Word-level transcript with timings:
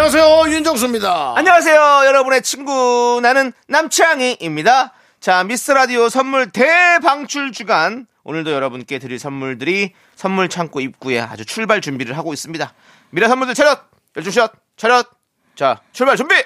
안녕하세요 0.00 0.54
윤정수입니다. 0.54 1.34
안녕하세요, 1.36 2.02
여러분의 2.06 2.42
친구 2.42 3.18
나는 3.20 3.52
남창희입니다. 3.66 4.92
자, 5.18 5.42
미스 5.42 5.72
라디오 5.72 6.08
선물 6.08 6.52
대방출 6.52 7.50
주간 7.50 8.06
오늘도 8.22 8.52
여러분께 8.52 9.00
드릴 9.00 9.18
선물들이 9.18 9.94
선물 10.14 10.48
창고 10.48 10.78
입구에 10.80 11.18
아주 11.18 11.44
출발 11.44 11.80
준비를 11.80 12.16
하고 12.16 12.32
있습니다. 12.32 12.72
미라 13.10 13.26
선물들 13.26 13.56
차렷, 13.56 13.80
열중샷, 14.16 14.52
차렷. 14.76 15.08
자, 15.56 15.80
출발 15.90 16.16
준비 16.16 16.36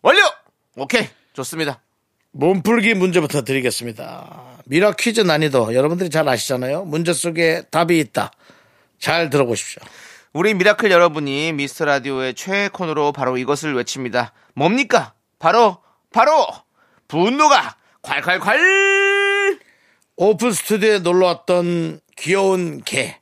완료. 0.00 0.20
오케이, 0.76 1.08
좋습니다. 1.32 1.80
몸풀기 2.30 2.94
문제부터 2.94 3.42
드리겠습니다. 3.42 4.62
미라 4.66 4.92
퀴즈 4.92 5.22
난이도 5.22 5.74
여러분들이 5.74 6.08
잘 6.08 6.28
아시잖아요. 6.28 6.84
문제 6.84 7.12
속에 7.14 7.62
답이 7.72 7.98
있다. 7.98 8.30
잘 9.00 9.28
들어보십시오. 9.28 9.82
우리 10.32 10.54
미라클 10.54 10.92
여러분이 10.92 11.52
미스터 11.54 11.86
라디오의 11.86 12.34
최애 12.34 12.68
코너로 12.68 13.10
바로 13.10 13.36
이것을 13.36 13.74
외칩니다. 13.74 14.32
뭡니까? 14.54 15.12
바로 15.40 15.78
바로 16.12 16.46
분노가 17.08 17.76
콸콸콸! 18.02 19.58
오픈 20.16 20.52
스튜디오에 20.52 21.00
놀러 21.00 21.26
왔던 21.26 22.00
귀여운 22.16 22.80
개. 22.84 23.16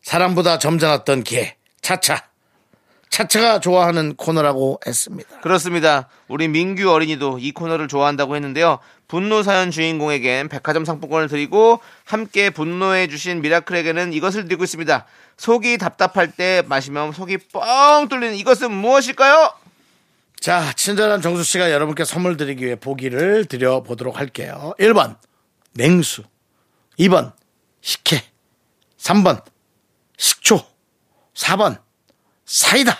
사람보다 0.00 0.58
점잖았던 0.58 1.24
개. 1.24 1.56
차차. 1.82 2.28
차차가 3.10 3.60
좋아하는 3.60 4.14
코너라고 4.16 4.80
했습니다. 4.86 5.40
그렇습니다. 5.40 6.08
우리 6.28 6.48
민규 6.48 6.90
어린이도 6.90 7.40
이 7.40 7.52
코너를 7.52 7.88
좋아한다고 7.88 8.36
했는데요. 8.36 8.78
분노 9.06 9.42
사연 9.42 9.70
주인공에겐 9.70 10.48
백화점 10.48 10.84
상품권을 10.84 11.28
드리고 11.28 11.80
함께 12.04 12.50
분노해 12.50 13.08
주신 13.08 13.42
미라클에게는 13.42 14.12
이것을 14.14 14.44
드리고 14.44 14.64
있습니다. 14.64 15.06
속이 15.38 15.78
답답할 15.78 16.32
때 16.32 16.62
마시면 16.66 17.12
속이 17.12 17.38
뻥 17.52 18.08
뚫리는 18.08 18.36
이것은 18.36 18.70
무엇일까요? 18.72 19.52
자, 20.40 20.72
친절한 20.74 21.22
정수 21.22 21.42
씨가 21.42 21.72
여러분께 21.72 22.04
선물 22.04 22.36
드리기 22.36 22.64
위해 22.64 22.76
보기를 22.76 23.46
드려보도록 23.46 24.18
할게요. 24.18 24.74
1번, 24.78 25.16
냉수. 25.72 26.22
2번, 26.98 27.32
식혜. 27.80 28.22
3번, 28.98 29.42
식초. 30.16 30.60
4번, 31.34 31.78
사이다. 32.44 32.96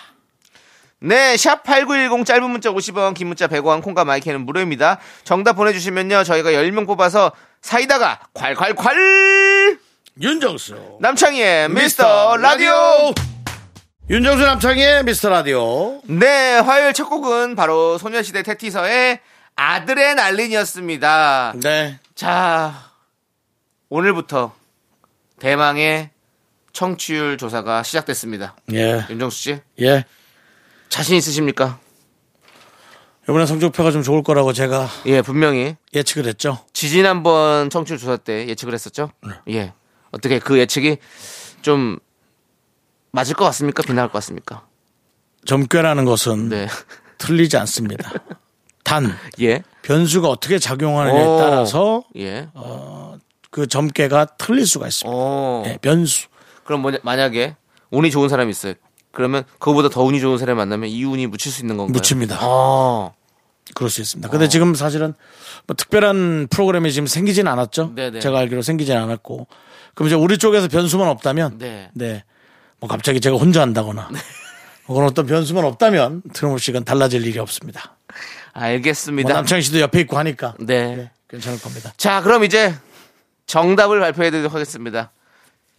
네, 1.00 1.36
샵 1.36 1.62
8910 1.62 2.24
짧은 2.26 2.50
문자 2.50 2.70
50원, 2.70 3.14
긴 3.14 3.28
문자 3.28 3.46
100원, 3.46 3.82
콩과 3.82 4.04
마이크는 4.04 4.44
무료입니다. 4.46 4.98
정답 5.24 5.54
보내주시면요, 5.54 6.24
저희가 6.24 6.50
10명 6.50 6.86
뽑아서 6.86 7.32
사이다가 7.62 8.20
콸콸콸! 8.34 9.47
윤정수. 10.20 10.98
남창희의 11.00 11.68
미스터 11.68 12.36
라디오! 12.38 12.72
윤정수 14.10 14.44
남창의 14.44 15.04
미스터 15.04 15.28
라디오. 15.28 16.00
네, 16.06 16.58
화요일 16.58 16.92
첫 16.92 17.08
곡은 17.08 17.54
바로 17.54 17.98
소녀시대 17.98 18.42
테티서의 18.42 19.20
아들의 19.54 20.14
날린이었습니다. 20.16 21.54
네. 21.62 22.00
자, 22.16 22.90
오늘부터 23.90 24.52
대망의 25.38 26.10
청취율 26.72 27.38
조사가 27.38 27.84
시작됐습니다. 27.84 28.56
예. 28.72 29.04
윤정수 29.10 29.38
씨, 29.38 29.60
예. 29.80 30.04
자신 30.88 31.16
있으십니까? 31.16 31.78
이번에 33.28 33.46
성적표가 33.46 33.92
좀 33.92 34.02
좋을 34.02 34.24
거라고 34.24 34.52
제가 34.52 34.88
예, 35.06 35.22
분명히 35.22 35.76
예측을 35.94 36.26
했죠. 36.26 36.64
지지난번 36.72 37.70
청취율 37.70 37.98
조사 38.00 38.16
때 38.16 38.48
예측을 38.48 38.74
했었죠? 38.74 39.12
예. 39.50 39.74
어떻게 40.10 40.38
그 40.38 40.58
예측이 40.58 40.98
좀 41.62 41.98
맞을 43.12 43.34
것 43.34 43.44
같습니까? 43.46 43.82
비나갈 43.82 44.08
것 44.08 44.14
같습니까? 44.14 44.66
점괘라는 45.44 46.04
것은 46.04 46.48
네. 46.48 46.68
틀리지 47.18 47.56
않습니다. 47.58 48.10
단 48.84 49.12
예. 49.40 49.62
변수가 49.82 50.28
어떻게 50.28 50.58
작용하느냐에 50.58 51.24
오. 51.24 51.38
따라서 51.38 52.04
예. 52.16 52.48
그 53.50 53.66
점괘가 53.66 54.26
틀릴 54.38 54.66
수가 54.66 54.86
있습니다. 54.86 55.10
어. 55.16 55.62
예, 55.66 55.78
변수. 55.80 56.28
그럼 56.64 56.82
뭐냐, 56.82 56.98
만약에 57.02 57.56
운이 57.90 58.10
좋은 58.10 58.28
사람이 58.28 58.50
있어요. 58.50 58.74
그러면 59.10 59.44
그거보다 59.58 59.88
더 59.88 60.02
운이 60.02 60.20
좋은 60.20 60.36
사람이 60.38 60.56
만나면 60.56 60.90
이 60.90 61.02
운이 61.04 61.26
묻힐 61.28 61.50
수 61.50 61.62
있는 61.62 61.76
건가요? 61.76 61.92
묻힙니다. 61.92 62.38
아. 62.40 63.12
그럴 63.74 63.90
수 63.90 64.00
있습니다. 64.00 64.28
근데 64.30 64.48
지금 64.48 64.74
사실은 64.74 65.14
뭐 65.66 65.74
특별한 65.76 66.48
프로그램이 66.50 66.92
지금 66.92 67.06
생기진 67.06 67.46
않았죠. 67.48 67.94
네네. 67.94 68.20
제가 68.20 68.38
알기로 68.38 68.62
생기진 68.62 68.96
않았고. 68.96 69.46
그럼 69.94 70.08
이제 70.08 70.16
우리 70.16 70.38
쪽에서 70.38 70.68
변수만 70.68 71.08
없다면 71.08 71.58
네. 71.58 71.90
네. 71.94 72.24
뭐 72.80 72.88
갑자기 72.88 73.20
제가 73.20 73.36
혼자 73.36 73.60
한다거나 73.60 74.08
그런 74.86 75.04
어떤 75.04 75.26
변수만 75.26 75.64
없다면 75.64 76.22
트럼프 76.32 76.58
씨가 76.58 76.80
달라질 76.80 77.26
일이 77.26 77.38
없습니다. 77.38 77.96
뭐 78.54 78.62
알겠습니다. 78.64 79.32
남창희 79.32 79.62
씨도 79.62 79.80
옆에 79.80 80.00
있고 80.00 80.18
하니까 80.18 80.54
네. 80.58 80.96
네, 80.96 81.10
괜찮을 81.28 81.60
겁니다. 81.60 81.92
자, 81.96 82.22
그럼 82.22 82.44
이제 82.44 82.74
정답을 83.46 84.00
발표해 84.00 84.30
드리도록 84.30 84.54
하겠습니다. 84.54 85.10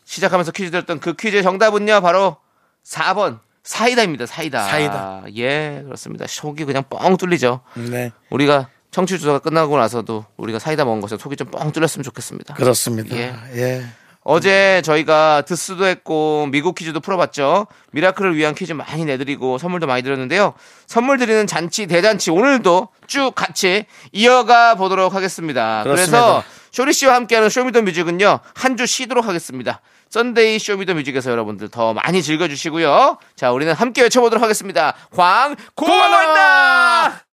시작하면서 0.06 0.52
퀴즈 0.52 0.72
드렸던 0.72 1.00
그 1.00 1.14
퀴즈의 1.14 1.44
정답은요, 1.44 2.02
바로 2.02 2.38
4번. 2.84 3.40
사이다입니다, 3.64 4.26
사이다. 4.26 4.64
사이다. 4.64 5.24
예, 5.36 5.82
그렇습니다. 5.86 6.26
속이 6.28 6.66
그냥 6.66 6.84
뻥 6.90 7.18
뚫리죠. 7.18 7.62
네. 7.76 8.12
우리가 8.32 8.70
청취 8.92 9.20
조사가 9.20 9.40
끝나고 9.40 9.78
나서도 9.78 10.26
우리가 10.38 10.60
사이다 10.60 10.86
먹은 10.86 11.02
것에 11.02 11.18
속이 11.18 11.36
좀 11.36 11.52
뻥 11.52 11.72
뚫렸으면 11.72 12.04
좋겠습니다. 12.04 12.54
그렇습니다. 12.56 13.16
예. 13.16 13.34
예. 13.56 13.86
어제 14.22 14.82
저희가 14.84 15.44
드스도 15.48 15.86
했고 15.86 16.48
미국 16.52 16.76
퀴즈도 16.76 17.00
풀어봤죠. 17.00 17.68
미라클을 17.92 18.36
위한 18.36 18.54
퀴즈 18.54 18.74
많이 18.74 19.06
내드리고 19.06 19.58
선물도 19.58 19.88
많이 19.88 20.04
드렸는데요. 20.04 20.54
선물 20.88 21.18
드리는 21.18 21.48
잔치 21.48 21.88
대잔치 21.88 22.30
오늘도 22.30 22.90
쭉 23.08 23.32
같이 23.34 23.86
이어가 24.12 24.76
보도록 24.76 25.16
하겠습니다. 25.16 25.84
그래서 25.84 26.12
그렇습니다. 26.12 26.44
쇼리 26.72 26.94
씨와 26.94 27.16
함께하는 27.16 27.50
쇼미더뮤직은요 27.50 28.40
한 28.54 28.76
주 28.78 28.86
쉬도록 28.86 29.26
하겠습니다. 29.28 29.82
썬데이 30.10 30.60
쇼미더뮤직에서 30.60 31.32
여러분들 31.32 31.70
더 31.70 31.94
많이 31.94 32.22
즐겨주시고요. 32.22 33.18
자, 33.36 33.52
우리는 33.52 33.74
함께 33.74 34.02
외쳐보도록 34.04 34.44
하겠습니다. 34.44 34.94
광고 35.16 35.56
만다. 35.76 37.29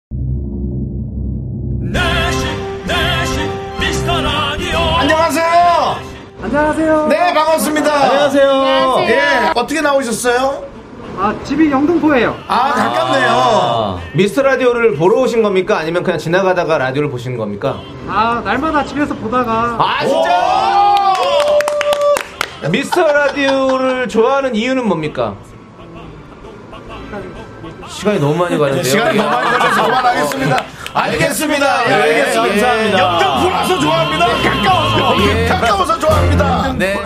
안녕하세요. 4.98 5.96
안녕하세요. 6.42 7.06
네, 7.08 7.34
반갑습니다. 7.34 7.92
안녕하세요. 7.94 8.96
예. 9.08 9.52
어떻게 9.54 9.80
나오셨어요? 9.80 10.64
아, 11.18 11.34
집이 11.44 11.70
영등포예요. 11.70 12.36
아, 12.48 12.72
가깝네요. 12.72 14.00
미스터 14.14 14.42
라디오를 14.42 14.94
보러 14.96 15.20
오신 15.20 15.42
겁니까? 15.42 15.78
아니면 15.78 16.02
그냥 16.02 16.18
지나가다가 16.18 16.78
라디오를 16.78 17.10
보시는 17.10 17.36
겁니까? 17.36 17.78
아, 18.08 18.42
날마다 18.44 18.84
집에서 18.84 19.14
보다가 19.14 19.76
아 19.78 20.04
진짜 20.06 21.14
미스터 22.70 23.06
라디오를 23.12 24.08
좋아하는 24.08 24.54
이유는 24.54 24.86
뭡니까? 24.88 25.34
시간이 27.88 28.18
너무 28.18 28.34
많이 28.36 28.58
가는데요. 28.58 28.82
네, 28.82 28.88
시간이 28.88 29.16
너무 29.16 29.30
많이 29.30 29.50
걸려서 29.58 29.84
그만하겠습니다. 29.84 30.63
알겠습니다. 30.94 31.90
예, 31.90 31.92
알겠습니다. 31.92 32.48
감사합니다. 32.48 32.98
영등포라서 32.98 33.80
좋아합니다. 33.80 34.26
가까워서. 34.28 35.28
예. 35.28 35.46
가까워서 35.48 35.98
좋아합니다. 35.98 36.72
네, 36.74 36.96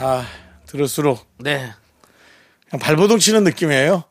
아, 0.00 0.24
들을수록 0.66 1.26
네. 1.38 1.72
그냥 2.68 2.80
발버둥 2.80 3.18
치는 3.18 3.44
느낌이에요. 3.44 4.04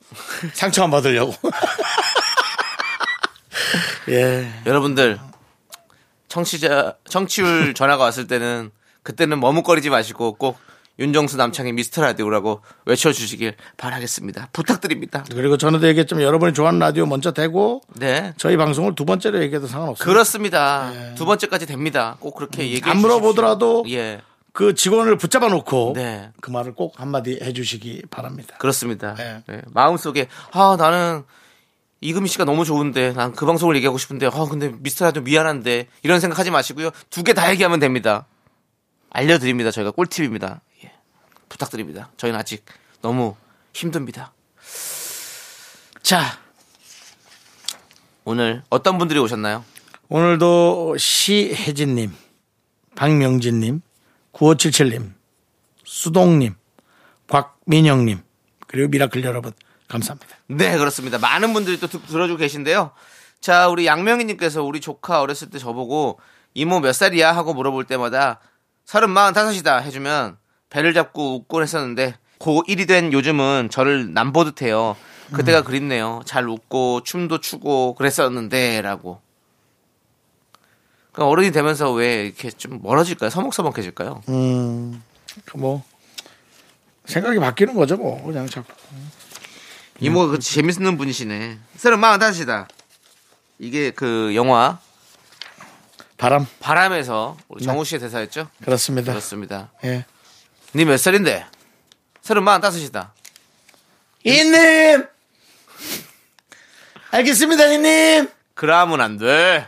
상처 0.53 0.83
안 0.83 0.89
받으려고. 0.91 1.33
예. 4.09 4.49
여러분들 4.65 5.19
청취자 6.29 6.95
청취율 7.07 7.73
전화가 7.75 8.03
왔을 8.05 8.25
때는 8.27 8.71
그때는 9.03 9.39
머뭇거리지 9.39 9.89
마시고 9.91 10.33
꼭 10.33 10.57
윤정수 10.99 11.37
남창의 11.37 11.73
미스터 11.73 12.01
라디오라고 12.01 12.61
외쳐주시길 12.85 13.55
바라겠습니다. 13.77 14.49
부탁드립니다. 14.53 15.23
그리고 15.31 15.57
전에도 15.57 15.87
얘기했지만 15.87 16.23
여러분이 16.23 16.53
좋아하는 16.53 16.79
라디오 16.79 17.05
먼저 17.05 17.31
대고 17.33 17.81
네. 17.95 18.33
저희 18.37 18.57
방송을 18.57 18.95
두 18.95 19.05
번째로 19.05 19.41
얘기해도 19.43 19.67
상관없어요. 19.67 20.05
그렇습니다. 20.05 20.91
두 21.15 21.25
번째까지 21.25 21.65
됩니다. 21.67 22.17
꼭 22.19 22.35
그렇게 22.35 22.63
얘기해 22.71 22.89
안. 22.91 22.97
물어보더라도 22.97 23.85
예. 23.89 24.21
그 24.53 24.73
직원을 24.73 25.17
붙잡아 25.17 25.49
놓고 25.49 25.93
네. 25.95 26.31
그 26.41 26.49
말을 26.49 26.73
꼭 26.73 26.99
한마디 26.99 27.39
해주시기 27.43 28.03
바랍니다. 28.09 28.55
그렇습니다. 28.57 29.13
네. 29.13 29.43
네. 29.47 29.61
마음속에 29.67 30.27
아 30.51 30.75
나는 30.79 31.23
이금희 32.01 32.27
씨가 32.27 32.45
너무 32.45 32.65
좋은데 32.65 33.13
난 33.13 33.33
그 33.33 33.45
방송을 33.45 33.75
얘기하고 33.75 33.99
싶은데 33.99 34.25
어 34.27 34.47
근데 34.49 34.71
미스터라도 34.79 35.21
미안한데 35.21 35.87
이런 36.01 36.19
생각하지 36.19 36.49
마시고요. 36.49 36.89
두 37.11 37.21
개 37.23 37.33
다 37.33 37.51
얘기하면 37.51 37.79
됩니다. 37.79 38.25
알려드립니다. 39.11 39.69
저희가 39.71 39.91
꿀팁입니다. 39.91 40.61
예. 41.47 41.49
부탁드립니다. 41.49 42.09
저희는 42.17 42.39
아직 42.39 42.65
너무 43.01 43.35
힘듭니다. 43.73 44.33
자, 46.01 46.39
오늘 48.23 48.63
어떤 48.69 48.97
분들이 48.97 49.19
오셨나요? 49.19 49.63
오늘도 50.09 50.97
시혜진님, 50.97 52.13
박명진님, 52.95 53.81
9577님, 54.33 55.13
수동님, 55.83 56.55
곽민영님, 57.27 58.21
그리고 58.67 58.89
미라클 58.89 59.23
여러분, 59.23 59.51
감사합니다. 59.87 60.37
네, 60.47 60.77
그렇습니다. 60.77 61.17
많은 61.17 61.53
분들이 61.53 61.79
또 61.79 61.87
듣- 61.87 62.05
들어주고 62.07 62.37
계신데요. 62.37 62.91
자, 63.41 63.67
우리 63.67 63.85
양명희님께서 63.85 64.63
우리 64.63 64.81
조카 64.81 65.21
어렸을 65.21 65.49
때 65.49 65.59
저보고 65.59 66.19
이모 66.53 66.79
몇 66.79 66.93
살이야? 66.93 67.35
하고 67.35 67.53
물어볼 67.53 67.85
때마다 67.85 68.39
서른 68.85 69.09
마흔 69.09 69.33
다섯이다 69.33 69.77
해주면 69.79 70.37
배를 70.69 70.93
잡고 70.93 71.35
웃곤 71.37 71.63
했었는데 71.63 72.15
고1이 72.39 72.87
된 72.87 73.13
요즘은 73.13 73.69
저를 73.71 74.13
남보듯 74.13 74.61
해요. 74.61 74.95
그때가 75.33 75.63
그립네요. 75.63 76.21
잘 76.25 76.47
웃고 76.47 77.03
춤도 77.03 77.41
추고 77.41 77.95
그랬었는데 77.95 78.81
라고. 78.81 79.21
그러니까 81.11 81.31
어른이 81.31 81.51
되면서 81.51 81.91
왜 81.91 82.25
이렇게 82.25 82.51
좀 82.51 82.79
멀어질까요? 82.81 83.29
서먹서먹해질까요? 83.29 84.21
음, 84.29 85.03
그 85.45 85.57
뭐, 85.57 85.83
생각이 87.05 87.39
바뀌는 87.39 87.73
거죠, 87.73 87.97
뭐. 87.97 88.23
그냥 88.23 88.47
자꾸. 88.47 88.71
이모가 89.99 90.27
그 90.33 90.39
재밌는 90.39 90.97
분이시네. 90.97 91.57
서른 91.75 91.99
마흔 91.99 92.19
다섯이다. 92.19 92.67
이게 93.57 93.89
그 93.89 94.35
영화 94.35 94.79
바람. 96.17 96.45
바람에서 96.59 97.35
우리 97.47 97.63
정우 97.63 97.83
씨의 97.83 97.99
대사였죠? 97.99 98.47
그렇습니다. 98.63 99.11
그렇습니다. 99.11 99.71
예. 99.85 100.05
니 100.75 100.85
몇 100.85 100.97
살인데? 100.97 101.45
서른 102.21 102.43
마흔 102.43 102.61
다섯이다. 102.61 103.13
이님! 104.23 105.05
알겠습니다, 107.11 107.65
이님! 107.67 108.29
그러면 108.53 109.01
안 109.01 109.17
돼. 109.17 109.67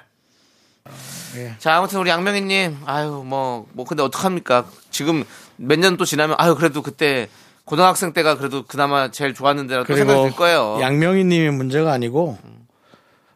예. 1.36 1.56
자, 1.60 1.78
아무튼 1.78 2.00
우리 2.00 2.10
양명희님, 2.10 2.80
아유, 2.86 3.24
뭐, 3.26 3.68
뭐, 3.74 3.86
근데 3.86 4.04
어떡합니까? 4.04 4.66
지금 4.90 5.24
몇 5.58 5.80
년 5.80 5.96
또 5.96 6.04
지나면, 6.06 6.36
아유, 6.40 6.56
그래도 6.56 6.82
그때 6.82 7.30
고등학생 7.66 8.14
때가 8.14 8.36
그래도 8.36 8.66
그나마 8.66 9.12
제일 9.12 9.34
좋았는데라고 9.36 9.86
또 9.88 9.96
생각이 9.96 10.30
들 10.30 10.36
거예요. 10.36 10.80
양명희 10.82 11.24
님이 11.26 11.50
문제가 11.52 11.92
아니고, 11.94 12.38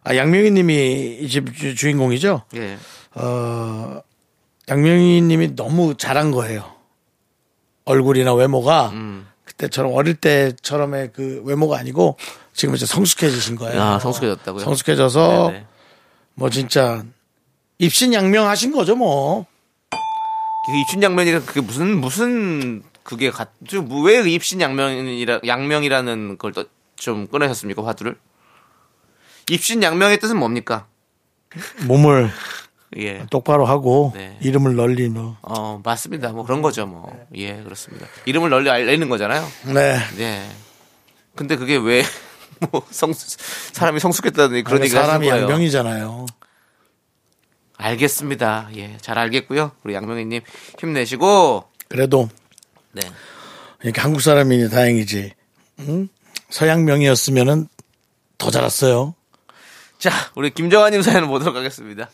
아, 0.03 0.15
양명희 0.15 0.51
님이 0.51 1.19
이 1.21 1.29
집 1.29 1.45
주인공이죠? 1.77 2.43
예. 2.55 2.77
어, 3.13 4.01
양명희 4.67 5.21
님이 5.21 5.55
너무 5.55 5.95
잘한 5.95 6.31
거예요. 6.31 6.72
얼굴이나 7.85 8.33
외모가 8.33 8.89
음. 8.89 9.27
그때처럼 9.45 9.93
어릴 9.93 10.15
때처럼의 10.15 11.11
그 11.13 11.41
외모가 11.45 11.77
아니고 11.77 12.17
지금 12.53 12.75
이제 12.75 12.85
성숙해지신 12.85 13.55
거예요. 13.55 13.81
아, 13.81 13.99
성숙해졌다고요? 13.99 14.63
성숙해져서 14.63 15.49
네네. 15.51 15.65
뭐 16.35 16.49
진짜 16.49 17.03
입신양명하신 17.79 18.71
거죠, 18.71 18.95
뭐. 18.95 19.45
그 19.91 20.77
입신양면이라 20.81 21.41
그게 21.41 21.59
무슨, 21.61 21.99
무슨, 21.99 22.83
그게 23.03 23.29
같, 23.29 23.51
왜 24.05 24.29
입신양면이라, 24.29 25.41
양명이라는 25.45 26.37
걸또좀 26.37 27.27
꺼내셨습니까, 27.27 27.85
화두를? 27.85 28.17
입신양명의 29.49 30.19
뜻은 30.19 30.37
뭡니까? 30.37 30.87
몸을 31.85 32.31
예. 32.97 33.25
똑바로 33.29 33.65
하고 33.65 34.11
네. 34.15 34.37
이름을 34.41 34.75
널리 34.75 35.09
뭐. 35.09 35.37
어, 35.41 35.81
맞습니다. 35.83 36.29
뭐 36.29 36.43
그런 36.45 36.61
거죠, 36.61 36.85
뭐. 36.85 37.11
예, 37.35 37.61
그렇습니다. 37.61 38.07
이름을 38.25 38.49
널리 38.49 38.69
알리는 38.69 39.07
거잖아요. 39.09 39.47
네. 39.73 39.97
네. 40.17 40.49
근데 41.35 41.55
그게 41.55 41.75
왜, 41.77 42.03
뭐, 42.71 42.85
성수, 42.89 43.37
사람이 43.73 43.99
성숙했다더니 43.99 44.63
그런 44.63 44.83
얘기 44.83 44.93
하시는 44.93 45.05
사람이 45.05 45.27
거예요. 45.27 45.43
양명이잖아요. 45.43 46.25
알겠습니다. 47.77 48.69
예, 48.75 48.97
잘 49.01 49.17
알겠고요. 49.17 49.71
우리 49.83 49.93
양명희님 49.93 50.41
힘내시고, 50.79 51.65
그래도 51.89 52.29
네. 52.91 53.01
이렇게 53.83 53.99
한국 53.99 54.21
사람이니 54.21 54.69
다행이지. 54.69 55.33
응? 55.79 56.07
서양명이었으면은 56.49 57.67
더 58.37 58.51
잘했어요. 58.51 59.15
자, 59.97 60.11
우리 60.35 60.51
김정아님 60.51 61.01
사연을 61.01 61.27
보도록 61.27 61.55
하겠습니다. 61.55 62.09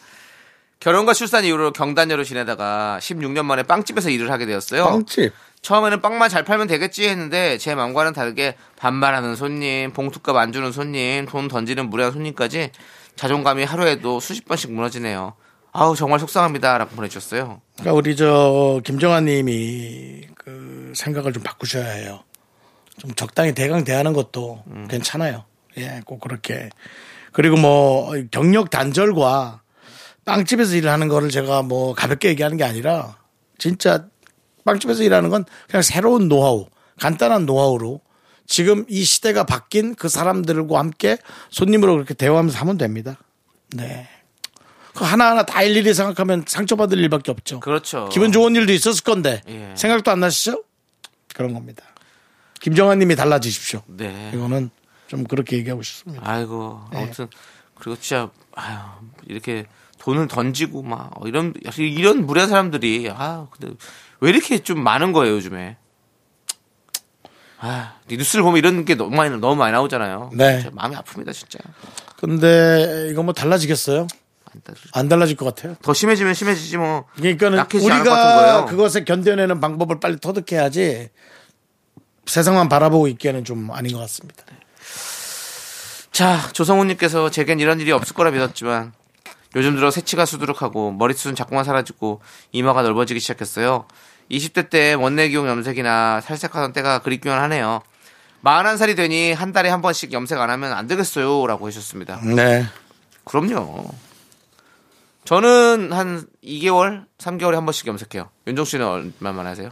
결혼과 0.79 1.13
출산 1.13 1.43
이후로 1.43 1.73
경단녀로 1.73 2.23
지내다가 2.23 2.99
16년 3.01 3.43
만에 3.43 3.63
빵집에서 3.63 4.09
일을 4.09 4.31
하게 4.31 4.45
되었어요. 4.45 4.85
빵집. 4.85 5.33
처음에는 5.61 6.01
빵만 6.01 6.29
잘 6.29 6.45
팔면 6.45 6.67
되겠지 6.67 7.09
했는데 7.09 7.57
제 7.57 7.75
마음과는 7.75 8.13
다르게 8.13 8.55
반말하는 8.77 9.35
손님, 9.35 9.91
봉투값 9.91 10.35
안 10.37 10.53
주는 10.53 10.71
손님, 10.71 11.25
돈 11.25 11.49
던지는 11.49 11.89
무례한 11.89 12.13
손님까지 12.13 12.71
자존감이 13.17 13.65
하루에도 13.65 14.21
수십 14.21 14.45
번씩 14.47 14.71
무너지네요. 14.71 15.33
아우 15.73 15.95
정말 15.97 16.19
속상합니다라고 16.19 16.95
보내주셨어요. 16.95 17.61
그러니까 17.75 17.93
우리 17.93 18.15
저 18.15 18.79
김정아 18.85 19.19
님이 19.19 20.21
그 20.35 20.93
생각을 20.95 21.33
좀 21.33 21.43
바꾸셔야 21.43 21.89
해요. 21.89 22.23
좀 22.97 23.13
적당히 23.13 23.53
대강 23.53 23.83
대하는 23.83 24.13
것도 24.13 24.63
괜찮아요. 24.89 25.43
예, 25.77 26.01
꼭 26.05 26.21
그렇게. 26.21 26.69
그리고 27.33 27.57
뭐 27.57 28.13
경력 28.31 28.69
단절과 28.69 29.61
빵집에서 30.29 30.75
일하는 30.75 31.07
거를 31.07 31.29
제가 31.29 31.63
뭐 31.63 31.93
가볍게 31.93 32.29
얘기하는 32.29 32.57
게 32.57 32.63
아니라 32.63 33.17
진짜 33.57 34.05
빵집에서 34.63 35.03
일하는 35.03 35.29
건 35.29 35.45
그냥 35.67 35.81
새로운 35.81 36.29
노하우, 36.29 36.67
간단한 36.99 37.45
노하우로 37.45 38.01
지금 38.45 38.85
이 38.87 39.03
시대가 39.03 39.43
바뀐 39.43 39.95
그 39.95 40.07
사람들과 40.07 40.77
함께 40.77 41.17
손님으로 41.49 41.93
그렇게 41.93 42.13
대화하면서 42.13 42.57
하면 42.59 42.77
됩니다. 42.77 43.17
네. 43.75 44.07
그 44.93 45.03
하나하나 45.03 45.43
다 45.43 45.61
일일이 45.61 45.93
생각하면 45.93 46.43
상처받을 46.47 46.97
일밖에 46.99 47.31
없죠. 47.31 47.59
그렇죠. 47.59 48.09
기분 48.11 48.31
좋은 48.31 48.55
일도 48.55 48.73
있었을 48.73 49.03
건데 49.03 49.41
예. 49.47 49.73
생각도 49.75 50.11
안 50.11 50.19
나시죠? 50.19 50.63
그런 51.33 51.53
겁니다. 51.53 51.83
김정환 52.59 52.99
님이 52.99 53.15
달라지십시오. 53.15 53.81
네. 53.87 54.31
이거는 54.33 54.69
좀 55.07 55.23
그렇게 55.23 55.57
얘기하고 55.57 55.81
싶습니다. 55.81 56.29
아이고 56.29 56.81
네. 56.91 56.97
아무튼 56.99 57.27
그리고 57.75 57.99
진짜 57.99 58.29
아유 58.53 58.77
이렇게 59.27 59.65
돈을 59.99 60.27
던지고 60.27 60.81
막 60.83 61.11
어, 61.15 61.27
이런 61.27 61.53
이런 61.77 62.25
무례한 62.25 62.49
사람들이 62.49 63.11
아 63.15 63.47
근데 63.51 63.75
왜 64.21 64.29
이렇게 64.31 64.59
좀 64.59 64.81
많은 64.83 65.11
거예요 65.13 65.35
요즘에. 65.35 65.77
아 67.59 67.95
뉴스를 68.09 68.41
보면 68.43 68.57
이런 68.57 68.85
게 68.85 68.95
너무 68.95 69.15
많이 69.15 69.29
너무 69.37 69.55
많이 69.55 69.71
나오잖아요. 69.73 70.31
네. 70.33 70.69
마음이 70.71 70.95
아픕니다 70.95 71.33
진짜. 71.33 71.59
근데 72.17 73.09
이거 73.11 73.21
뭐 73.23 73.33
달라지겠어요? 73.33 74.07
안 74.51 74.61
따르- 74.63 74.77
안 74.93 75.09
달라질 75.09 75.35
것 75.35 75.45
같아요. 75.45 75.75
더 75.81 75.93
심해지면 75.93 76.33
심해지지 76.33 76.77
뭐. 76.77 77.05
그러니까는 77.17 77.59
우리가. 77.73 78.65
그것에 78.65 79.03
견뎌내는 79.03 79.59
방법을 79.59 79.99
빨리 79.99 80.17
터득해야지 80.19 81.09
세상만 82.25 82.69
바라보고 82.69 83.07
있기에는 83.09 83.43
좀 83.43 83.69
아닌 83.71 83.91
것 83.93 83.99
같습니다. 83.99 84.43
자, 86.11 86.49
조성훈님께서 86.53 87.29
제겐 87.29 87.59
이런 87.59 87.79
일이 87.79 87.91
없을 87.91 88.13
거라 88.15 88.31
믿었지만 88.31 88.93
요즘 89.55 89.75
들어 89.75 89.89
새치가 89.91 90.25
수두룩하고 90.25 90.91
머리숱은 90.91 91.35
자꾸만 91.35 91.63
사라지고 91.63 92.21
이마가 92.51 92.81
넓어지기 92.83 93.19
시작했어요. 93.19 93.85
20대 94.29 94.69
때 94.69 94.93
원내기용 94.93 95.47
염색이나 95.47 96.21
탈색하던 96.23 96.73
때가 96.73 96.99
그립기만 96.99 97.39
하네요. 97.43 97.81
41살이 98.43 98.95
되니 98.95 99.33
한 99.33 99.51
달에 99.51 99.69
한 99.69 99.81
번씩 99.81 100.13
염색 100.13 100.39
안 100.39 100.49
하면 100.51 100.71
안 100.71 100.87
되겠어요. 100.87 101.47
라고 101.47 101.65
하셨습니다. 101.67 102.19
네. 102.23 102.65
그럼요. 103.25 103.85
저는 105.25 105.91
한 105.91 106.25
2개월, 106.43 107.05
3개월에 107.17 107.53
한 107.53 107.65
번씩 107.65 107.87
염색해요. 107.87 108.29
윤종 108.47 108.65
씨는 108.65 108.85
얼마만 108.87 109.45
하세요? 109.45 109.69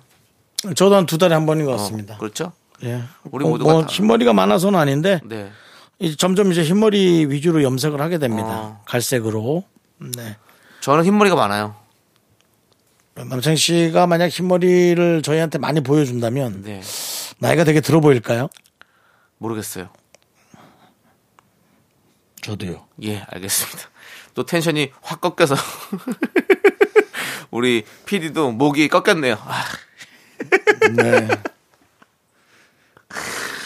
저도 0.76 0.96
한 0.96 1.06
두 1.06 1.18
달에 1.18 1.34
한 1.36 1.46
번인 1.46 1.66
것 1.66 1.72
같습니다. 1.74 2.18
그렇죠? 2.18 2.52
예. 2.84 3.04
우리 3.32 3.44
뭐, 3.44 3.52
모두가 3.54 3.72
뭐 3.72 3.82
다- 3.84 3.88
흰머리가 3.90 4.34
많아서는 4.34 4.78
아닌데 4.80 5.20
네. 5.24 5.52
이제 6.00 6.16
점점 6.16 6.52
이제 6.52 6.64
흰머리 6.64 7.26
위주로 7.30 7.64
염색을 7.64 8.00
하게 8.00 8.18
됩니다. 8.20 8.48
어. 8.48 8.84
갈색으로. 8.86 9.64
네. 10.00 10.38
저는 10.82 11.04
흰머리가 11.06 11.36
많아요. 11.36 11.76
남창 13.16 13.56
씨가 13.56 14.06
만약 14.06 14.28
흰머리를 14.28 15.24
저희한테 15.24 15.58
많이 15.58 15.82
보여준다면 15.82 16.62
네. 16.62 16.82
나이가 17.40 17.64
되게 17.64 17.82
들어 17.82 18.00
보일까요? 18.00 18.48
모르겠어요. 19.40 19.90
저도요. 22.42 22.86
예, 23.04 23.26
알겠습니다. 23.28 23.90
또 24.36 24.46
텐션이 24.46 24.92
확 25.02 25.20
꺾여서 25.20 25.56
우리 27.50 27.84
PD도 28.06 28.52
목이 28.52 28.88
꺾였네요. 28.88 29.36
아, 29.40 29.66
네. 30.96 31.28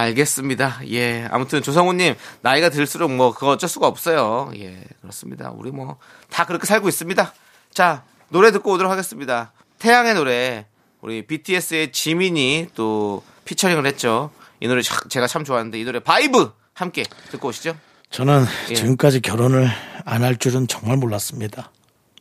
알겠습니다. 0.00 0.80
예. 0.90 1.26
아무튼 1.30 1.62
조성우님, 1.62 2.14
나이가 2.42 2.68
들수록 2.68 3.10
뭐, 3.14 3.32
그거 3.32 3.52
어쩔 3.52 3.68
수가 3.68 3.86
없어요. 3.86 4.50
예. 4.56 4.82
그렇습니다. 5.00 5.50
우리 5.50 5.70
뭐, 5.70 5.96
다 6.28 6.44
그렇게 6.44 6.66
살고 6.66 6.88
있습니다. 6.88 7.32
자, 7.72 8.04
노래 8.28 8.50
듣고 8.52 8.72
오도록 8.72 8.92
하겠습니다. 8.92 9.52
태양의 9.78 10.14
노래, 10.14 10.66
우리 11.00 11.26
BTS의 11.26 11.92
지민이 11.92 12.68
또 12.74 13.22
피처링을 13.46 13.86
했죠. 13.86 14.30
이 14.60 14.68
노래 14.68 14.82
참- 14.82 15.08
제가 15.08 15.26
참 15.26 15.44
좋아하는데 15.44 15.78
이 15.80 15.84
노래 15.84 16.00
Vibe 16.00 16.52
함께 16.74 17.02
듣고 17.30 17.48
오시죠. 17.48 17.74
저는 18.10 18.44
예. 18.70 18.74
지금까지 18.74 19.20
결혼을 19.20 19.68
안 20.04 20.22
할 20.22 20.36
줄은 20.36 20.66
정말 20.68 20.96
몰랐습니다. 20.98 21.72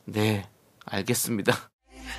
네. 0.06 0.48
알겠습니다. 0.86 1.70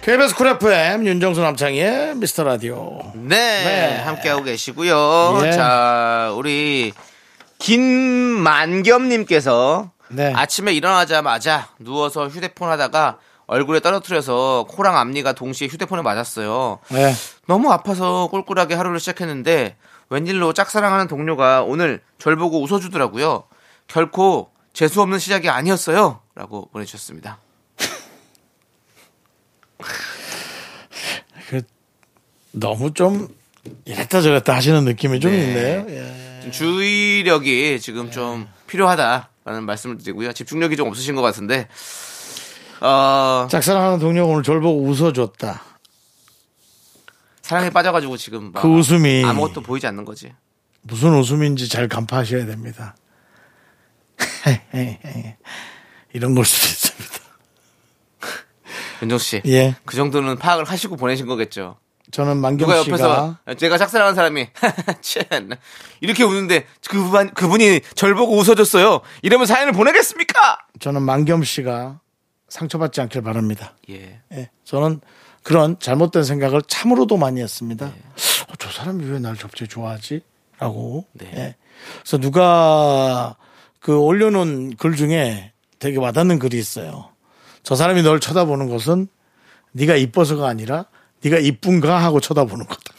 KBS 0.02 0.34
쿨 0.36 0.46
FM 0.48 1.06
윤정수 1.06 1.40
남창희의 1.40 2.16
미스터 2.16 2.44
라디오. 2.44 3.00
네, 3.14 3.64
네. 3.64 3.96
함께하고 4.04 4.42
계시고요. 4.44 5.40
예. 5.44 5.52
자, 5.52 6.32
우리 6.36 6.92
김만겸님께서 7.58 9.90
네. 10.08 10.32
아침에 10.34 10.72
일어나자마자 10.72 11.68
누워서 11.80 12.28
휴대폰 12.28 12.70
하다가 12.70 13.18
얼굴에 13.48 13.80
떨어뜨려서 13.80 14.66
코랑 14.68 14.96
앞니가 14.96 15.32
동시에 15.32 15.66
휴대폰에 15.66 16.02
맞았어요. 16.02 16.78
네. 16.90 17.12
너무 17.46 17.72
아파서 17.72 18.28
꿀꿀하게 18.28 18.76
하루를 18.76 19.00
시작했는데 19.00 19.74
웬일로 20.10 20.52
짝사랑하는 20.52 21.08
동료가 21.08 21.64
오늘 21.64 22.00
절 22.18 22.36
보고 22.36 22.62
웃어주더라고요. 22.62 23.42
결코 23.88 24.50
재수 24.72 25.02
없는 25.02 25.18
시작이 25.18 25.48
아니었어요. 25.48 26.20
라고 26.36 26.68
보내주셨습니다. 26.72 27.38
그 31.48 31.62
너무 32.52 32.92
좀 32.94 33.28
이랬다 33.84 34.20
저랬다 34.22 34.54
하시는 34.54 34.84
느낌이 34.84 35.20
좀 35.20 35.30
네. 35.30 35.38
있네요. 35.42 35.86
예. 35.88 36.40
좀 36.42 36.50
주의력이 36.52 37.80
지금 37.80 38.10
좀 38.10 38.48
필요하다라는 38.66 39.64
말씀을 39.64 39.98
드리고요. 39.98 40.32
집중력이 40.32 40.76
좀 40.76 40.88
없으신 40.88 41.14
것 41.14 41.22
같은데, 41.22 41.68
어, 42.80 43.46
짝사랑하는 43.50 43.98
동료가 43.98 44.30
오늘 44.32 44.42
저를 44.42 44.60
보고 44.60 44.82
웃어줬다. 44.82 45.62
사랑에 47.42 47.70
빠져가지고 47.70 48.16
지금 48.16 48.52
막 48.52 48.60
그 48.62 48.68
웃음이 48.68 49.24
아무것도 49.24 49.60
보이지 49.62 49.86
않는 49.86 50.04
거지. 50.04 50.32
무슨 50.82 51.14
웃음인지 51.16 51.68
잘 51.68 51.88
간파하셔야 51.88 52.46
됩니다. 52.46 52.96
이런 56.12 56.34
걸 56.34 56.44
수도 56.44 56.66
있습니다. 56.68 57.15
윤정 59.02 59.18
씨. 59.18 59.42
예. 59.46 59.74
그 59.84 59.96
정도는 59.96 60.36
파악을 60.36 60.64
하시고 60.64 60.96
보내신 60.96 61.26
거겠죠. 61.26 61.76
저는 62.10 62.36
만경 62.36 62.68
누가 62.68 62.82
씨가 62.82 62.92
옆에서 62.92 63.38
제가 63.56 63.78
짝사랑하는 63.78 64.14
사람이 64.14 64.48
참, 65.00 65.50
이렇게 66.00 66.22
웃는데 66.22 66.66
그분 66.88 67.30
그분이 67.30 67.80
절 67.94 68.14
보고 68.14 68.36
웃어줬어요. 68.36 69.00
이러면 69.22 69.46
사연을 69.46 69.72
보내겠습니까? 69.72 70.58
저는 70.78 71.02
만겸 71.02 71.42
씨가 71.42 72.00
상처받지 72.48 73.00
않길 73.00 73.22
바랍니다. 73.22 73.74
예. 73.90 74.20
예. 74.32 74.50
저는 74.64 75.00
그런 75.42 75.78
잘못된 75.78 76.24
생각을 76.24 76.62
참으로도 76.62 77.16
많이 77.16 77.40
했습니다. 77.40 77.86
네. 77.86 78.02
어, 78.48 78.52
저 78.58 78.70
사람이 78.70 79.04
왜날 79.04 79.34
갑자기 79.34 79.68
좋아하지? 79.68 80.20
라고. 80.58 81.06
네. 81.12 81.30
예. 81.34 81.54
그래서 82.02 82.18
누가 82.18 83.36
그 83.80 83.96
올려놓은 83.96 84.76
글 84.76 84.96
중에 84.96 85.52
되게 85.78 85.98
와닿는 85.98 86.38
글이 86.38 86.58
있어요. 86.58 87.10
저 87.66 87.74
사람이 87.74 88.02
널 88.02 88.20
쳐다보는 88.20 88.68
것은 88.70 89.08
네가 89.72 89.96
이뻐서가 89.96 90.46
아니라 90.46 90.84
네가 91.24 91.38
이쁜가 91.38 92.00
하고 92.00 92.20
쳐다보는 92.20 92.64
거다. 92.64 92.92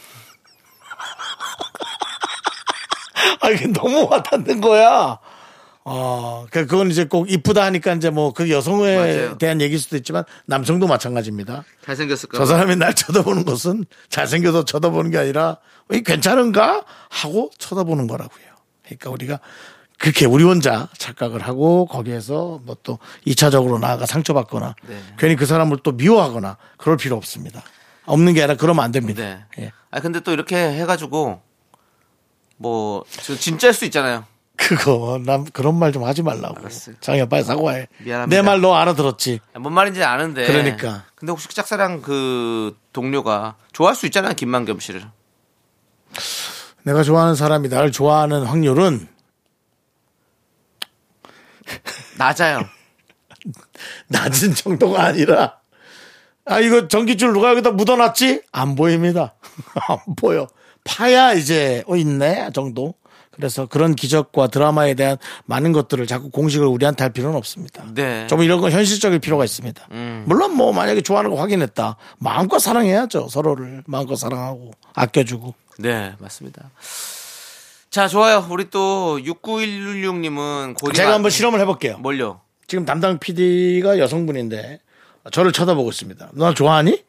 아, 3.40 3.50
이게 3.50 3.68
너무 3.68 4.10
와닿는 4.12 4.60
거야. 4.60 5.20
어, 5.86 6.46
그- 6.52 6.66
그건 6.68 6.92
이제 6.92 7.06
꼭 7.06 7.32
이쁘다 7.32 7.64
하니까 7.64 7.94
이제 7.94 8.10
뭐 8.10 8.34
그 8.34 8.52
여성에 8.52 8.96
맞아요. 8.98 9.38
대한 9.38 9.62
얘기일 9.62 9.80
수도 9.80 9.96
있지만 9.96 10.26
남성도 10.46 10.86
마찬가지입니다. 10.86 11.64
잘생겼을까? 11.86 12.38
저 12.38 12.46
사람이 12.46 12.76
날 12.76 12.94
쳐다보는 12.94 13.46
것은 13.46 13.86
잘생겨서 14.10 14.66
쳐다보는 14.66 15.12
게 15.12 15.18
아니라 15.18 15.60
이 15.94 16.02
괜찮은가 16.02 16.84
하고 17.10 17.52
쳐다보는 17.58 18.08
거라고요. 18.08 18.44
그러니까 18.84 19.12
우리가 19.12 19.40
그렇게 19.98 20.26
우리 20.26 20.44
혼자 20.44 20.88
착각을 20.98 21.42
하고 21.42 21.86
거기에서 21.88 22.60
뭐 22.64 22.78
또 22.84 23.00
2차적으로 23.26 23.80
나아가 23.80 24.06
상처받거나 24.06 24.76
네. 24.88 25.02
괜히 25.18 25.36
그 25.36 25.46
사람을 25.46 25.80
또 25.84 25.92
미워하거나 25.92 26.58
그럴 26.78 26.96
필요 26.98 27.16
없습니다. 27.18 27.64
없는 28.06 28.34
게 28.34 28.44
아니라 28.44 28.56
그러면 28.58 28.86
안 28.86 28.92
됩니다. 28.92 29.24
네. 29.24 29.46
예. 29.60 29.72
아 29.92 30.00
근데 30.00 30.20
또 30.20 30.32
이렇게 30.32 30.56
해가지고 30.56 31.42
뭐저 32.58 33.36
진짜일 33.36 33.74
수 33.74 33.86
있잖아요. 33.86 34.26
그거 34.56 35.20
난 35.24 35.46
그런 35.46 35.76
말 35.78 35.92
좀 35.92 36.04
하지 36.04 36.24
말라고. 36.24 36.60
알았어요. 36.60 36.96
장이야 37.02 37.26
빨리 37.28 37.44
사과해. 37.44 37.88
미안합니다. 38.00 38.42
내 38.42 38.46
말 38.48 38.62
너 38.62 38.74
알아들었지. 38.76 39.40
뭔 39.60 39.74
말인지 39.74 40.04
아는데. 40.04 40.46
그러니까. 40.48 41.04
근데 41.16 41.32
혹시 41.32 41.48
짝사랑 41.50 42.02
그 42.02 42.76
동료가 42.94 43.56
좋아할 43.72 43.96
수 43.96 44.06
있잖아요, 44.08 44.34
김만겸 44.34 44.80
씨를. 44.80 45.04
내가 46.84 47.04
좋아하는 47.04 47.36
사람이 47.36 47.68
나를 47.70 47.92
좋아하는 47.92 48.44
확률은 48.46 49.08
낮아요. 52.18 52.62
낮은 54.08 54.56
정도가 54.56 55.04
아니라 55.04 55.58
아 56.46 56.60
이거 56.60 56.88
전기줄 56.88 57.34
누가 57.34 57.52
여기다 57.52 57.72
묻어놨지? 57.72 58.44
안 58.52 58.76
보입니다. 58.76 59.36
안 59.88 60.16
보여. 60.16 60.48
파야 60.84 61.34
이제 61.34 61.84
어 61.88 61.96
있네 61.96 62.50
정도. 62.54 62.94
그래서 63.32 63.68
그런 63.68 63.94
기적과 63.96 64.48
드라마에 64.48 64.96
대한 64.96 65.18
많은 65.46 65.72
것들을 65.72 66.08
자꾸 66.08 66.32
공식을 66.32 66.66
우리한테 66.66 67.04
할 67.04 67.14
필요는 67.14 67.38
없습니다. 67.38 67.84
네. 67.94 68.26
좀 68.26 68.42
이런 68.42 68.62
건 68.62 68.72
현실적일 68.72 69.20
필요가 69.20 69.46
있습니다. 69.46 69.90
물론 70.26 70.56
뭐 70.56 70.74
만약에 70.74 71.02
좋아하는 71.02 71.30
거 71.30 71.38
확인했다. 71.38 71.98
마음껏 72.18 72.58
사랑해야죠. 72.58 73.28
서로를 73.30 73.84
마음껏 73.86 74.16
사랑하고 74.16 74.72
아껴주고. 74.96 75.54
네, 75.78 76.14
맞습니다. 76.18 76.72
자, 77.90 78.08
좋아요. 78.08 78.46
우리 78.50 78.70
또 78.70 79.18
6916님은 79.20 80.76
고딩 80.76 80.94
제가 80.94 81.12
아- 81.12 81.14
한번 81.16 81.32
실험을 81.32 81.60
해볼게요. 81.62 81.98
뭘요? 82.00 82.42
지금 82.68 82.86
담당 82.86 83.18
PD가 83.18 83.98
여성분인데 83.98 84.80
저를 85.32 85.52
쳐다보고 85.52 85.90
있습니다. 85.90 86.30
너 86.34 86.54
좋아하니? 86.54 87.04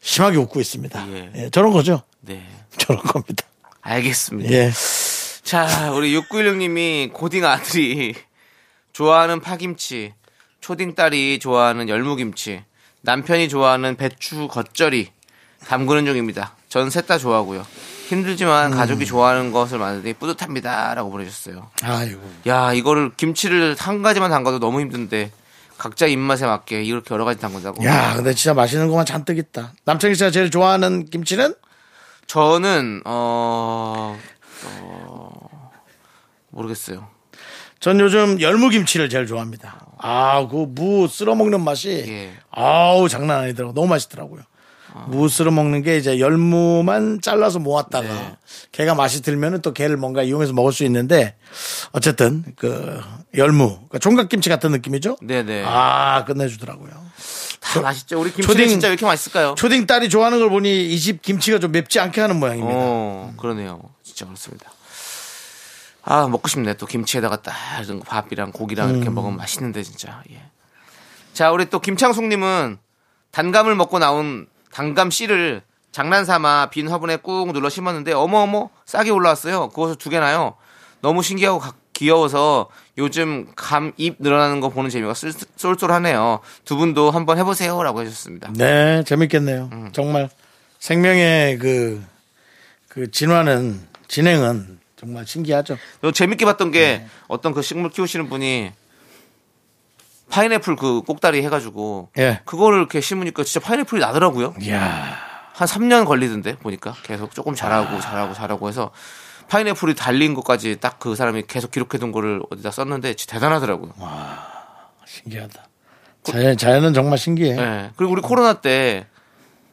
심하게 0.00 0.38
웃고 0.38 0.60
있습니다. 0.60 1.08
예. 1.10 1.32
예, 1.36 1.50
저런 1.50 1.72
거죠. 1.72 2.02
네. 2.20 2.46
저런 2.78 3.02
겁니다. 3.02 3.44
알겠습니다. 3.82 4.50
예. 4.52 4.70
자, 5.42 5.92
우리 5.92 6.18
6916님이 6.18 7.12
고딩 7.12 7.44
아들이 7.44 8.14
좋아하는 8.92 9.40
파김치, 9.40 10.12
초딩 10.60 10.94
딸이 10.94 11.38
좋아하는 11.38 11.88
열무김치, 11.88 12.62
남편이 13.02 13.48
좋아하는 13.48 13.96
배추 13.96 14.48
겉절이 14.48 15.10
담그는 15.66 16.06
중입니다. 16.06 16.56
전 16.68 16.88
셋 16.90 17.06
다 17.06 17.18
좋아하고요. 17.18 17.64
힘들지만 18.06 18.72
음. 18.72 18.76
가족이 18.76 19.04
좋아하는 19.06 19.52
것을 19.52 19.78
만드니 19.78 20.14
뿌듯합니다. 20.14 20.94
라고 20.94 21.10
보내주셨어요. 21.10 21.70
아이고. 21.82 22.20
야, 22.46 22.72
이거를 22.72 23.12
김치를 23.16 23.76
한 23.78 24.02
가지만 24.02 24.30
담가도 24.30 24.58
너무 24.60 24.80
힘든데 24.80 25.30
각자 25.76 26.06
입맛에 26.06 26.46
맞게 26.46 26.82
이렇게 26.84 27.12
여러 27.14 27.24
가지 27.24 27.40
담근다고. 27.40 27.84
야, 27.84 28.14
근데 28.14 28.32
진짜 28.32 28.54
맛있는 28.54 28.88
것만 28.88 29.04
잔뜩 29.06 29.38
있다. 29.38 29.72
남창희 29.84 30.14
씨가 30.14 30.30
제일 30.30 30.50
좋아하는 30.50 31.04
김치는? 31.06 31.54
저는 32.26 33.02
어, 33.04 34.18
어 34.80 35.70
모르겠어요. 36.50 37.08
전 37.78 38.00
요즘 38.00 38.40
열무김치를 38.40 39.08
제일 39.10 39.26
좋아합니다. 39.26 39.86
아, 39.98 40.46
그 40.48 40.66
무 40.66 41.08
쓸어 41.08 41.34
먹는 41.34 41.62
맛이 41.62 41.90
예. 42.08 42.32
아우 42.50 43.08
장난 43.08 43.40
아니더라고. 43.42 43.74
너무 43.74 43.86
맛있더라고요. 43.88 44.42
무 45.08 45.28
쓸어 45.28 45.50
먹는 45.50 45.82
게 45.82 45.96
이제 45.98 46.18
열무만 46.18 47.20
잘라서 47.22 47.58
모았다가 47.58 48.06
네. 48.06 48.36
걔가 48.72 48.94
맛이 48.94 49.22
들면은 49.22 49.62
또 49.62 49.72
걔를 49.72 49.96
뭔가 49.96 50.22
이용해서 50.22 50.52
먹을 50.52 50.72
수 50.72 50.84
있는데 50.84 51.36
어쨌든 51.92 52.44
그 52.56 53.00
열무, 53.36 53.68
그러니까 53.74 53.98
총각김치 53.98 54.48
같은 54.48 54.70
느낌이죠. 54.72 55.16
네네. 55.22 55.64
아 55.66 56.24
끝내주더라고요. 56.24 56.90
다 57.60 57.80
맛있죠. 57.80 58.20
우리 58.20 58.32
김치는 58.32 58.54
초딩- 58.64 58.68
진짜 58.68 58.88
왜 58.88 58.92
이렇게 58.94 59.06
맛있을까요? 59.06 59.54
초딩 59.56 59.86
딸이 59.86 60.08
좋아하는 60.08 60.38
걸 60.38 60.50
보니 60.50 60.92
이 60.94 60.98
집 60.98 61.22
김치가 61.22 61.58
좀 61.58 61.72
맵지 61.72 61.98
않게 62.00 62.20
하는 62.20 62.38
모양입니다. 62.38 62.74
어, 62.78 63.34
그러네요. 63.36 63.80
진짜 64.02 64.24
그렇습니다. 64.24 64.70
아, 66.02 66.28
먹고 66.28 66.46
싶네. 66.48 66.74
또 66.74 66.86
김치에다가 66.86 67.42
딱 67.42 67.54
이런 67.84 67.98
거 67.98 68.04
밥이랑 68.04 68.52
고기랑 68.52 68.90
음. 68.90 68.94
이렇게 68.96 69.10
먹으면 69.10 69.36
맛있는데 69.36 69.82
진짜. 69.82 70.22
예. 70.30 70.40
자, 71.32 71.50
우리 71.50 71.68
또 71.68 71.80
김창숙 71.80 72.24
님은 72.28 72.78
단감을 73.32 73.74
먹고 73.74 73.98
나온 73.98 74.46
단감 74.76 75.10
씨를 75.10 75.62
장난삼아 75.92 76.68
빈 76.70 76.86
화분에 76.88 77.16
꾹 77.16 77.50
눌러 77.54 77.70
심었는데 77.70 78.12
어머어머 78.12 78.68
싹이 78.84 79.08
올라왔어요. 79.10 79.70
그것을 79.70 79.96
두 79.96 80.10
개나요. 80.10 80.54
너무 81.00 81.22
신기하고 81.22 81.58
가- 81.60 81.72
귀여워서 81.94 82.68
요즘 82.98 83.46
감잎 83.56 84.16
늘어나는 84.18 84.60
거 84.60 84.68
보는 84.68 84.90
재미가 84.90 85.14
쏠- 85.14 85.32
쏠쏠하네요. 85.56 86.40
두 86.66 86.76
분도 86.76 87.10
한번 87.10 87.38
해보세요라고 87.38 88.02
해주셨습니다. 88.02 88.50
네, 88.54 89.02
재밌겠네요. 89.04 89.70
음. 89.72 89.88
정말 89.92 90.28
생명의 90.78 91.56
그, 91.56 92.04
그 92.88 93.10
진화는 93.10 93.80
진행은 94.08 94.78
정말 95.00 95.26
신기하죠. 95.26 95.78
또 96.02 96.12
재밌게 96.12 96.44
봤던 96.44 96.70
게 96.70 96.80
네. 96.98 97.06
어떤 97.28 97.54
그 97.54 97.62
식물 97.62 97.88
키우시는 97.90 98.28
분이 98.28 98.72
파인애플 100.30 100.76
그 100.76 101.02
꼭다리 101.02 101.42
해가지고 101.44 102.10
예. 102.18 102.40
그거를 102.44 102.78
이렇게 102.78 103.00
심으니까 103.00 103.44
진짜 103.44 103.64
파인애플이 103.64 104.00
나더라고요. 104.00 104.54
이야. 104.60 105.16
한 105.54 105.66
3년 105.68 106.04
걸리던데 106.04 106.56
보니까 106.56 106.94
계속 107.02 107.34
조금 107.34 107.52
아. 107.52 107.56
자라고 107.56 108.00
자라고 108.00 108.34
자라고 108.34 108.68
해서 108.68 108.90
파인애플이 109.48 109.94
달린 109.94 110.34
것까지 110.34 110.76
딱 110.80 110.96
그 110.98 111.14
사람이 111.14 111.44
계속 111.46 111.70
기록해둔 111.70 112.10
거를 112.12 112.42
어디다 112.50 112.70
썼는데 112.72 113.14
진짜 113.14 113.34
대단하더라고요. 113.34 113.92
신기하다. 115.06 115.62
자연, 116.24 116.56
자연은 116.56 116.92
정말 116.94 117.16
신기해. 117.18 117.56
예. 117.56 117.90
그리고 117.96 118.12
우리 118.12 118.20
코로나 118.20 118.54
때 118.54 119.06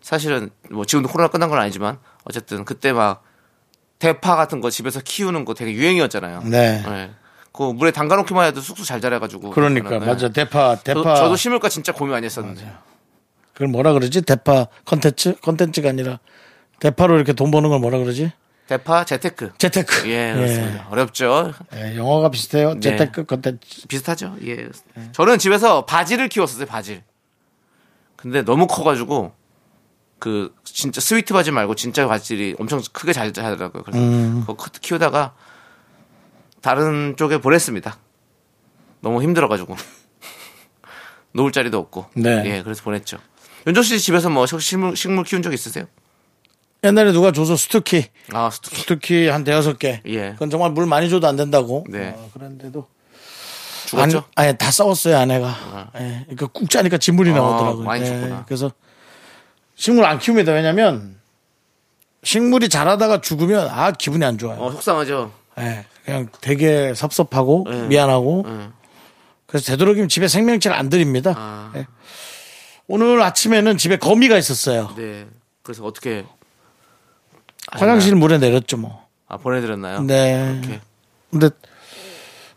사실은 0.02 0.52
뭐 0.70 0.86
지금도 0.86 1.10
코로나 1.10 1.30
끝난 1.30 1.50
건 1.50 1.58
아니지만 1.60 1.98
어쨌든 2.26 2.64
그때 2.66 2.94
막 2.94 3.24
대파 3.98 4.36
같은 4.36 4.62
거 4.62 4.70
집에서 4.70 5.00
키우는 5.04 5.46
거 5.46 5.54
되게 5.56 5.72
유행이었잖아요. 5.74 6.44
네. 6.46 6.84
예. 6.88 7.12
그 7.54 7.62
물에 7.64 7.92
담가 7.92 8.16
놓기만 8.16 8.48
해도 8.48 8.62
쑥쑥 8.62 8.84
잘 8.86 9.00
자라가지고. 9.00 9.52
그러니까 9.52 9.96
예. 9.96 10.00
맞아 10.00 10.28
대파 10.30 10.78
대파 10.78 11.02
저도, 11.04 11.16
저도 11.16 11.36
심을까 11.36 11.70
진짜 11.70 11.94
고민 11.94 12.12
많이 12.12 12.26
했었는데. 12.26 12.70
그걸 13.54 13.68
뭐라 13.68 13.94
그러지 13.94 14.24
대파 14.24 14.68
컨텐츠 14.86 15.36
컨텐츠가 15.42 15.90
아니라 15.90 16.20
대파로 16.80 17.16
이렇게 17.16 17.34
돈 17.34 17.52
버는 17.52 17.70
걸 17.70 17.80
뭐라 17.80 18.00
그러지 18.00 18.32
대파 18.68 19.06
재테크. 19.06 19.52
재테크 19.60 20.10
예, 20.10 20.34
그렇습니다. 20.34 20.88
어렵죠. 20.90 21.54
예, 21.76 21.96
영어가 21.96 22.32
비슷해요 22.32 22.74
네. 22.74 22.80
재테크 22.80 23.26
컨텐츠 23.26 23.88
비슷하죠. 23.88 24.36
예. 24.46 24.70
저는 25.12 25.38
집에서 25.38 25.86
바질을 25.86 26.30
키웠었어요, 26.30 26.66
바질. 26.66 27.04
근데 28.16 28.42
너무 28.42 28.66
커가지고 28.66 29.34
그 30.18 30.56
진짜 30.64 31.02
스위트 31.02 31.34
바질 31.34 31.54
말고 31.54 31.76
진짜 31.76 32.08
바질이 32.08 32.56
엄청 32.58 32.82
크게 32.94 33.14
잘 33.14 33.32
자라더라고요. 33.32 33.84
그래서 33.84 34.00
그거 34.40 34.56
크- 34.56 34.72
키우다가 34.82 35.36
다른 36.64 37.16
쪽에 37.18 37.38
보냈습니다. 37.40 37.98
너무 39.02 39.22
힘들어가지고 39.22 39.76
놓을 41.36 41.52
자리도 41.52 41.78
없고. 41.78 42.06
네. 42.16 42.42
예, 42.46 42.64
그래서 42.64 42.82
보냈죠. 42.84 43.18
윤정 43.68 43.84
씨 43.84 44.00
집에서 44.00 44.30
뭐 44.30 44.46
식물, 44.48 44.96
식물 44.96 45.26
키운 45.26 45.42
적 45.44 45.54
있으세요? 45.54 45.86
옛날에 46.86 47.12
누가 47.12 47.32
줘서 47.32 47.56
스투키 47.56 48.06
아, 48.34 48.50
스투키. 48.50 48.76
스투키 48.82 49.28
한 49.28 49.44
대여섯 49.44 49.78
개 49.80 50.02
예. 50.06 50.32
그건 50.34 50.50
정말 50.50 50.72
물 50.72 50.86
많이 50.86 51.10
줘도 51.10 51.28
안 51.28 51.38
된다고 51.38 51.86
네. 51.88 52.14
어, 52.14 52.30
그런데도 52.34 52.86
죽었죠? 53.86 54.26
아니, 54.36 54.50
아니, 54.50 54.58
다 54.58 54.70
썩었어요 54.70 55.18
안에가 55.18 55.90
예, 55.98 56.24
그러니까 56.26 56.48
꾹 56.48 56.70
짜니까 56.70 56.98
진물이 56.98 57.32
아, 57.32 57.36
나오더라고요 57.36 57.86
많이 57.86 58.04
예, 58.04 58.08
줬구나. 58.08 58.44
그래서 58.46 58.70
식물 59.76 60.04
안 60.04 60.20
키웁니다 60.20 60.52
왜냐면 60.52 61.18
식물이 62.24 62.68
자라다가 62.68 63.22
죽으면 63.22 63.70
아 63.70 63.92
기분이 63.92 64.26
안 64.26 64.38
좋아요 64.38 64.60
어, 64.60 64.70
속상하죠. 64.72 65.32
예, 65.60 65.86
그냥 66.06 66.30
되게 66.42 66.94
섭섭하고 66.94 67.66
네. 67.70 67.88
미안하고 67.88 68.44
네. 68.48 68.70
그래서 69.46 69.72
되도록이면 69.72 70.10
집에 70.10 70.28
생명체를 70.28 70.76
안 70.76 70.90
드립니다. 70.90 71.34
아. 71.38 71.72
예. 71.76 71.86
오늘 72.88 73.22
아침에는 73.22 73.78
집에 73.78 73.98
거미가 73.98 74.38
있었어요. 74.38 74.94
네. 74.98 75.28
그래서 75.62 75.86
어떻게 75.86 76.26
화장실 77.72 78.16
물에 78.16 78.38
내렸죠 78.40 78.78
뭐. 78.78 79.08
아, 79.28 79.38
보내드렸나요? 79.38 80.02
네. 80.02 80.60
이렇게. 80.62 80.82
근데 81.32 81.50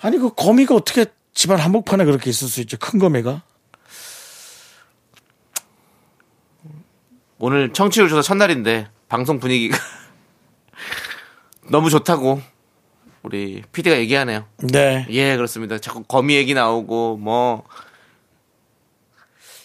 아니 0.00 0.18
그 0.18 0.34
거미가 0.34 0.74
어떻게 0.74 1.06
집안 1.32 1.58
한복판에 1.58 2.04
그렇게 2.04 2.30
있을 2.30 2.48
수 2.48 2.60
있죠? 2.62 2.76
큰 2.78 2.98
거미가. 2.98 3.42
오늘 7.38 7.72
청취율 7.72 8.08
조사 8.08 8.22
첫날인데 8.22 8.88
방송 9.08 9.38
분위기가 9.38 9.76
너무 11.70 11.90
좋다고 11.90 12.40
우리 13.26 13.60
PD가 13.72 13.96
얘기하네요. 13.96 14.44
네. 14.58 15.04
예, 15.10 15.34
그렇습니다. 15.34 15.78
자꾸 15.78 16.04
거미 16.04 16.36
얘기 16.36 16.54
나오고 16.54 17.16
뭐 17.16 17.64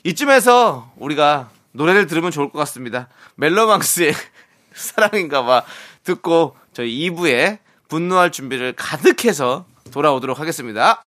이쯤에서 0.03 0.91
우리가 0.97 1.51
노래를 1.71 2.07
들으면 2.07 2.31
좋을 2.31 2.49
것 2.49 2.57
같습니다. 2.57 3.07
멜로망스의 3.35 4.15
사랑인가봐 4.73 5.63
듣고 6.03 6.55
저희 6.73 7.07
2부에 7.11 7.59
분노할 7.87 8.31
준비를 8.31 8.73
가득해서 8.75 9.65
돌아오도록 9.91 10.39
하겠습니다. 10.39 11.03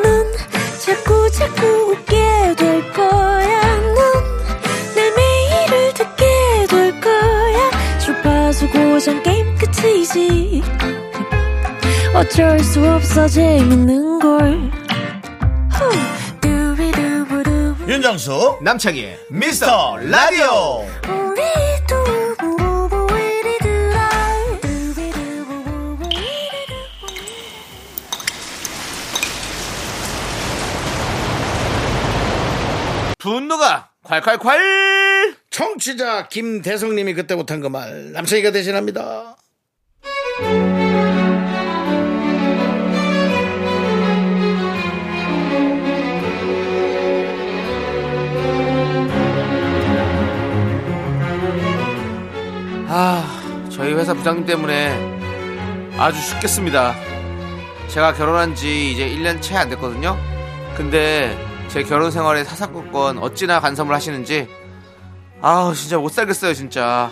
넌 0.00 0.32
자꾸 0.78 1.28
자꾸 1.32 1.66
웃게 1.90 2.54
될 2.56 2.92
거야. 2.92 3.78
넌내 3.80 5.10
매일을 5.16 5.94
듣게 5.94 6.66
될 6.70 7.00
거야. 7.00 7.98
주파수 7.98 8.68
고정 8.70 9.20
게임 9.24 9.56
끝이지. 9.58 10.62
어쩔 12.16 12.58
수 12.60 12.80
없어 12.88 13.26
재밌는 13.28 14.18
걸. 14.20 14.70
윤정수 17.88 18.58
남창희의 18.62 19.18
미스터 19.30 19.96
라디오. 19.98 20.84
분노가 33.18 33.90
콸콸콸! 34.04 35.34
청취자 35.50 36.28
김대성님이 36.28 37.14
그때 37.14 37.34
못한 37.34 37.60
그 37.60 37.68
말 37.68 38.12
남창이가 38.12 38.52
대신합니다. 38.52 39.36
회사 54.06 54.14
부장님 54.14 54.46
때문에 54.46 55.98
아주 55.98 56.24
죽겠습니다. 56.28 56.94
제가 57.88 58.12
결혼한 58.12 58.54
지 58.54 58.92
이제 58.92 59.08
1년 59.08 59.42
채 59.42 59.56
안 59.56 59.68
됐거든요. 59.70 60.16
근데 60.76 61.36
제 61.66 61.82
결혼 61.82 62.12
생활에 62.12 62.44
사사건건 62.44 63.18
어찌나 63.18 63.58
간섭을 63.58 63.92
하시는지 63.92 64.46
아우 65.42 65.74
진짜 65.74 65.98
못 65.98 66.12
살겠어요 66.12 66.54
진짜. 66.54 67.10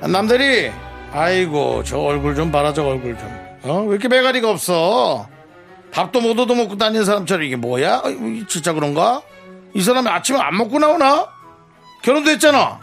남들이 0.00 0.70
아이고 1.12 1.82
저 1.84 1.98
얼굴 1.98 2.34
좀 2.34 2.50
봐라 2.50 2.72
저 2.72 2.84
얼굴 2.84 3.16
좀 3.16 3.28
어 3.64 3.82
왜 3.82 3.90
이렇게 3.90 4.08
매가리가 4.08 4.50
없어 4.50 5.26
밥도 5.98 6.20
못 6.20 6.38
얻어 6.38 6.54
먹고 6.54 6.78
다니는 6.78 7.04
사람처럼 7.04 7.42
이게 7.44 7.56
뭐야 7.56 8.02
어이, 8.04 8.46
진짜 8.46 8.72
그런가 8.72 9.20
이 9.74 9.82
사람이 9.82 10.08
아침에 10.08 10.38
안 10.38 10.56
먹고 10.56 10.78
나오나 10.78 11.26
결혼도 12.02 12.30
했잖아 12.30 12.78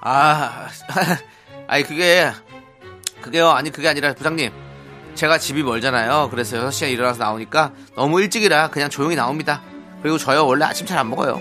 아, 0.00 0.66
아니 1.68 1.84
그게 1.84 2.28
그게요. 3.20 3.50
아니 3.50 3.70
그게 3.70 3.88
아니라 3.88 4.14
부장님. 4.14 4.52
제가 5.14 5.38
집이 5.38 5.62
멀잖아요. 5.64 6.28
그래서 6.30 6.58
6시에 6.58 6.92
일어나서 6.92 7.18
나오니까 7.24 7.72
너무 7.96 8.20
일찍이라 8.20 8.68
그냥 8.70 8.88
조용히 8.90 9.16
나옵니다. 9.16 9.62
그리고 10.02 10.18
저요 10.18 10.46
원래 10.46 10.64
아침 10.64 10.86
잘 10.86 10.98
안 10.98 11.10
먹어요. 11.10 11.40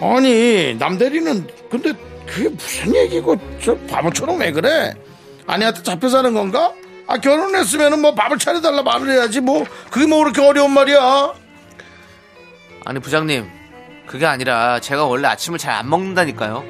아니 0.00 0.74
남대리는 0.74 1.46
근데 1.70 1.92
그게 2.26 2.48
무슨 2.48 2.94
얘기고 2.94 3.36
저 3.62 3.76
바보처럼 3.88 4.40
왜 4.40 4.50
그래 4.52 4.94
아내한테 5.46 5.82
잡혀 5.82 6.08
사는 6.08 6.32
건가 6.34 6.72
아 7.06 7.18
결혼했으면은 7.18 8.00
뭐 8.00 8.14
밥을 8.14 8.38
차려달라 8.38 8.82
말을 8.82 9.10
해야지. 9.10 9.40
뭐 9.40 9.64
그게 9.90 10.06
뭐 10.06 10.18
그렇게 10.20 10.40
어려운 10.46 10.72
말이야? 10.72 11.32
아니 12.84 13.00
부장님. 13.00 13.48
그게 14.06 14.26
아니라 14.26 14.80
제가 14.80 15.04
원래 15.06 15.28
아침을 15.28 15.58
잘 15.58 15.72
안 15.74 15.88
먹는다니까요. 15.88 16.64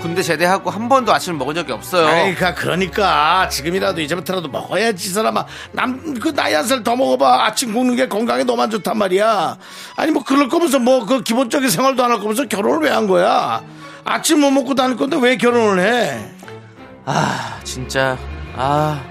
군대 0.00 0.22
제대하고 0.22 0.70
한 0.70 0.88
번도 0.88 1.12
아침을 1.12 1.38
먹은 1.38 1.54
적이 1.54 1.72
없어요. 1.72 2.06
그러니까 2.06 2.54
그러니까 2.54 3.48
지금이라도 3.48 4.00
이제부터라도 4.02 4.48
먹어야지 4.48 5.08
이 5.08 5.12
사람아. 5.12 5.46
남 5.72 6.14
그 6.20 6.34
나이 6.34 6.52
한 6.54 6.64
살 6.66 6.82
더 6.84 6.94
먹어봐. 6.96 7.44
아침 7.46 7.72
굶는 7.72 7.96
게 7.96 8.06
건강에 8.08 8.44
안 8.46 8.70
좋단 8.70 8.96
말이야. 8.98 9.56
아니 9.96 10.12
뭐 10.12 10.22
그럴 10.22 10.48
거면서 10.48 10.78
뭐 10.78 11.06
그 11.06 11.22
기본적인 11.22 11.70
생활도 11.70 12.04
안 12.04 12.10
할 12.10 12.18
거면서 12.20 12.44
결혼을 12.46 12.80
왜 12.88 12.90
한 12.90 13.06
거야? 13.06 13.62
아침 14.04 14.40
못 14.40 14.50
먹고 14.50 14.74
다닐 14.74 14.96
건데 14.96 15.16
왜 15.20 15.36
결혼을 15.36 15.82
해? 15.82 16.30
아 17.06 17.58
진짜. 17.64 18.16
아 18.54 19.02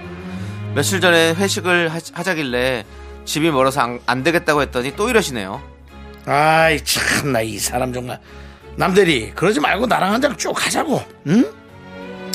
며칠 0.76 1.00
전에 1.00 1.32
회식을 1.32 1.88
하, 1.88 1.98
하자길래 2.12 2.84
집이 3.24 3.50
멀어서 3.50 3.80
안, 3.80 4.00
안 4.06 4.22
되겠다고 4.22 4.62
했더니 4.62 4.94
또 4.94 5.08
이러시네요. 5.08 5.60
아이 6.26 6.82
참 6.84 7.32
나 7.32 7.40
이 7.42 7.58
사람 7.58 7.92
정말 7.92 8.20
남들이 8.76 9.30
그러지 9.32 9.60
말고 9.60 9.86
나랑 9.86 10.12
한장쭉 10.14 10.64
하자고 10.66 11.02
응? 11.28 11.44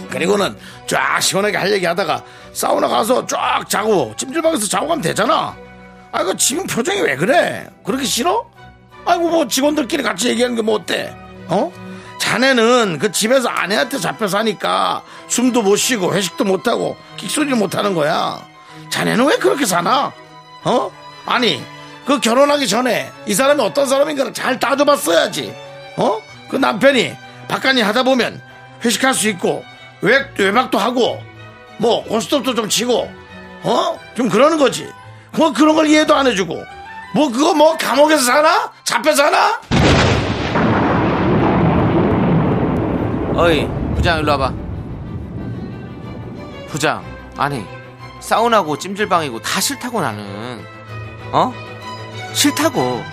그리고는 0.10 0.58
쫙 0.88 1.22
시원하게 1.22 1.58
할 1.58 1.72
얘기 1.72 1.86
하다가 1.86 2.24
사우나 2.54 2.88
가서 2.88 3.26
쫙 3.28 3.64
자고 3.70 4.14
찜질방에서 4.18 4.68
자고 4.68 4.88
가면 4.88 5.02
되잖아 5.02 5.56
아 6.12 6.22
이거 6.22 6.36
지금 6.36 6.66
표정이 6.68 7.02
왜 7.02 7.16
그래 7.16 7.68
그렇게 7.86 8.04
싫어? 8.06 8.50
아이고 9.06 9.30
뭐 9.30 9.48
직원들끼리 9.48 10.04
같이 10.04 10.30
얘기하는 10.30 10.56
게 10.56 10.62
뭐 10.62 10.76
어때? 10.76 11.14
어? 11.48 11.72
자네는 12.32 12.98
그 12.98 13.12
집에서 13.12 13.50
아내한테 13.50 14.00
잡혀 14.00 14.26
사니까 14.26 15.04
숨도 15.28 15.64
못 15.64 15.76
쉬고 15.76 16.14
회식도 16.14 16.46
못 16.46 16.66
하고 16.66 16.96
끽소리를 17.18 17.58
못 17.58 17.76
하는 17.76 17.94
거야. 17.94 18.42
자네는 18.90 19.26
왜 19.26 19.36
그렇게 19.36 19.66
사나? 19.66 20.14
어? 20.64 20.92
아니 21.26 21.62
그 22.06 22.22
결혼하기 22.22 22.70
전에 22.70 23.12
이 23.26 23.34
사람이 23.34 23.62
어떤 23.62 23.86
사람인가를 23.86 24.34
잘 24.34 24.58
따져봤어야지. 24.62 25.54
어? 25.98 26.22
그 26.50 26.56
남편이 26.56 27.14
바깥일 27.50 27.84
하다 27.86 28.04
보면 28.04 28.42
회식할 28.86 29.14
수 29.14 29.28
있고 29.28 29.66
외, 30.00 30.26
외박도 30.38 30.78
하고 30.78 31.22
뭐 31.80 32.02
고스톱도 32.06 32.56
좀 32.56 32.70
치고 32.70 33.12
어? 33.64 34.00
좀 34.16 34.30
그러는 34.30 34.58
거지. 34.58 34.90
뭐 35.32 35.52
그런 35.52 35.76
걸 35.76 35.88
이해도 35.88 36.16
안 36.16 36.28
해주고 36.28 36.64
뭐 37.14 37.30
그거 37.30 37.54
뭐 37.54 37.76
감옥에서 37.78 38.24
사나? 38.24 38.72
잡혀 38.86 39.14
사나? 39.14 39.60
어이 43.36 43.68
부장 43.96 44.20
일로 44.20 44.32
와봐. 44.34 44.54
부장 46.68 47.04
아니 47.38 47.66
사우나고 48.20 48.78
찜질방이고 48.78 49.42
다 49.42 49.62
싫다고 49.62 50.02
나는. 50.02 50.66
어? 51.32 51.54
싫다고. 52.34 53.04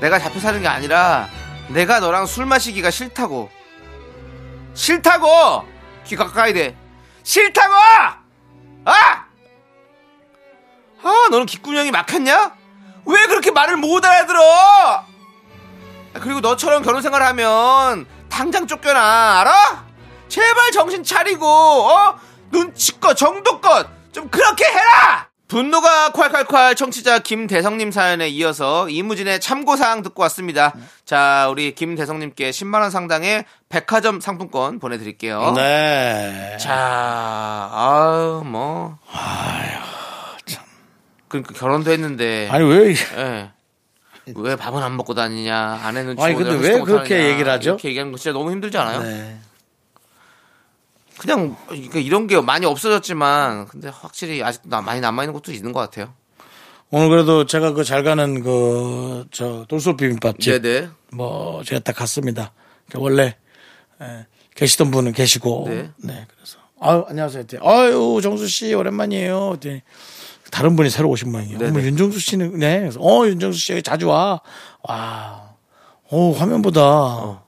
내가 0.00 0.18
잡혀 0.18 0.40
사는 0.40 0.60
게 0.60 0.68
아니라 0.68 1.28
내가 1.68 2.00
너랑 2.00 2.26
술 2.26 2.46
마시기가 2.46 2.90
싫다고. 2.90 3.50
싫다고! 4.74 5.66
귀 6.06 6.16
가까이 6.16 6.52
대. 6.52 6.74
싫다고! 7.22 7.74
아! 8.84 9.24
아 11.04 11.28
너는 11.30 11.46
귓구녕이 11.46 11.90
막혔냐? 11.90 12.52
왜 13.04 13.26
그렇게 13.26 13.50
말을 13.50 13.76
못 13.76 14.04
알아들어? 14.04 14.40
아, 14.40 15.04
그리고 16.20 16.40
너처럼 16.40 16.82
결혼 16.82 17.02
생활하면 17.02 18.06
당장 18.32 18.66
쫓겨나. 18.66 19.40
알아? 19.40 19.84
제발 20.28 20.70
정신 20.72 21.04
차리고 21.04 21.46
어? 21.46 22.18
눈치껏 22.50 23.14
정도껏 23.14 23.86
좀 24.10 24.28
그렇게 24.30 24.64
해라! 24.64 25.28
분노가 25.48 26.12
콸콸콸 26.12 26.74
청취자 26.76 27.18
김대성님 27.18 27.90
사연에 27.90 28.28
이어서 28.28 28.88
이무진의 28.88 29.38
참고사항 29.40 30.02
듣고 30.02 30.22
왔습니다. 30.22 30.72
자 31.04 31.46
우리 31.50 31.74
김대성님께 31.74 32.50
10만원 32.50 32.90
상당의 32.90 33.44
백화점 33.68 34.18
상품권 34.22 34.78
보내드릴게요. 34.78 35.52
네. 35.54 36.56
자 36.58 37.68
아유 37.70 38.42
뭐. 38.46 38.98
그러니까 41.28 41.52
결혼도 41.52 41.90
했는데. 41.90 42.48
아니 42.50 42.64
왜 42.64 42.94
예. 43.18 43.52
왜 44.36 44.56
밥은 44.56 44.82
안 44.82 44.96
먹고 44.96 45.14
다니냐 45.14 45.80
아내는 45.82 46.16
아니, 46.20 46.34
근데 46.34 46.54
왜 46.54 46.80
그렇게 46.80 47.30
얘기를 47.30 47.50
하죠? 47.52 47.70
이렇게 47.70 47.88
얘기하는 47.88 48.12
거 48.12 48.18
진짜 48.18 48.32
너무 48.32 48.50
힘들지 48.52 48.78
않아요? 48.78 49.02
네. 49.02 49.38
그냥 51.18 51.56
그러니까 51.68 51.98
이런 51.98 52.26
게 52.26 52.40
많이 52.40 52.66
없어졌지만 52.66 53.66
근데 53.66 53.88
확실히 53.88 54.42
아직도 54.42 54.68
나- 54.68 54.80
많이 54.80 55.00
남아 55.00 55.24
있는 55.24 55.34
것도 55.34 55.52
있는 55.52 55.72
것 55.72 55.80
같아요. 55.80 56.12
오늘 56.90 57.08
그래도 57.08 57.46
제가 57.46 57.72
그 57.72 57.84
잘 57.84 58.02
가는 58.02 58.42
그 58.42 59.24
저 59.30 59.64
돌솥 59.68 59.96
비빔밥집 59.96 60.62
네네. 60.62 60.88
뭐 61.12 61.62
제가 61.64 61.80
딱 61.80 61.94
갔습니다. 61.96 62.52
그 62.90 62.98
원래 62.98 63.36
에, 64.00 64.26
계시던 64.54 64.90
분은 64.90 65.12
계시고 65.12 65.66
네. 65.68 65.90
네, 65.98 66.26
그래서 66.34 66.58
아유 66.80 67.04
안녕하세요. 67.08 67.44
아유 67.62 68.20
정수 68.22 68.48
씨 68.48 68.74
오랜만이에요. 68.74 69.56
다른 70.52 70.76
분이 70.76 70.90
새로 70.90 71.08
오신 71.08 71.32
모양이에요. 71.32 71.58
네네. 71.58 71.70
어머, 71.70 71.80
윤정수 71.80 72.20
씨는 72.20 72.58
네. 72.58 72.80
그래서 72.80 73.00
어 73.00 73.26
윤정수 73.26 73.58
씨 73.58 73.72
여기 73.72 73.82
자주 73.82 74.06
와. 74.08 74.40
와. 74.82 75.54
어 76.10 76.30
화면보다 76.32 77.42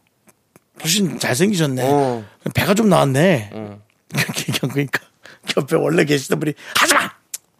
훨씬 0.82 1.18
잘생기셨네. 1.18 1.82
어. 1.84 2.24
배가 2.54 2.72
좀 2.74 2.88
나왔네. 2.88 3.50
어. 3.52 3.78
그렇게 4.10 4.44
얘기한 4.48 4.70
거니까 4.72 5.00
옆에 5.56 5.76
원래 5.76 6.04
계시던 6.04 6.40
분이 6.40 6.54
하지마 6.76 7.10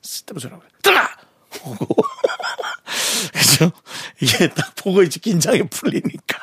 쓸데없는 0.03 0.41
소리 0.41 0.53
하고 0.53 0.63
들어가 0.83 1.11
그래서 3.33 3.73
이게 4.21 4.49
딱 4.49 4.75
보고 4.77 5.03
이제 5.03 5.21
긴장이 5.21 5.65
풀리니까 5.69 6.39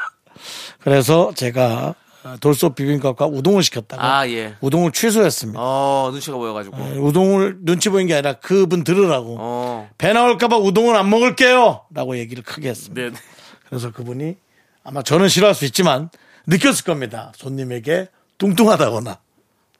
그래서 0.80 1.32
제가 1.36 1.96
돌솥 2.40 2.76
비빔밥과 2.76 3.26
우동을 3.28 3.64
시켰다가 3.64 4.20
아 4.20 4.30
예. 4.30 4.56
우동을 4.62 4.92
취소했습니다 4.92 5.60
어 5.62 6.10
눈치가 6.12 6.38
보여가지고. 6.38 6.78
우동을 7.00 7.58
눈치 7.62 7.90
보인 7.90 8.08
게 8.08 8.14
아니라 8.14 8.34
그분 8.34 8.84
들으라고 8.84 9.38
어. 9.40 9.90
배 9.98 10.14
나올까봐 10.14 10.58
우동을 10.58 10.96
안 10.96 11.10
먹을게요 11.10 11.86
라고 11.94 12.18
얘기를 12.18 12.44
크게 12.44 12.70
했습니다 12.70 13.02
네. 13.02 13.12
그래서 13.68 13.92
그분이 13.92 14.36
아마 14.84 15.02
저는 15.04 15.30
싫어할 15.30 15.56
수 15.56 15.66
있지만 15.66 16.10
느꼈을 16.48 16.84
겁니다 16.84 17.32
손님에게 17.36 18.08
뚱뚱하다거나 18.38 19.18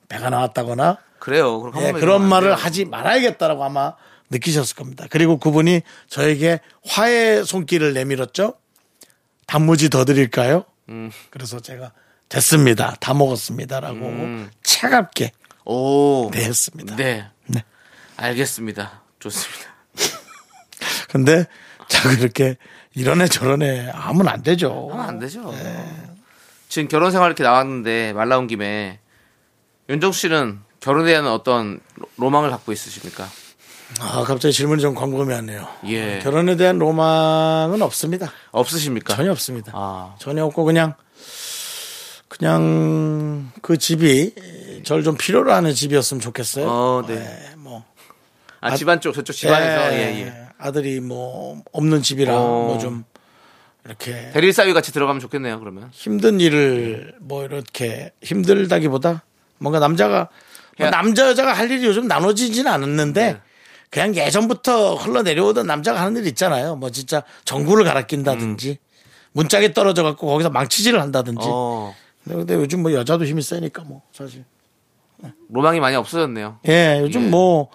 배가 0.10 0.30
나왔다거나 0.30 0.98
그래요. 1.22 1.72
예, 1.78 1.92
그런 1.92 2.28
말을 2.28 2.50
돼요. 2.50 2.56
하지 2.56 2.84
말아야겠다라고 2.86 3.64
아마 3.64 3.94
느끼셨을 4.32 4.76
겁니다. 4.76 5.06
그리고 5.10 5.38
그분이 5.38 5.82
저에게 6.08 6.60
화해 6.84 7.44
손길을 7.44 7.94
내밀었죠. 7.94 8.56
단무지 9.46 9.90
더 9.92 10.04
드릴까요? 10.04 10.66
음. 10.90 11.12
그래서 11.30 11.60
제가 11.60 11.92
됐습니다. 12.32 12.96
다 13.02 13.14
먹었습니다라고 13.14 13.96
음. 13.98 14.50
차갑게 14.64 15.32
오. 15.66 16.30
네, 16.32 16.46
했습니다. 16.46 16.96
네. 16.96 17.28
네. 17.48 17.64
알겠습니다. 18.16 19.02
좋습니다. 19.20 19.70
근데 21.10 21.46
자꾸 21.88 22.14
이렇게 22.14 22.56
이런 22.96 23.22
애 23.22 23.28
저런 23.28 23.62
애 23.62 23.90
하면 23.94 24.28
안 24.30 24.42
되죠. 24.44 24.88
하면 24.92 25.06
안 25.06 25.20
되죠. 25.20 25.52
네. 25.52 25.86
지금 26.70 26.88
결혼 26.88 27.12
생활 27.12 27.28
이렇게 27.30 27.44
나왔는데 27.44 28.14
말 28.14 28.30
나온 28.30 28.48
김에 28.48 29.00
윤정 29.90 30.14
씨는 30.14 30.60
결혼에 30.80 31.12
대한 31.12 31.28
어떤 31.28 31.82
로- 31.96 32.08
로망을 32.18 32.50
갖고 32.50 32.72
있으십니까? 32.72 33.28
아, 34.00 34.24
갑자기 34.24 34.54
질문이 34.54 34.82
좀 34.82 34.96
광범위하네요. 34.96 35.68
예. 35.88 36.20
결혼에 36.24 36.56
대한 36.56 36.80
로망은 36.80 37.82
없습니다. 37.82 38.32
없으십니까? 38.52 39.16
전혀 39.18 39.32
없습니다. 39.32 39.74
아. 39.76 40.16
전혀 40.18 40.46
없고 40.46 40.64
그냥 40.64 40.96
그냥 42.32 43.52
그 43.62 43.78
집이 43.78 44.34
저를 44.86 45.04
좀 45.04 45.18
필요로 45.18 45.52
하는 45.52 45.74
집이었으면 45.74 46.22
좋겠어요. 46.22 46.66
어, 46.66 47.04
네. 47.06 47.16
예, 47.16 47.56
뭐 47.58 47.84
아, 48.62 48.74
집안 48.74 49.02
쪽 49.02 49.12
저쪽 49.12 49.34
집안에서 49.34 49.94
예, 49.94 49.98
예, 49.98 50.22
예. 50.22 50.48
아들이 50.58 51.02
뭐 51.02 51.62
없는 51.74 52.02
집이라 52.02 52.34
어. 52.34 52.68
뭐좀 52.68 53.04
이렇게 53.84 54.32
대릴 54.32 54.54
사위 54.54 54.72
같이 54.72 54.94
들어가면 54.94 55.20
좋겠네요. 55.20 55.60
그러면 55.60 55.90
힘든 55.92 56.40
일을 56.40 57.16
뭐 57.20 57.44
이렇게 57.44 58.12
힘들다기보다 58.24 59.26
뭔가 59.58 59.80
남자가 59.80 60.30
뭐 60.80 60.90
남자 60.90 61.28
여자가 61.28 61.52
할 61.52 61.70
일이 61.70 61.86
요즘 61.86 62.08
나눠지지는 62.08 62.72
않았는데 62.72 63.34
네. 63.34 63.42
그냥 63.90 64.16
예전부터 64.16 64.96
흘러내려오던 64.96 65.68
남자가 65.68 66.00
하는 66.00 66.22
일 66.22 66.28
있잖아요. 66.28 66.78
뭐 66.78 66.92
진짜 66.92 67.24
전구를 67.44 67.84
갈아 67.84 68.04
낀다든지 68.04 68.78
문짝에 69.34 69.74
떨어져 69.74 70.04
갖고 70.04 70.28
거기서 70.28 70.50
망치질을 70.50 71.02
한다든지. 71.02 71.46
어, 71.46 71.94
근데, 72.24 72.36
근데 72.38 72.54
요즘 72.56 72.82
뭐 72.84 72.94
여자도 72.94 73.26
힘이 73.26 73.42
세니까 73.42 73.84
뭐 73.84 74.02
사실. 74.14 74.46
로망이 75.50 75.80
많이 75.80 75.96
없어졌네요. 75.96 76.60
예, 76.68 77.00
요즘 77.02 77.26
예. 77.26 77.30
뭐 77.30 77.70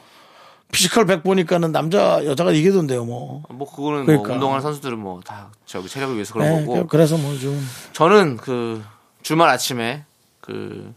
피지컬 0.72 1.06
100 1.06 1.22
보니까는 1.22 1.70
남자 1.70 2.24
여자가 2.24 2.50
이기던데요, 2.50 3.04
뭐. 3.04 3.42
뭐 3.50 3.70
그거는 3.70 4.04
그러니까. 4.04 4.26
뭐 4.28 4.34
운동하는 4.34 4.62
선수들은 4.62 4.98
뭐 4.98 5.20
다 5.24 5.52
저기 5.64 5.88
체력을 5.88 6.14
위해서 6.16 6.32
그런 6.34 6.46
예, 6.48 6.60
거고. 6.64 6.74
그- 6.82 6.86
그래서 6.88 7.16
뭐 7.16 7.36
좀. 7.38 7.64
저는 7.92 8.36
그 8.38 8.82
주말 9.22 9.48
아침에 9.48 10.04
그 10.40 10.92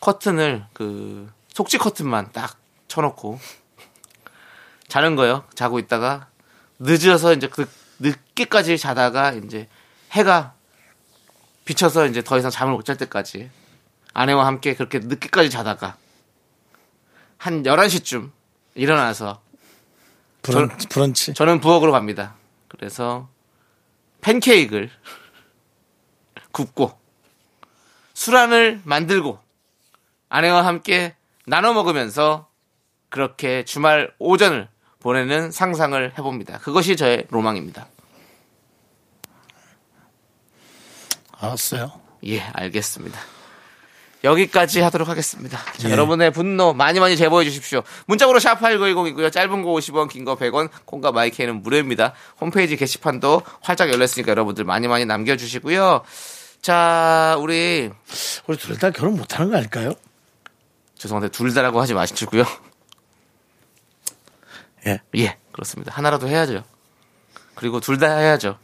커튼을 0.00 0.64
그 0.72 1.30
속지 1.52 1.78
커튼만 1.78 2.30
딱 2.32 2.56
쳐놓고 2.88 3.38
자는 4.88 5.14
거예요. 5.14 5.44
자고 5.54 5.78
있다가 5.78 6.26
늦어서 6.80 7.32
이제 7.34 7.46
그 7.48 7.68
늦게까지 8.00 8.78
자다가 8.78 9.32
이제 9.32 9.68
해가 10.12 10.54
비쳐서 11.70 12.06
이제 12.06 12.22
더 12.22 12.36
이상 12.38 12.50
잠을 12.50 12.72
못 12.72 12.84
잘 12.84 12.96
때까지 12.96 13.48
아내와 14.12 14.44
함께 14.46 14.74
그렇게 14.74 14.98
늦게까지 14.98 15.50
자다가 15.50 15.96
한 17.38 17.62
11시쯤 17.62 18.30
일어나서 18.74 19.40
브런, 20.42 20.68
브런치. 20.88 21.34
저는 21.34 21.60
부엌으로 21.60 21.92
갑니다. 21.92 22.34
그래서 22.68 23.28
팬케이크를 24.20 24.90
굽고 26.50 26.98
술안을 28.14 28.80
만들고 28.84 29.38
아내와 30.28 30.64
함께 30.66 31.14
나눠 31.46 31.72
먹으면서 31.72 32.48
그렇게 33.10 33.64
주말 33.64 34.12
오전을 34.18 34.68
보내는 35.00 35.50
상상을 35.50 36.18
해봅니다. 36.18 36.58
그것이 36.58 36.96
저의 36.96 37.26
로망입니다. 37.30 37.86
알았어요. 41.40 41.92
예, 42.26 42.40
알겠습니다. 42.40 43.18
여기까지 44.22 44.80
하도록 44.82 45.08
하겠습니다. 45.08 45.58
자, 45.78 45.88
예. 45.88 45.92
여러분의 45.92 46.30
분노 46.30 46.74
많이 46.74 47.00
많이 47.00 47.16
제보해 47.16 47.44
주십시오. 47.46 47.82
문자번호 48.06 48.38
샵8910이고요. 48.38 49.32
짧은 49.32 49.62
거 49.62 49.70
50원, 49.70 50.10
긴 50.10 50.26
거 50.26 50.36
100원, 50.36 50.68
콩과 50.84 51.12
마이크는 51.12 51.62
무료입니다. 51.62 52.12
홈페이지 52.38 52.76
게시판도 52.76 53.42
활짝 53.62 53.90
열렸으니까 53.90 54.30
여러분들 54.30 54.64
많이 54.64 54.88
많이 54.88 55.06
남겨주시고요. 55.06 56.02
자, 56.60 57.36
우리 57.40 57.90
우리 58.46 58.56
둘 58.58 58.78
다 58.78 58.90
결혼 58.90 59.16
못하는 59.16 59.50
거 59.50 59.56
아닐까요? 59.56 59.94
죄송한데 60.98 61.30
둘 61.30 61.54
다라고 61.54 61.80
하지 61.80 61.94
마시고요. 61.94 62.44
예. 64.86 65.00
예, 65.16 65.38
그렇습니다. 65.52 65.92
하나라도 65.94 66.28
해야죠. 66.28 66.62
그리고 67.54 67.80
둘 67.80 67.98
다 67.98 68.16
해야죠. 68.18 68.58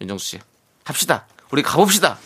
윤정수 0.00 0.24
씨. 0.24 0.38
합시다. 0.84 1.26
우리 1.52 1.62
가봅시다. 1.62 2.18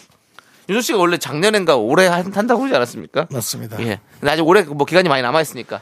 윤정수 0.68 0.86
씨가 0.86 0.98
원래 0.98 1.18
작년엔가 1.18 1.76
올해 1.76 2.06
한- 2.06 2.32
한다고 2.32 2.60
그러지 2.60 2.74
않았습니까? 2.76 3.26
맞습니다. 3.30 3.80
예. 3.82 4.00
근데 4.18 4.32
아직 4.32 4.42
올해 4.46 4.62
뭐 4.62 4.86
기간이 4.86 5.08
많이 5.08 5.22
남아있으니까. 5.22 5.80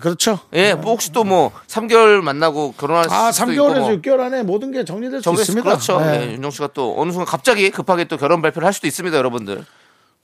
그렇죠. 0.00 0.38
예, 0.52 0.74
뭐 0.74 0.92
혹시 0.92 1.10
또 1.10 1.24
뭐 1.24 1.50
3개월 1.66 2.20
만나고 2.20 2.72
결혼할 2.78 3.06
아, 3.10 3.32
수도 3.32 3.46
3개월에서 3.46 3.52
있고 3.52 3.80
뭐 3.80 3.90
6개월 3.90 4.20
안에 4.20 4.42
모든 4.44 4.70
게 4.70 4.84
정리될 4.84 5.22
수 5.22 5.32
있습니다. 5.32 5.62
그렇죠. 5.68 5.98
네. 6.00 6.28
예, 6.28 6.32
윤정 6.34 6.50
씨가 6.52 6.68
또 6.74 6.94
어느 7.00 7.10
순간 7.10 7.26
갑자기 7.26 7.70
급하게 7.70 8.04
또 8.04 8.16
결혼 8.16 8.40
발표를 8.42 8.64
할 8.66 8.72
수도 8.72 8.86
있습니다, 8.86 9.16
여러분들. 9.16 9.64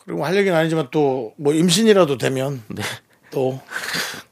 그리고 0.05 0.25
할 0.25 0.37
얘기는 0.37 0.57
아니지만 0.57 0.89
또 0.93 1.33
뭐 1.37 1.53
임신이라도 1.55 2.19
되면 2.19 2.63
네. 2.69 2.83
또 3.35 3.61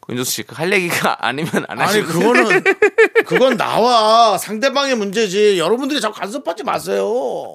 윤정 0.09 0.25
씨, 0.25 0.43
그할 0.43 0.73
얘기가 0.73 1.17
아니면 1.25 1.51
안 1.69 1.81
아니 1.81 2.01
하시고 2.01 2.07
그거는 2.09 2.65
그건 3.27 3.57
나와 3.57 4.37
상대방의 4.39 4.97
문제지 4.97 5.59
여러분들이 5.59 6.01
자꾸 6.01 6.19
간섭하지 6.19 6.65
마세요. 6.65 7.53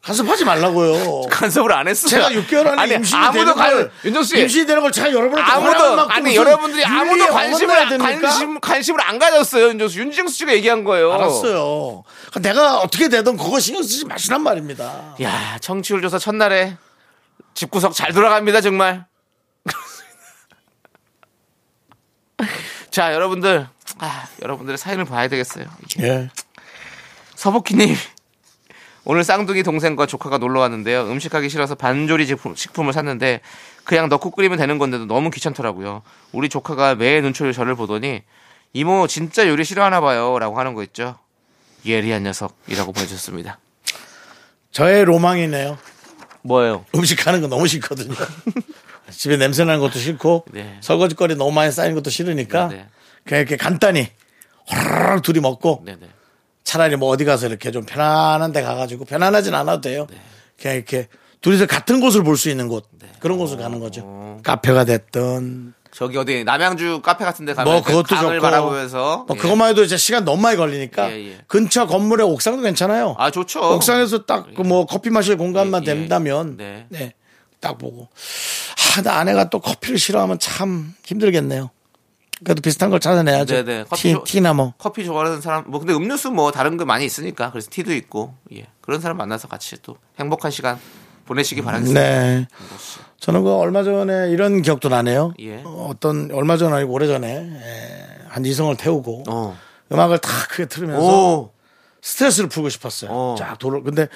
간섭하지 0.00 0.44
말라고요. 0.44 1.22
간섭을 1.28 1.72
안 1.72 1.88
했어요. 1.88 2.08
제가 2.08 2.30
6개월 2.30 2.68
안에 2.68 2.80
아니, 2.82 2.94
임신이 2.94 3.20
아무도 3.20 3.38
되는 3.40 3.54
걸 3.54 3.76
관, 3.76 3.90
윤정 4.04 4.22
씨. 4.22 4.40
임신이 4.40 4.66
되는 4.66 4.80
걸 4.80 4.92
제가 4.92 5.12
여러분한테 5.12 5.52
아무도 5.52 5.96
받고 5.96 6.12
아니 6.12 6.22
무슨 6.22 6.34
여러분들이 6.36 6.84
아무도 6.84 7.10
윤리에 7.18 7.26
관심을 7.26 7.74
어긋나야 7.74 7.88
됩니까? 7.90 8.28
관심 8.28 8.60
관심을 8.60 9.00
안 9.02 9.18
가졌어요 9.18 9.68
윤정수 9.70 9.98
윤정수 9.98 10.34
씨가 10.36 10.52
얘기한 10.54 10.84
거예요. 10.84 11.12
알았어요. 11.12 12.04
내가 12.40 12.78
어떻게 12.78 13.08
되든 13.08 13.36
그거 13.36 13.58
신경 13.60 13.82
쓰지 13.82 14.06
마시란 14.06 14.42
말입니다. 14.42 15.16
야 15.20 15.58
청취율 15.60 16.00
조사 16.00 16.16
첫날에 16.18 16.76
집구석 17.54 17.92
잘 17.92 18.12
돌아갑니다 18.12 18.60
정말. 18.60 19.04
자 22.90 23.12
여러분들 23.14 23.66
아, 23.98 24.28
여러분들의 24.42 24.78
사연을 24.78 25.04
봐야 25.04 25.28
되겠어요. 25.28 25.66
이게. 25.84 26.02
예. 26.06 26.30
서복희님 27.34 27.94
오늘 29.04 29.24
쌍둥이 29.24 29.62
동생과 29.62 30.06
조카가 30.06 30.38
놀러 30.38 30.60
왔는데요. 30.60 31.10
음식하기 31.10 31.48
싫어서 31.48 31.74
반조리 31.74 32.26
제품, 32.26 32.54
식품을 32.54 32.92
샀는데 32.92 33.40
그냥 33.84 34.08
넣고 34.08 34.30
끓이면 34.30 34.58
되는 34.58 34.78
건데도 34.78 35.06
너무 35.06 35.30
귀찮더라고요. 35.30 36.02
우리 36.32 36.48
조카가 36.48 36.96
매의 36.96 37.22
눈초리 37.22 37.54
저를 37.54 37.74
보더니 37.74 38.22
이모 38.74 39.06
진짜 39.06 39.48
요리 39.48 39.64
싫어하나 39.64 40.00
봐요 40.00 40.38
라고 40.38 40.58
하는 40.58 40.74
거 40.74 40.82
있죠. 40.82 41.18
예리한 41.86 42.22
녀석이라고 42.24 42.92
보내주셨습니다. 42.92 43.58
저의 44.72 45.04
로망이네요. 45.04 45.78
뭐예요? 46.42 46.84
음식하는 46.94 47.40
거 47.40 47.46
너무 47.46 47.66
싫거든요. 47.66 48.14
집에 49.10 49.36
냄새 49.36 49.64
나는 49.64 49.80
것도 49.80 49.98
싫고 49.98 50.44
네. 50.52 50.76
설거지거리 50.80 51.36
너무 51.36 51.52
많이 51.52 51.70
쌓이는 51.72 51.94
것도 51.94 52.10
싫으니까 52.10 52.68
네, 52.68 52.76
네. 52.76 52.86
그냥 53.24 53.40
이렇게 53.42 53.56
간단히 53.56 54.08
호로록 54.70 55.22
둘이 55.22 55.40
먹고 55.40 55.82
네네. 55.84 56.00
차라리 56.64 56.96
뭐 56.96 57.08
어디 57.08 57.24
가서 57.24 57.46
이렇게 57.46 57.70
좀 57.70 57.84
편안한 57.84 58.52
데 58.52 58.62
가가지고 58.62 59.04
편안하진 59.06 59.54
않아도 59.54 59.80
돼요. 59.80 60.06
네. 60.10 60.20
그냥 60.60 60.76
이렇게 60.76 61.08
둘이서 61.40 61.66
같은 61.66 62.00
곳을 62.00 62.22
볼 62.24 62.36
수 62.36 62.50
있는 62.50 62.68
곳 62.68 62.86
그런 63.20 63.38
곳을 63.38 63.56
가는 63.56 63.78
어. 63.78 63.80
거죠. 63.80 64.40
카페가 64.44 64.84
됐든 64.84 65.74
저기 65.90 66.18
어디 66.18 66.44
남양주 66.44 67.00
카페 67.02 67.24
같은 67.24 67.46
데 67.46 67.54
가면 67.54 67.72
뭐그 67.72 67.90
그것도 67.90 68.14
강을 68.14 68.36
좋고 68.36 68.42
바라보면서 68.42 69.24
뭐 69.26 69.36
예. 69.36 69.40
그것만 69.40 69.70
해도 69.70 69.82
이제 69.82 69.96
시간 69.96 70.24
너무 70.24 70.40
많이 70.42 70.56
걸리니까 70.56 71.10
예, 71.10 71.30
예. 71.30 71.38
근처 71.46 71.86
건물의 71.86 72.26
옥상도 72.26 72.62
괜찮아요. 72.62 73.16
아 73.18 73.30
좋죠. 73.30 73.60
옥상에서 73.74 74.26
딱그뭐 74.26 74.86
커피 74.86 75.10
마실 75.10 75.36
공간만 75.38 75.86
예, 75.86 75.90
예. 75.90 75.94
된다면 75.94 76.56
네. 76.58 76.86
네. 76.90 77.14
딱 77.60 77.78
보고 77.78 78.08
아, 78.96 79.02
나 79.02 79.18
아내가 79.18 79.48
또 79.50 79.60
커피를 79.60 79.98
싫어하면 79.98 80.38
참 80.38 80.94
힘들겠네요. 81.04 81.70
그래도 82.44 82.60
비슷한 82.62 82.90
걸 82.90 83.00
찾아내야죠. 83.00 83.54
네, 83.54 83.64
네. 83.64 83.84
커피 83.88 84.02
티, 84.02 84.12
좋- 84.12 84.24
티나 84.24 84.52
뭐. 84.52 84.72
커피 84.78 85.04
좋아하는 85.04 85.40
사람 85.40 85.64
뭐 85.66 85.80
근데 85.80 85.92
음료수 85.92 86.30
뭐 86.30 86.52
다른 86.52 86.76
거 86.76 86.84
많이 86.84 87.04
있으니까 87.04 87.50
그래서 87.50 87.68
티도 87.70 87.92
있고 87.94 88.34
예 88.54 88.66
그런 88.80 89.00
사람 89.00 89.16
만나서 89.16 89.48
같이 89.48 89.76
또 89.82 89.96
행복한 90.20 90.50
시간 90.52 90.78
보내시기 91.26 91.62
바라겠습니다. 91.62 92.00
네. 92.00 92.46
저는 93.20 93.42
그 93.42 93.52
얼마 93.54 93.82
전에 93.82 94.30
이런 94.30 94.62
기억도 94.62 94.88
나네요. 94.88 95.34
예. 95.40 95.62
어, 95.64 95.88
어떤 95.90 96.30
얼마 96.32 96.56
전 96.56 96.72
아니고 96.72 96.92
오래 96.92 97.06
전에 97.08 97.28
예, 97.28 98.24
한 98.28 98.44
이성을 98.46 98.76
태우고 98.76 99.24
어. 99.28 99.58
음악을 99.92 100.18
다 100.18 100.30
크게 100.48 100.66
틀으면서 100.66 101.02
오. 101.38 101.52
스트레스를 102.02 102.48
풀고 102.48 102.68
싶었어요. 102.68 103.10
어. 103.10 103.34
쫙 103.36 103.58
도로 103.58 103.82
근데 103.82 104.06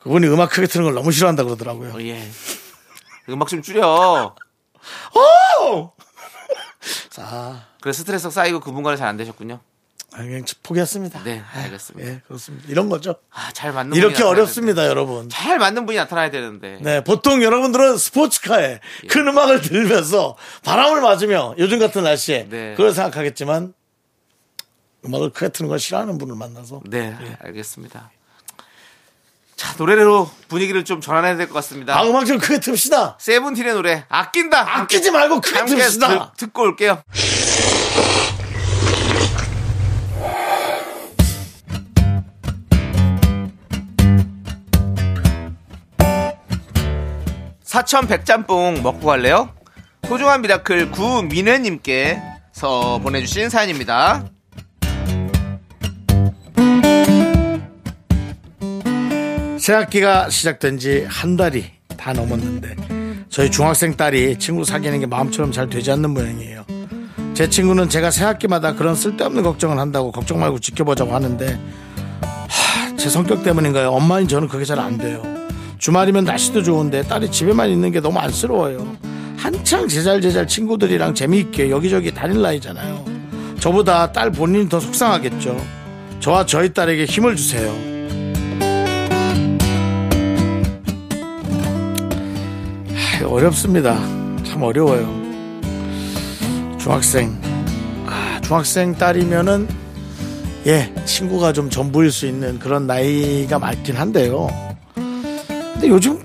그분이 0.00 0.26
음악 0.26 0.50
크게 0.50 0.66
트는 0.66 0.84
걸 0.84 0.94
너무 0.94 1.12
싫어한다 1.12 1.44
그러더라고요. 1.44 1.94
어, 1.94 2.00
예. 2.02 2.20
음악 3.28 3.48
좀 3.48 3.62
줄여. 3.62 4.34
자, 7.10 7.66
그래 7.80 7.92
스트레스 7.92 8.30
쌓이고 8.30 8.60
그 8.60 8.72
분간이 8.72 8.96
잘 8.96 9.08
안 9.08 9.16
되셨군요. 9.16 9.60
아, 10.14 10.18
그냥 10.18 10.44
포기했습니다. 10.62 11.22
네, 11.24 11.42
알겠습니다. 11.54 12.06
예, 12.10 12.20
그렇습니다. 12.26 12.68
이런 12.68 12.90
거죠. 12.90 13.14
아, 13.30 13.50
잘 13.52 13.72
맞는 13.72 13.96
이렇게 13.96 14.22
어렵습니다, 14.22 14.86
여러분. 14.86 15.28
잘 15.30 15.58
맞는 15.58 15.86
분이 15.86 15.96
나타나야 15.96 16.30
되는데. 16.30 16.78
네, 16.82 17.02
보통 17.02 17.42
여러분들은 17.42 17.96
스포츠카에 17.96 18.80
예. 19.04 19.06
큰 19.06 19.26
음악을 19.26 19.62
들으면서 19.62 20.36
바람을 20.64 21.00
맞으며 21.00 21.54
요즘 21.56 21.78
같은 21.78 22.02
날씨에 22.04 22.46
네. 22.50 22.74
그걸 22.76 22.92
생각하겠지만 22.92 23.72
음악을 25.06 25.30
크게 25.30 25.48
트는 25.48 25.68
걸 25.70 25.78
싫어하는 25.78 26.18
분을 26.18 26.36
만나서 26.36 26.82
네, 26.90 27.16
알겠습니다. 27.40 28.10
자, 29.62 29.74
노래로 29.78 30.28
분위기를 30.48 30.84
좀 30.84 31.00
전환해야 31.00 31.36
될 31.36 31.46
것 31.46 31.54
같습니다. 31.54 31.96
아, 31.96 32.02
음악 32.04 32.26
좀 32.26 32.38
크게 32.38 32.58
틉시다. 32.58 33.14
세븐틴의 33.20 33.74
노래 33.74 34.04
아낀다. 34.08 34.80
아끼지 34.80 35.12
말고 35.12 35.40
크게 35.40 35.60
틉시다. 35.60 36.32
듣, 36.36 36.46
듣고 36.46 36.62
올게요. 36.62 37.00
사천 47.62 48.06
백짬뽕 48.06 48.82
먹고 48.82 49.06
갈래요? 49.06 49.50
소중한 50.06 50.42
미라클 50.42 50.90
구민혜님께서 50.90 52.20
보내주신 53.02 53.48
사연입니다. 53.48 54.24
새 59.62 59.74
학기가 59.74 60.28
시작된 60.28 60.76
지 60.80 61.06
한 61.08 61.36
달이 61.36 61.64
다 61.96 62.12
넘었는데 62.12 62.74
저희 63.28 63.48
중학생 63.48 63.96
딸이 63.96 64.40
친구 64.40 64.64
사귀는 64.64 64.98
게 64.98 65.06
마음처럼 65.06 65.52
잘 65.52 65.70
되지 65.70 65.92
않는 65.92 66.10
모양이에요. 66.10 66.64
제 67.32 67.48
친구는 67.48 67.88
제가 67.88 68.10
새 68.10 68.24
학기마다 68.24 68.74
그런 68.74 68.96
쓸데없는 68.96 69.44
걱정을 69.44 69.78
한다고 69.78 70.10
걱정 70.10 70.40
말고 70.40 70.58
지켜보자고 70.58 71.14
하는데 71.14 71.60
하, 72.48 72.96
제 72.96 73.08
성격 73.08 73.44
때문인가요? 73.44 73.90
엄마인 73.90 74.26
저는 74.26 74.48
그게 74.48 74.64
잘 74.64 74.80
안 74.80 74.98
돼요. 74.98 75.22
주말이면 75.78 76.24
날씨도 76.24 76.64
좋은데 76.64 77.04
딸이 77.04 77.30
집에만 77.30 77.70
있는 77.70 77.92
게 77.92 78.00
너무 78.00 78.18
안쓰러워요. 78.18 78.96
한창 79.36 79.86
제잘제잘 79.86 80.48
친구들이랑 80.48 81.14
재미있게 81.14 81.70
여기저기 81.70 82.12
다닐 82.12 82.42
나이잖아요. 82.42 83.04
저보다 83.60 84.10
딸 84.10 84.32
본인이 84.32 84.68
더 84.68 84.80
속상하겠죠. 84.80 85.56
저와 86.18 86.46
저희 86.46 86.72
딸에게 86.74 87.04
힘을 87.04 87.36
주세요. 87.36 87.91
어렵습니다. 93.32 93.96
참 94.44 94.62
어려워요. 94.62 95.08
중학생. 96.78 97.40
아, 98.06 98.38
중학생 98.42 98.94
딸이면은 98.94 99.68
예, 100.66 100.92
친구가 101.06 101.54
좀 101.54 101.70
전부일 101.70 102.12
수 102.12 102.26
있는 102.26 102.58
그런 102.58 102.86
나이가 102.86 103.58
맞긴 103.58 103.96
한데요. 103.96 104.48
근데 104.94 105.88
요즘 105.88 106.22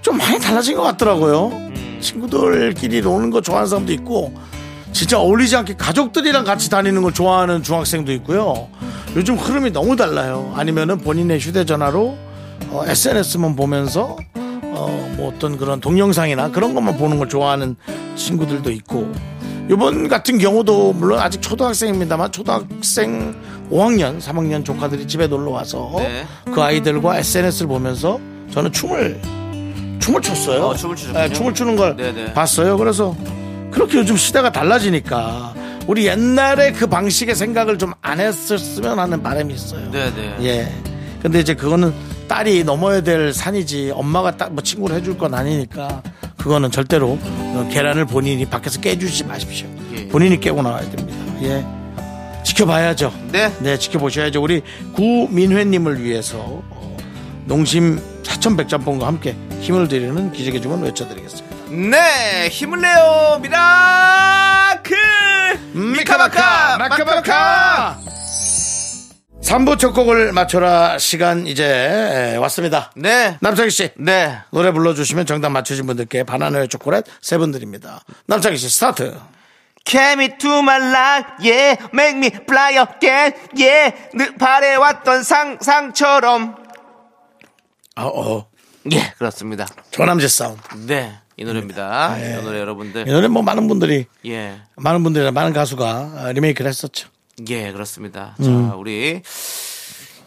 좀 0.00 0.16
많이 0.16 0.40
달라진 0.40 0.76
것 0.76 0.82
같더라고요. 0.82 1.52
친구들끼리 2.00 3.02
노는 3.02 3.30
거 3.30 3.42
좋아하는 3.42 3.68
사람도 3.68 3.92
있고, 3.92 4.32
진짜 4.92 5.18
어울리지 5.20 5.56
않게 5.56 5.76
가족들이랑 5.76 6.44
같이 6.44 6.70
다니는 6.70 7.02
걸 7.02 7.12
좋아하는 7.12 7.62
중학생도 7.62 8.12
있고요. 8.14 8.68
요즘 9.14 9.36
흐름이 9.36 9.72
너무 9.72 9.94
달라요. 9.94 10.54
아니면은 10.56 10.98
본인의 10.98 11.38
휴대전화로 11.38 12.16
어, 12.70 12.84
SNS만 12.86 13.56
보면서 13.56 14.16
어, 14.76 15.14
뭐 15.16 15.32
어떤 15.34 15.56
그런 15.56 15.80
동영상이나 15.80 16.50
그런 16.50 16.74
것만 16.74 16.96
보는 16.96 17.18
걸 17.18 17.28
좋아하는 17.28 17.76
친구들도 18.14 18.70
있고, 18.70 19.10
이번 19.70 20.08
같은 20.08 20.38
경우도 20.38 20.92
물론 20.92 21.18
아직 21.18 21.42
초등학생입니다만 21.42 22.30
초등학생 22.32 23.34
5학년, 23.70 24.20
3학년 24.20 24.64
조카들이 24.64 25.08
집에 25.08 25.26
놀러 25.26 25.50
와서 25.50 25.90
네. 25.98 26.24
그 26.52 26.62
아이들과 26.62 27.18
SNS를 27.18 27.66
보면서 27.66 28.20
저는 28.52 28.70
춤을 28.72 29.20
춤을 29.98 30.22
췄어요. 30.22 30.66
어, 30.66 30.74
춤을. 30.76 30.96
네, 31.14 31.32
춤을 31.32 31.52
추는 31.54 31.74
걸 31.74 31.96
네네. 31.96 32.32
봤어요. 32.32 32.76
그래서 32.78 33.16
그렇게 33.72 33.98
요즘 33.98 34.16
시대가 34.16 34.52
달라지니까 34.52 35.52
우리 35.88 36.06
옛날에 36.06 36.70
그 36.72 36.86
방식의 36.86 37.34
생각을 37.34 37.76
좀 37.78 37.92
안 38.02 38.20
했었으면 38.20 39.00
하는 39.00 39.20
바람이 39.20 39.52
있어요. 39.52 39.90
네네. 39.90 40.36
예. 40.42 40.72
근데 41.22 41.40
이제 41.40 41.54
그거는 41.54 41.92
딸이 42.28 42.64
넘어야 42.64 43.00
될 43.00 43.32
산이지 43.32 43.92
엄마가 43.94 44.36
딱 44.36 44.50
뭐 44.52 44.62
친구를 44.62 44.96
해줄 44.96 45.18
건 45.18 45.34
아니니까 45.34 46.02
그거는 46.36 46.70
절대로 46.70 47.18
어, 47.22 47.68
계란을 47.70 48.04
본인이 48.06 48.44
밖에서 48.46 48.80
깨주지 48.80 49.24
마십시오. 49.24 49.66
예. 49.94 50.08
본인이 50.08 50.38
깨고 50.40 50.62
나와야 50.62 50.88
됩니다. 50.90 51.14
예. 51.42 51.64
지켜봐야죠. 52.44 53.12
네. 53.32 53.52
네, 53.60 53.76
지켜보셔야죠. 53.78 54.40
우리 54.42 54.62
구민혜님을 54.94 56.02
위해서 56.02 56.38
어, 56.38 56.96
농심 57.46 58.00
사천백짬뽕과 58.22 59.06
함께 59.06 59.34
힘을 59.60 59.88
드리는 59.88 60.32
기적의 60.32 60.62
주문 60.62 60.82
외쳐드리겠습니다. 60.82 61.56
네, 61.70 62.48
힘을 62.48 62.80
내요, 62.80 63.40
미라클! 63.42 64.96
미카마카! 65.74 66.78
마카마카! 66.78 67.98
3부 69.46 69.78
첫 69.78 69.92
곡을 69.92 70.32
맞춰라 70.32 70.98
시간 70.98 71.46
이제 71.46 72.36
왔습니다. 72.40 72.90
네, 72.96 73.38
남창희 73.40 73.70
씨 73.70 73.90
네. 73.96 74.38
노래 74.50 74.72
불러주시면 74.72 75.24
정답 75.24 75.50
맞추신 75.50 75.86
분들께 75.86 76.24
바나나 76.24 76.52
우유 76.52 76.66
초콜릿 76.66 77.04
세 77.20 77.38
분 77.38 77.52
드립니다. 77.52 78.00
남창희 78.26 78.56
씨 78.56 78.68
스타트. 78.68 79.16
Came 79.84 80.36
to 80.38 80.50
my 80.58 80.78
life, 80.80 81.30
yeah, 81.38 81.80
make 81.94 82.16
me 82.18 82.26
fly 82.26 82.74
again, 82.76 83.34
yeah. 83.56 83.94
늘 84.16 84.34
바래왔던 84.36 85.22
상상처럼. 85.22 86.56
어, 87.94 88.02
어. 88.06 88.46
예, 88.90 89.12
그렇습니다. 89.16 89.66
조남재 89.92 90.26
사운드. 90.26 90.60
네, 90.88 91.18
이 91.36 91.44
노래입니다. 91.44 92.16
예. 92.20 92.40
이 92.40 92.42
노래 92.42 92.58
여러분들. 92.58 93.06
이 93.06 93.12
노래 93.12 93.28
뭐 93.28 93.42
많은 93.42 93.68
분들이 93.68 94.06
예, 94.26 94.60
많은 94.74 95.04
분들이 95.04 95.30
많은 95.30 95.52
가수가 95.52 95.84
어, 96.16 96.32
리메이크를 96.32 96.68
했었죠. 96.68 97.08
예, 97.48 97.72
그렇습니다. 97.72 98.34
음. 98.40 98.68
자, 98.70 98.76
우리 98.76 99.22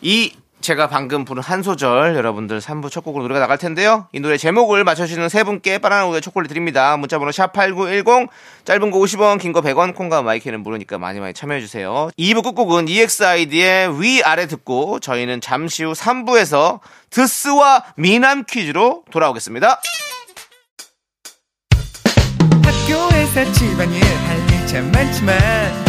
이 0.02 0.34
제가 0.62 0.88
방금 0.90 1.24
부른 1.24 1.42
한 1.42 1.64
소절 1.64 2.16
여러분들 2.18 2.60
3부 2.60 2.92
첫 2.92 3.02
곡으로 3.02 3.24
노래가 3.24 3.40
나갈 3.40 3.58
텐데요. 3.58 4.08
이 4.12 4.20
노래 4.20 4.36
제목을 4.38 4.84
맞춰주시는 4.84 5.30
세 5.30 5.44
분께 5.46 5.78
바나나 5.78 6.06
우유 6.06 6.20
초콜릿 6.20 6.50
드립니다. 6.50 6.98
문자번호 6.98 7.32
샵8910 7.32 8.28
짧은 8.66 8.92
거 8.92 9.00
50원 9.00 9.40
긴 9.40 9.54
거 9.54 9.62
100원 9.62 9.96
콩과 9.96 10.22
마이크는 10.22 10.62
무료니까 10.62 10.98
많이 10.98 11.20
많이 11.22 11.34
참여해주세요. 11.34 12.10
2부 12.20 12.44
끝곡은 12.44 12.90
EXID의 12.90 14.02
위아래 14.02 14.48
듣고 14.48 15.00
저희는 15.00 15.40
잠시 15.40 15.86
후 15.86 15.94
3부에서 15.94 16.82
드스와 17.10 17.86
미남 17.96 18.44
퀴즈로 18.44 19.04
돌아오겠습니다. 19.12 19.80
학교에서 22.64 23.52
집안일 23.54 24.04
할일참 24.04 24.92
많지만 24.92 25.89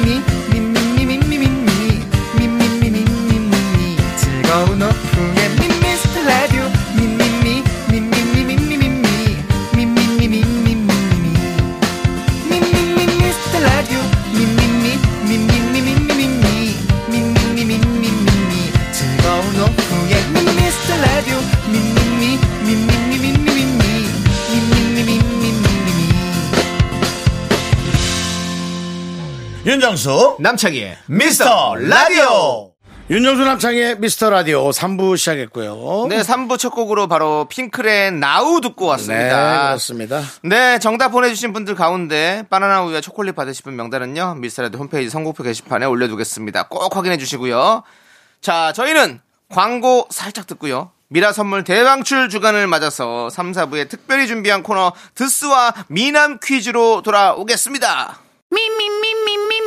윤정수 29.91 30.37
남창희의 30.39 30.97
미스터 31.07 31.75
라디오. 31.75 32.71
윤정수 33.09 33.43
남창의 33.43 33.99
미스터 33.99 34.29
라디오 34.29 34.69
3부 34.69 35.17
시작했고요. 35.17 36.07
네, 36.07 36.21
3부 36.21 36.57
첫 36.57 36.69
곡으로 36.69 37.09
바로 37.09 37.45
핑클의 37.49 38.13
나우 38.13 38.61
듣고 38.61 38.85
네, 38.85 38.91
왔습니다. 38.91 39.67
그렇습니다. 39.67 40.21
네, 40.43 40.79
정답 40.79 41.09
보내주신 41.09 41.51
분들 41.51 41.75
가운데 41.75 42.45
바나나 42.49 42.83
우유와 42.83 43.01
초콜릿 43.01 43.35
받으실 43.35 43.63
분 43.63 43.75
명단은요, 43.75 44.35
미스라드 44.35 44.77
홈페이지 44.77 45.09
선곡표 45.09 45.43
게시판에 45.43 45.85
올려두겠습니다. 45.85 46.69
꼭 46.69 46.95
확인해 46.95 47.17
주시고요. 47.17 47.83
자, 48.39 48.71
저희는 48.71 49.19
광고 49.49 50.07
살짝 50.09 50.47
듣고요. 50.47 50.91
미라 51.09 51.33
선물 51.33 51.65
대방출 51.65 52.29
주간을 52.29 52.67
맞아서 52.67 53.29
3, 53.29 53.51
4부에 53.51 53.89
특별히 53.89 54.27
준비한 54.27 54.63
코너 54.63 54.93
드스와 55.15 55.73
미남 55.89 56.39
퀴즈로 56.41 57.01
돌아오겠습니다. 57.01 58.19
Me, 58.53 58.61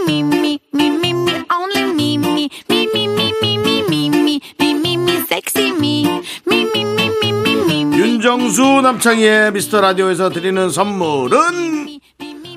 me, 0.07 0.23
me, 0.23 0.61
me, 0.73 0.91
me, 0.91 1.13
me, 1.13 1.45
only 1.51 1.93
me, 1.93 2.19
me, 2.19 2.49
me, 2.69 2.89
me, 2.93 3.09
me, 3.09 3.33
me, 3.41 3.59
me, 3.59 3.81
me, 3.89 4.11
me, 4.11 4.41
me, 4.59 4.75
me, 4.75 4.97
me, 4.97 5.25
sexy 5.29 5.73
me, 5.73 6.23
me, 6.47 6.65
me, 6.75 6.85
me, 6.85 7.11
me, 7.23 7.33
me, 7.33 7.85
me. 7.85 7.99
윤정수 7.99 8.81
남창희의 8.83 9.53
미스터 9.53 9.81
라디오에서 9.81 10.31
드리는 10.31 10.69
선물은 10.71 12.01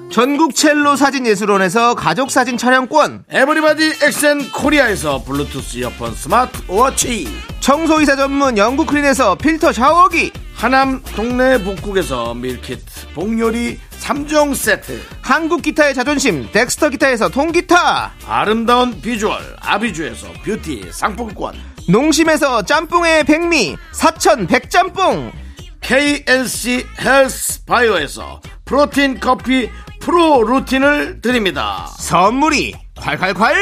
전국 0.10 0.56
첼로 0.56 0.96
사진 0.96 1.28
예술원에서 1.28 1.94
가족 1.94 2.32
사진 2.32 2.58
촬영권, 2.58 3.26
에브리바디 3.30 4.00
엑센 4.04 4.50
코리아에서 4.52 5.24
블루투스 5.24 5.78
이어폰 5.78 6.16
스마트 6.16 6.60
워치 6.68 7.28
청소이사 7.60 8.16
전문 8.16 8.58
영국 8.58 8.88
클린에서 8.88 9.36
필터 9.36 9.74
샤워기, 9.74 10.32
하남 10.56 11.04
동네 11.16 11.62
북국에서 11.62 12.34
밀키트 12.34 13.14
복요리 13.14 13.80
3종 14.08 14.56
세트. 14.56 15.02
한국 15.22 15.62
기타의 15.62 15.94
자존심 15.94 16.50
덱스터 16.54 16.90
기타에서 16.90 17.28
통기타. 17.28 18.14
아름다운 18.26 19.02
비주얼 19.02 19.58
아비주에서 19.60 20.32
뷰티 20.46 20.92
상품권. 20.92 21.56
농심에서 21.90 22.64
짬뽕의 22.64 23.26
백미 23.26 23.76
사천 23.92 24.48
백짬뽕. 24.48 25.34
KNC 25.82 26.86
헬스 27.02 27.66
바이오에서 27.66 28.40
프로틴 28.64 29.20
커피 29.20 29.70
프로 30.00 30.42
루틴을 30.42 31.20
드립니다. 31.22 31.90
선물이 32.00 32.76
콸콸콸 32.96 33.56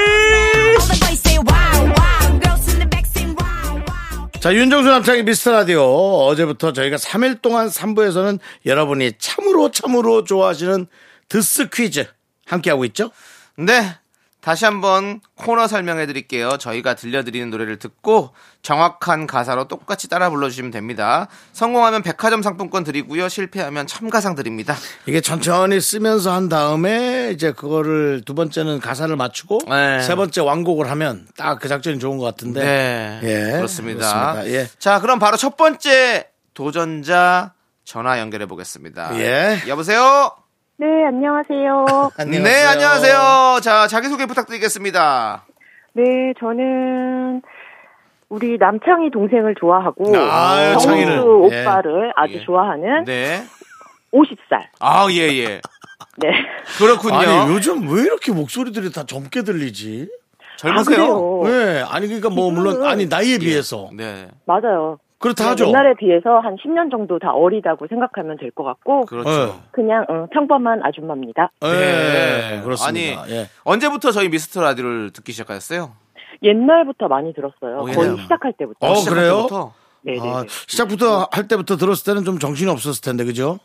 자 4.46 4.54
윤정수 4.54 4.88
남창희 4.88 5.24
미스터 5.24 5.54
라디오. 5.54 5.82
어제부터 5.82 6.72
저희가 6.72 6.98
3일 6.98 7.42
동안 7.42 7.68
3부에서는 7.68 8.38
여러분이 8.68 9.14
참으로 9.18 9.72
참으로 9.72 10.24
좋아하시는 10.24 10.86
드스 11.28 11.68
퀴즈 11.72 12.06
함께하고 12.46 12.86
있죠? 12.86 13.10
네 13.58 13.98
다시 14.46 14.64
한번 14.64 15.22
코너 15.34 15.66
설명해 15.66 16.06
드릴게요. 16.06 16.58
저희가 16.60 16.94
들려드리는 16.94 17.50
노래를 17.50 17.80
듣고 17.80 18.30
정확한 18.62 19.26
가사로 19.26 19.68
똑같이 19.68 20.08
따라 20.08 20.30
불러주시면 20.30 20.70
됩니다. 20.70 21.28
성공하면 21.54 22.04
백화점 22.04 22.44
상품권 22.44 22.84
드리고요. 22.84 23.28
실패하면 23.28 23.88
참가상 23.88 24.36
드립니다. 24.36 24.76
이게 25.08 25.20
천천히 25.20 25.82
쓰면서 25.82 26.32
한 26.32 26.48
다음에 26.48 27.32
이제 27.34 27.54
그거를 27.54 28.22
두 28.24 28.36
번째는 28.36 28.82
가사를 28.82 29.16
맞추고 29.16 29.62
네. 29.68 30.02
세 30.04 30.14
번째 30.14 30.42
완곡을 30.42 30.92
하면 30.92 31.26
딱 31.36 31.56
그 31.60 31.68
작전이 31.68 31.98
좋은 31.98 32.20
것 32.20 32.26
같은데. 32.26 32.64
네. 32.64 33.20
예, 33.24 33.52
그렇습니다, 33.58 34.36
그렇습니다. 34.36 34.60
예. 34.62 34.68
자 34.78 35.00
그럼 35.00 35.18
바로 35.18 35.38
첫 35.38 35.58
번째 35.58 36.28
도전자 36.54 37.54
전화 37.84 38.20
연결해 38.20 38.46
보겠습니다. 38.46 39.18
예. 39.20 39.64
여보세요 39.68 40.32
네, 40.78 40.86
안녕하세요. 41.08 41.86
네, 42.28 42.64
안녕하세요. 42.66 43.60
자, 43.62 43.88
자기소개 43.88 44.26
부탁드리겠습니다. 44.26 45.46
네, 45.94 46.04
저는 46.40 47.42
우리 48.28 48.58
남창희 48.58 49.12
동생을 49.12 49.56
좋아하고 49.60 50.18
아유, 50.18 50.72
정수 50.74 50.88
창희를. 50.88 51.14
예. 51.52 51.62
오빠를 51.64 52.12
아주 52.16 52.34
예. 52.34 52.40
좋아하는 52.42 53.06
네. 53.06 53.44
50살. 54.12 54.62
아, 54.80 55.08
예, 55.12 55.22
예. 55.38 55.62
네. 56.18 56.30
그렇군요. 56.78 57.16
아니 57.16 57.54
요즘 57.54 57.88
왜 57.94 58.02
이렇게 58.04 58.32
목소리들이 58.34 58.92
다 58.92 59.06
젊게 59.06 59.44
들리지? 59.44 60.10
젊으세요? 60.58 61.04
아? 61.44 61.48
왜? 61.48 61.84
아니 61.88 62.08
그러니까 62.08 62.30
뭐 62.30 62.50
물론 62.52 62.86
아니 62.86 63.06
나이에 63.08 63.38
비해서 63.38 63.90
네. 63.94 64.28
맞아요. 64.46 64.98
그렇다 65.20 65.50
하죠. 65.52 65.68
옛날에 65.68 65.94
비해서 65.98 66.40
한 66.40 66.56
10년 66.58 66.92
정도 66.92 67.18
다 67.20 67.32
어리다고 67.32 67.88
생각하면 67.88 68.38
될 68.38 68.52
것 68.52 68.64
같고 68.64 69.06
그렇죠. 69.06 69.60
그냥 69.72 70.06
어, 70.10 70.28
평범한 70.32 70.82
아줌마입니다. 70.84 71.52
예, 71.64 71.68
네. 71.70 72.62
그렇습니다. 72.64 73.22
아니, 73.22 73.32
예. 73.32 73.46
언제부터 73.64 74.12
저희 74.12 74.30
미스터 74.30 74.62
라디오를 74.62 75.12
듣기 75.12 75.32
시작하셨어요? 75.32 75.92
옛날부터 76.44 77.08
많이 77.08 77.34
들었어요. 77.34 77.78
어, 77.80 77.86
거의. 77.86 78.18
시작할 78.22 78.54
때부터. 78.58 78.78
어, 78.88 78.96
시작할 78.96 79.20
그래요? 79.20 79.36
때부터? 79.38 79.74
네, 80.02 80.14
네. 80.14 80.20
아, 80.22 80.44
시작부터 80.68 81.28
할 81.32 81.48
때부터 81.48 81.78
들었을 81.78 82.06
때는 82.06 82.24
좀 82.26 82.38
정신이 82.38 82.70
없었을 82.70 83.02
텐데 83.02 83.24
그죠? 83.24 83.58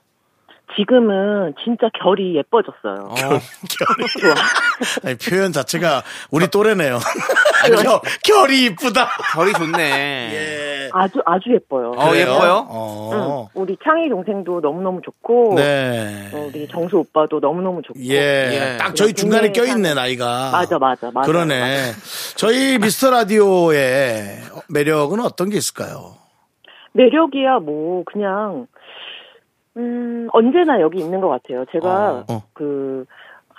지금은 0.76 1.54
진짜 1.64 1.88
결이 2.02 2.36
예뻐졌어요. 2.36 3.08
어, 3.08 3.14
아니, 5.04 5.16
표현 5.16 5.52
자체가 5.52 6.02
우리 6.30 6.48
또래네요. 6.48 6.98
결, 7.82 8.00
결이 8.24 8.64
이쁘다. 8.66 9.08
결이 9.34 9.52
좋네. 9.52 9.78
예. 9.82 10.90
아주 10.92 11.20
아주 11.24 11.52
예뻐요. 11.54 11.92
어, 11.96 12.10
그래요? 12.10 12.22
예뻐요? 12.34 12.66
어. 12.68 13.48
응. 13.54 13.60
우리 13.62 13.76
창희 13.84 14.08
동생도 14.08 14.60
너무 14.60 14.82
너무 14.82 15.00
좋고 15.04 15.54
네. 15.56 16.28
어, 16.32 16.48
우리 16.48 16.66
정수 16.68 16.98
오빠도 16.98 17.40
너무 17.40 17.60
너무 17.62 17.80
좋고 17.82 17.98
예. 18.00 18.14
예. 18.74 18.76
딱 18.78 18.94
저희 18.96 19.12
중간에 19.12 19.52
껴 19.52 19.64
있네, 19.64 19.90
사는- 19.90 19.94
나이가. 19.94 20.50
맞아 20.50 20.78
맞아 20.78 21.10
맞아 21.12 21.26
그러네. 21.30 21.92
저희 22.36 22.78
미스터 22.78 23.10
라디오의 23.10 24.38
매력은 24.68 25.20
어떤 25.20 25.50
게 25.50 25.58
있을까요? 25.58 26.14
매력이야 26.92 27.58
뭐 27.60 28.02
그냥 28.04 28.66
음 29.76 30.28
언제나 30.32 30.80
여기 30.80 30.98
있는 31.00 31.20
것 31.20 31.28
같아요. 31.28 31.64
제가 31.72 32.24
어. 32.28 32.42
그 32.54 33.06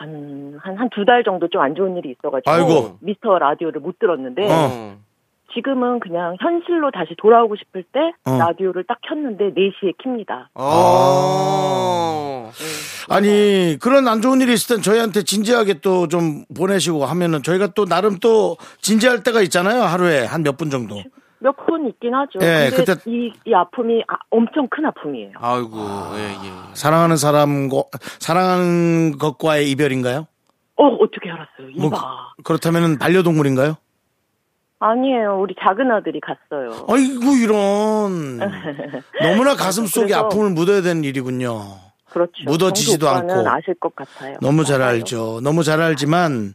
한 0.02 0.58
한 0.64 0.76
한 0.78 0.90
두 0.90 1.06
달 1.06 1.24
정도 1.24 1.48
좀 1.48 1.62
안 1.62 1.76
좋은 1.76 1.96
일이 1.98 2.10
있어가지고 2.18 2.50
아이고. 2.52 2.98
미스터 3.02 3.38
라디오를 3.40 3.82
못 3.82 4.00
들었는데 4.00 4.48
어. 4.50 4.96
지금은 5.54 6.00
그냥 6.00 6.36
현실로 6.40 6.92
다시 6.92 7.14
돌아오고 7.18 7.56
싶을 7.58 7.84
때 7.84 8.00
어. 8.26 8.38
라디오를 8.38 8.84
딱 8.88 8.98
켰는데 9.08 9.52
4시에 9.54 9.98
킵니다. 9.98 10.48
어. 10.56 12.52
아니, 13.10 13.78
그런 13.82 14.08
안 14.08 14.22
좋은 14.22 14.40
일이 14.42 14.54
있을 14.54 14.76
땐 14.78 14.82
저희한테 14.84 15.24
진지하게 15.24 15.76
또 15.82 16.08
좀 16.08 16.46
보내시고 16.58 17.06
하면은 17.06 17.44
저희가 17.44 17.68
또 17.76 17.86
나름 17.86 18.18
또 18.20 18.58
진지할 18.82 19.24
때가 19.24 19.42
있잖아요. 19.42 19.82
하루에 19.84 20.26
한 20.26 20.42
몇 20.44 20.58
분 20.58 20.70
정도. 20.70 20.96
몇 21.44 21.56
분 21.66 21.88
있긴 21.88 22.14
하죠. 22.14 22.40
예, 22.42 22.70
근데 22.70 22.94
그때- 22.94 23.10
이, 23.10 23.34
이 23.46 23.54
아픔이 23.54 24.04
아, 24.08 24.14
엄청 24.30 24.68
큰 24.70 24.86
아픔이에요. 24.86 25.32
아이고, 25.38 25.78
예, 26.16 26.30
예. 26.48 26.52
사랑하는 26.76 27.18
사람과, 27.18 27.84
사랑하는 28.20 29.18
것과의 29.18 29.70
이별인가요? 29.72 30.28
어, 30.78 30.86
어떻게 30.86 31.30
알았어요? 31.32 31.70
이봐. 31.76 31.82
뭐, 31.90 32.00
그렇다면 32.44 32.98
반려동물인가요? 33.00 33.76
아니에요. 34.80 35.40
우리 35.42 35.56
작은 35.62 35.92
아들이 35.92 36.20
갔어요. 36.22 36.86
아이고, 36.90 37.36
이런. 37.36 38.40
너무나 39.22 39.56
가슴 39.56 39.86
속에 39.86 40.08
그래서- 40.08 40.20
아픔을 40.26 40.52
묻어야 40.52 40.82
되는 40.82 41.04
일이군요. 41.04 41.60
그렇죠. 42.10 42.34
묻어지지도 42.46 43.08
않고. 43.08 43.48
아실 43.50 43.74
것 43.80 43.96
같아요. 43.96 44.38
너무 44.42 44.66
잘 44.66 44.80
맞아요. 44.80 44.92
알죠. 44.96 45.40
너무 45.44 45.64
잘 45.64 45.82
알지만 45.82 46.54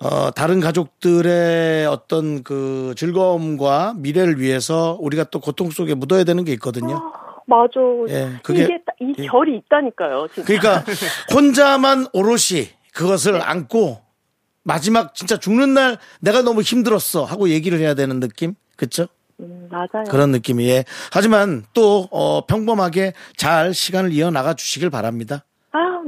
어, 0.00 0.30
다른 0.30 0.60
가족들의 0.60 1.86
어떤 1.86 2.42
그 2.44 2.94
즐거움과 2.96 3.94
미래를 3.96 4.40
위해서 4.40 4.96
우리가 5.00 5.24
또 5.24 5.40
고통 5.40 5.70
속에 5.70 5.94
묻어야 5.94 6.24
되는 6.24 6.44
게 6.44 6.52
있거든요. 6.54 7.00
맞아. 7.46 7.80
예, 8.10 8.38
그게- 8.42 8.64
이게 8.64 8.78
딱- 8.86 8.94
이 9.00 9.14
예. 9.18 9.26
결이 9.26 9.56
있다니까요. 9.56 10.28
진짜. 10.34 10.46
그러니까 10.46 10.84
혼자만 11.34 12.06
오롯이 12.12 12.68
그것을 12.92 13.40
안고 13.40 14.02
마지막 14.62 15.14
진짜 15.14 15.38
죽는 15.38 15.72
날 15.74 15.96
내가 16.20 16.42
너무 16.42 16.60
힘들었어 16.60 17.24
하고 17.24 17.48
얘기를 17.48 17.78
해야 17.78 17.94
되는 17.94 18.20
느낌? 18.20 18.54
그쵸? 18.76 19.06
음, 19.40 19.68
맞아요. 19.70 20.04
그런 20.10 20.30
느낌이에. 20.30 20.84
하지만 21.10 21.64
또 21.72 22.06
어, 22.10 22.44
평범하게 22.46 23.14
잘 23.36 23.72
시간을 23.72 24.12
이어 24.12 24.30
나가 24.30 24.52
주시길 24.54 24.90
바랍니다. 24.90 25.44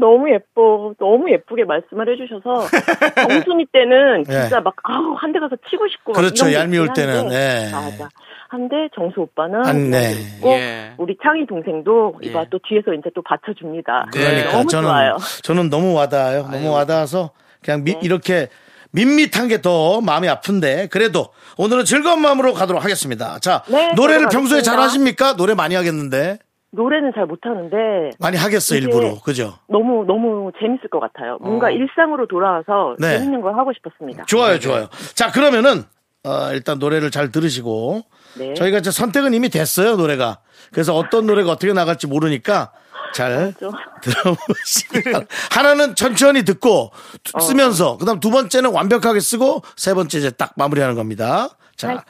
아, 0.00 0.06
너무 0.06 0.30
예뻐. 0.30 0.92
너무 0.98 1.30
예쁘게 1.30 1.64
말씀을 1.64 2.08
해주셔서 2.12 2.66
정순이 3.28 3.66
때는 3.72 4.24
예. 4.28 4.32
진짜 4.42 4.60
막 4.60 4.74
아우 4.84 5.14
한 5.18 5.32
대 5.32 5.38
가서 5.38 5.56
치고 5.70 5.86
싶고 5.88 6.12
막 6.12 6.18
그렇죠. 6.20 6.52
얄미울 6.52 6.86
있긴 6.88 7.08
한데. 7.08 7.28
때는, 7.28 7.32
예. 7.32 7.70
맞아. 7.72 8.08
한데 8.48 8.88
정수 8.96 9.20
오빠는 9.20 9.64
안, 9.64 9.90
네. 9.90 10.12
있고 10.12 10.50
예. 10.50 10.92
우리 10.98 11.16
창희 11.22 11.46
동생도 11.46 12.20
예. 12.24 12.28
이봐 12.30 12.46
또 12.50 12.58
뒤에서 12.68 12.92
이제 12.94 13.08
또 13.14 13.22
받쳐줍니다. 13.22 14.06
그러니까 14.12 14.52
너무 14.52 14.66
저는 14.66 14.88
좋아요. 14.88 15.16
저는 15.42 15.70
너무 15.70 15.94
와닿아요. 15.94 16.42
너무 16.42 16.56
아유. 16.56 16.70
와닿아서 16.72 17.30
그냥 17.62 17.84
미- 17.84 17.96
이렇게 18.02 18.48
밋밋한 18.92 19.46
게 19.46 19.58
더 19.62 20.00
마음이 20.00 20.28
아픈데 20.28 20.88
그래도 20.90 21.28
오늘은 21.58 21.84
즐거운 21.84 22.20
마음으로 22.22 22.52
가도록 22.54 22.82
하겠습니다. 22.82 23.38
자 23.38 23.62
네, 23.68 23.92
노래를 23.94 24.28
평소에. 24.32 24.62
잘 24.62 24.80
하십니까? 24.80 25.36
노래 25.36 25.54
많이 25.54 25.76
하겠는데 25.76 26.38
노래는 26.72 27.12
잘 27.14 27.26
못하는데 27.26 28.10
많이 28.18 28.36
하겠어 28.36 28.76
일부러 28.76 29.20
그죠? 29.20 29.54
너무 29.68 30.04
너무 30.06 30.52
재밌을 30.60 30.88
것 30.88 31.00
같아요. 31.00 31.38
뭔가 31.40 31.66
어. 31.66 31.70
일상으로 31.70 32.26
돌아와서 32.26 32.94
네. 32.98 33.18
재밌는 33.18 33.40
걸 33.40 33.56
하고 33.56 33.72
싶었습니다. 33.72 34.24
좋아요, 34.26 34.58
좋아요. 34.58 34.88
자 35.14 35.30
그러면은 35.32 35.84
어, 36.24 36.52
일단 36.52 36.78
노래를 36.78 37.10
잘 37.10 37.32
들으시고 37.32 38.02
네. 38.38 38.54
저희가 38.54 38.78
이제 38.78 38.90
선택은 38.90 39.34
이미 39.34 39.48
됐어요 39.48 39.96
노래가. 39.96 40.38
그래서 40.72 40.94
어떤 40.94 41.26
노래가 41.26 41.50
어떻게 41.50 41.72
나갈지 41.72 42.06
모르니까 42.06 42.72
잘 43.14 43.52
바랍니다. 43.58 45.26
하나는 45.50 45.96
천천히 45.96 46.44
듣고 46.44 46.92
어. 47.34 47.40
쓰면서 47.40 47.96
그다음 47.98 48.20
두 48.20 48.30
번째는 48.30 48.72
완벽하게 48.72 49.18
쓰고 49.18 49.62
세 49.76 49.94
번째 49.94 50.18
이제 50.18 50.30
딱 50.30 50.52
마무리하는 50.56 50.94
겁니다. 50.94 51.48
자! 51.76 52.04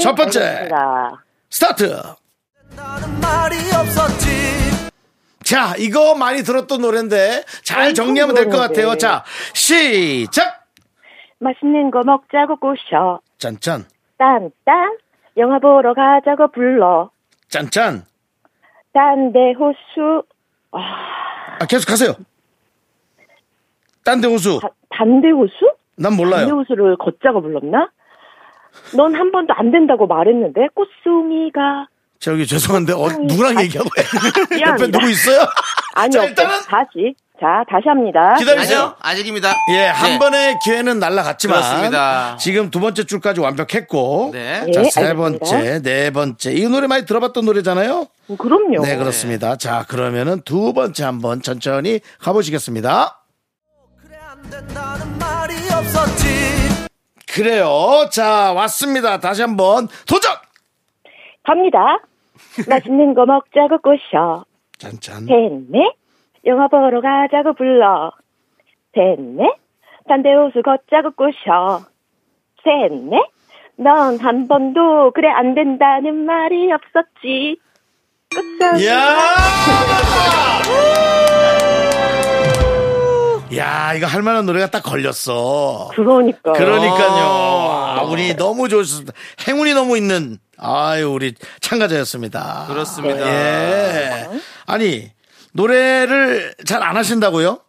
첫 0.00 0.14
번째. 0.14 0.40
알겠습니다. 0.40 1.24
스타트. 1.50 2.02
나는 2.76 3.20
말이 3.20 3.54
없었지 3.74 4.90
자, 5.44 5.74
이거 5.78 6.14
많이 6.14 6.42
들었던 6.42 6.80
노래인데 6.80 7.42
잘 7.64 7.92
정리하면 7.92 8.34
될 8.34 8.48
것. 8.48 8.56
같아요. 8.58 8.96
자, 8.96 9.24
시작. 9.52 10.64
맛있는 11.38 11.90
거 11.90 12.00
먹자고 12.04 12.56
꼬셔. 12.56 13.20
짠짠, 13.38 13.84
딴딴. 14.16 14.96
영화 15.36 15.58
보러 15.58 15.92
가자고 15.92 16.48
불러. 16.50 17.10
짠짠. 17.48 18.04
딴데 18.94 19.52
호수. 19.58 20.22
아, 20.72 21.66
계속 21.68 21.90
하세요. 21.90 22.14
딴데 24.04 24.28
호수. 24.28 24.60
다- 24.62 24.68
단데 24.90 25.30
호수? 25.30 25.74
난 25.96 26.14
몰라요. 26.14 26.46
호수를 26.46 26.96
걷자고 26.96 27.42
불렀나? 27.42 27.90
넌 28.96 29.14
한 29.14 29.30
번도 29.30 29.52
안 29.54 29.70
된다고 29.70 30.06
말했는데 30.06 30.68
꽃송이가 30.74 31.86
저기 32.24 32.46
죄송한데 32.46 32.94
어, 32.94 33.06
누구랑 33.08 33.60
얘기하고 33.60 33.90
해? 33.98 34.02
옆에 34.40 34.54
미안합니다. 34.56 34.98
누구 34.98 35.10
있어요? 35.10 35.46
아니 35.94 36.10
자. 36.10 36.24
일단은 36.24 36.54
다시 36.66 37.14
자 37.38 37.62
다시 37.70 37.86
합니다. 37.86 38.34
기다리세요. 38.38 38.78
아니요, 38.78 38.96
아직입니다. 39.02 39.54
예, 39.72 39.84
한 39.88 40.12
네. 40.12 40.18
번의 40.18 40.58
기회는 40.64 40.98
날라갔지만 41.00 41.60
그렇습니다. 41.60 42.36
지금 42.38 42.70
두 42.70 42.80
번째 42.80 43.04
줄까지 43.04 43.40
완벽했고 43.40 44.30
네. 44.32 44.64
예, 44.68 44.72
자, 44.72 44.82
세 44.84 45.00
알겠습니다. 45.04 45.14
번째, 45.16 45.82
네 45.82 46.10
번째. 46.12 46.52
이 46.54 46.66
노래 46.66 46.86
많이 46.86 47.04
들어봤던 47.04 47.44
노래잖아요? 47.44 48.06
음, 48.30 48.36
그럼요. 48.38 48.82
네, 48.82 48.96
그렇습니다. 48.96 49.56
자, 49.56 49.84
그러면은 49.86 50.40
두 50.46 50.72
번째 50.72 51.04
한번 51.04 51.42
천천히 51.42 52.00
가보시겠습니다. 52.20 53.20
그래 54.02 54.16
안 54.26 54.40
된다는 54.48 55.18
말이 55.18 55.52
없었지 55.70 56.24
그래요. 57.34 58.08
자, 58.10 58.52
왔습니다. 58.54 59.20
다시 59.20 59.42
한번 59.42 59.88
도전! 60.06 60.32
갑니다. 61.46 61.78
맛있는 62.68 63.14
거 63.14 63.26
먹자고 63.26 63.78
꼬셔. 63.78 64.44
짠짠. 64.78 65.26
됐네. 65.26 65.94
영화 66.46 66.68
보러 66.68 67.00
가자고 67.00 67.54
불러. 67.54 68.12
됐네. 68.92 69.56
딴데 70.08 70.32
호수 70.34 70.62
걷자고 70.62 71.12
꼬셔. 71.12 71.80
됐네. 72.64 73.22
넌 73.76 74.18
한 74.18 74.46
번도 74.46 75.12
그래 75.12 75.28
안 75.28 75.54
된다는 75.54 76.24
말이 76.26 76.70
없었지. 76.72 77.58
끝장. 78.30 78.78
이야! 78.78 78.94
야, 83.56 83.94
이거 83.94 84.06
할 84.06 84.22
만한 84.22 84.46
노래가 84.46 84.68
딱 84.70 84.82
걸렸어. 84.82 85.90
그러니까. 85.94 86.52
그러니까요. 86.52 87.24
아, 87.24 88.02
우리 88.08 88.34
너무 88.36 88.68
좋습니다. 88.68 89.12
행운이 89.46 89.74
너무 89.74 89.96
있는, 89.96 90.38
아유, 90.58 91.10
우리 91.10 91.34
참가자였습니다. 91.60 92.66
그렇습니다. 92.68 93.26
예. 93.26 94.28
아니, 94.66 95.10
노래를 95.52 96.54
잘 96.66 96.82
안 96.82 96.96
하신다고요? 96.96 97.60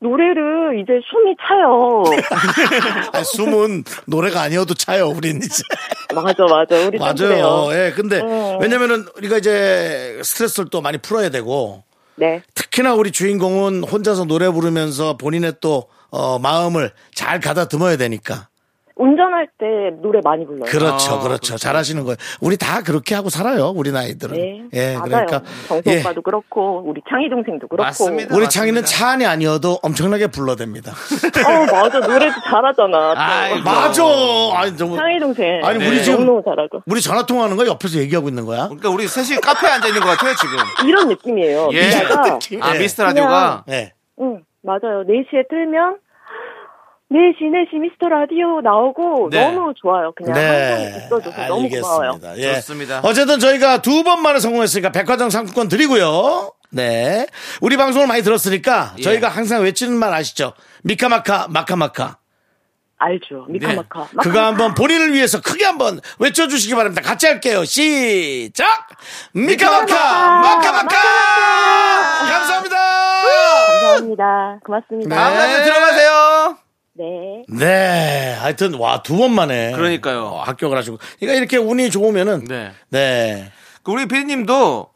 노래를 0.00 0.80
이제 0.80 0.92
숨이 1.10 1.34
차요. 1.40 2.04
아니, 3.12 3.24
숨은 3.24 3.82
노래가 4.06 4.42
아니어도 4.42 4.74
차요, 4.74 5.08
우린 5.08 5.38
이제. 5.38 5.62
맞아, 6.14 6.44
맞아. 6.44 6.76
우리 6.86 6.98
좀 6.98 7.00
맞아요. 7.00 7.14
그래요. 7.16 7.68
예, 7.72 7.92
근데 7.92 8.20
음. 8.20 8.58
왜냐면은 8.60 9.06
우리가 9.16 9.38
이제 9.38 10.20
스트레스를 10.22 10.70
또 10.70 10.80
많이 10.80 10.98
풀어야 10.98 11.30
되고 11.30 11.82
네. 12.14 12.42
특히나 12.78 12.94
우리 12.94 13.10
주인공은 13.10 13.82
혼자서 13.82 14.26
노래 14.26 14.48
부르면서 14.48 15.16
본인의 15.16 15.54
또 15.60 15.88
어, 16.10 16.38
마음을 16.38 16.92
잘 17.12 17.40
가다듬어야 17.40 17.96
되니까. 17.96 18.48
운전할 18.98 19.48
때 19.58 19.66
노래 20.02 20.20
많이 20.22 20.44
불러요. 20.44 20.64
그렇죠, 20.64 21.14
아, 21.14 21.20
그렇죠. 21.20 21.56
잘하시는 21.56 22.02
거예요. 22.04 22.16
우리 22.40 22.56
다 22.56 22.82
그렇게 22.82 23.14
하고 23.14 23.30
살아요, 23.30 23.68
우리 23.74 23.92
나이들은. 23.92 24.36
네, 24.36 24.62
예, 24.74 24.94
맞아요. 24.96 25.04
그러니까. 25.04 25.42
정수 25.68 25.88
예. 25.90 26.00
오빠도 26.00 26.20
그렇고 26.22 26.82
우리 26.84 27.00
창희 27.08 27.30
동생도 27.30 27.68
그렇고. 27.68 27.84
맞습니다. 27.84 28.34
우리 28.34 28.42
맞습니다. 28.44 28.48
창이는 28.50 28.84
차 28.84 29.10
안이 29.10 29.24
아니어도 29.24 29.78
엄청나게 29.82 30.26
불러댑니다. 30.26 30.88
어 30.90 31.66
맞아 31.72 32.00
노래도 32.00 32.34
잘하잖아. 32.50 33.14
또. 33.14 33.20
아이고. 33.20 33.62
맞아. 33.64 34.02
아니, 34.56 34.76
너무. 34.76 34.96
창희 34.96 35.18
동생. 35.20 35.60
아니, 35.64 35.78
우리 35.78 35.96
네. 35.98 36.02
지금- 36.02 36.26
너무 36.26 36.42
잘하고. 36.44 36.82
우리 36.86 37.00
전화 37.00 37.24
통화하는 37.24 37.56
거 37.56 37.66
옆에서 37.66 37.98
얘기하고 38.00 38.28
있는 38.28 38.44
거야? 38.46 38.64
그러니까 38.66 38.90
우리 38.90 39.06
셋이 39.06 39.40
카페에 39.40 39.70
앉아 39.70 39.86
있는 39.88 40.00
것 40.02 40.08
같아요 40.08 40.34
지금. 40.34 40.56
이런 40.88 41.08
느낌이에요. 41.08 41.68
예. 41.72 41.86
미라가 41.88 42.38
아 42.62 42.74
예. 42.74 42.78
미스터 42.80 43.04
라디오가 43.04 43.62
네. 43.68 43.92
응, 44.20 44.42
맞아요. 44.62 45.04
4시에 45.06 45.48
틀면 45.48 45.98
4시, 47.10 47.40
4시 47.40 47.78
미스터 47.80 48.08
라디오 48.10 48.60
나오고 48.60 49.30
네. 49.32 49.50
너무 49.50 49.72
좋아요. 49.80 50.12
그냥 50.14 50.36
항상 50.36 50.96
있어줘서 51.06 51.46
너무 51.46 51.68
고마워요. 51.70 52.18
네. 52.20 52.28
알겠습니다. 52.28 52.36
예. 52.38 52.54
좋습니다. 52.56 53.00
어쨌든 53.02 53.38
저희가 53.38 53.80
두 53.80 54.02
번 54.02 54.20
만에 54.22 54.38
성공했으니까 54.38 54.92
백화점 54.92 55.30
상품권 55.30 55.68
드리고요. 55.68 56.52
네. 56.70 57.26
우리 57.62 57.78
방송을 57.78 58.06
많이 58.06 58.22
들었으니까 58.22 58.94
예. 58.98 59.02
저희가 59.02 59.28
항상 59.30 59.62
외치는 59.62 59.96
말 59.96 60.12
아시죠? 60.12 60.52
미카마카, 60.84 61.46
마카마카. 61.48 62.18
알죠. 62.98 63.46
미카마카. 63.48 64.00
마카. 64.12 64.22
그거 64.22 64.40
한번 64.44 64.74
본인을 64.74 65.14
위해서 65.14 65.40
크게 65.40 65.64
한번 65.64 66.00
외쳐주시기 66.18 66.74
바랍니다. 66.74 67.00
같이 67.00 67.26
할게요. 67.26 67.64
시작! 67.64 68.66
미카마카! 69.32 70.40
마카마카! 70.40 70.96
감사합니다! 72.28 72.76
감사합니다. 73.70 74.58
고맙습니다. 74.66 75.14
다음 75.16 75.32
네. 75.34 75.38
라디오 75.38 75.64
들어가세요. 75.64 76.47
네. 76.98 77.44
네. 77.48 78.36
하여튼, 78.40 78.74
와, 78.74 79.02
두 79.02 79.16
번 79.16 79.32
만에. 79.32 79.72
그러니까요. 79.72 80.24
어, 80.26 80.42
합격을 80.42 80.76
하시고. 80.76 80.98
그러니까 81.18 81.38
이렇게 81.38 81.56
운이 81.56 81.90
좋으면은. 81.90 82.44
네. 82.44 82.72
네. 82.90 83.50
그 83.82 83.92
우리 83.92 84.06
피디님도 84.06 84.88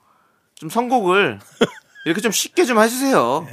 좀 0.55 0.69
선곡을 0.69 1.39
이렇게 2.07 2.21
좀 2.21 2.31
쉽게 2.33 2.65
좀 2.65 2.81
해주세요. 2.81 3.47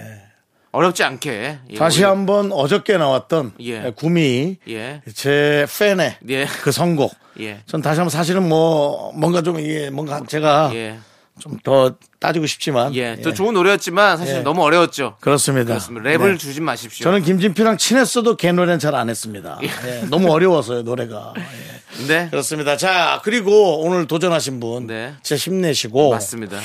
어렵지 0.71 1.03
않게. 1.03 1.59
예, 1.71 1.75
다시 1.77 1.99
우리- 1.99 2.05
한번 2.09 2.51
어저께 2.51 2.97
나왔던 2.97 3.53
예. 3.61 3.91
구미 3.95 4.57
예. 4.67 5.01
제 5.15 5.65
팬의 5.79 6.17
예. 6.29 6.45
그 6.45 6.71
선곡. 6.71 7.11
예. 7.39 7.61
전 7.65 7.81
다시 7.81 7.99
한번 7.99 8.09
사실은 8.11 8.47
뭐 8.47 9.11
뭔가 9.13 9.41
좀 9.41 9.59
이게 9.59 9.89
뭔가 9.89 10.21
제가 10.27 10.69
예. 10.75 10.99
좀더 11.39 11.95
따지고 12.19 12.45
싶지만 12.47 12.93
예. 12.95 13.15
또 13.21 13.33
좋은 13.33 13.53
노래였지만 13.53 14.17
사실 14.17 14.35
예. 14.37 14.39
너무 14.41 14.61
어려웠죠. 14.63 15.15
그렇습니다. 15.21 15.67
그렇습니다. 15.67 16.09
랩을 16.09 16.31
네. 16.33 16.37
주진 16.37 16.63
마십시오. 16.65 17.03
저는 17.05 17.23
김진표랑 17.23 17.77
친했어도 17.77 18.35
걔 18.35 18.51
노래는 18.51 18.79
잘 18.79 18.89
안 18.95 19.09
했습니다. 19.09 19.59
예, 19.63 20.03
너무 20.09 20.31
어려워서요 20.31 20.81
노래가. 20.81 21.33
예. 21.37 21.79
네. 22.07 22.27
그렇습니다. 22.29 22.75
자 22.77 23.21
그리고 23.23 23.79
오늘 23.81 24.07
도전하신 24.07 24.59
분 24.59 24.87
네. 24.87 25.13
진짜 25.23 25.39
힘내시고 25.41 26.09
맞습니다. 26.11 26.57
예. 26.57 26.61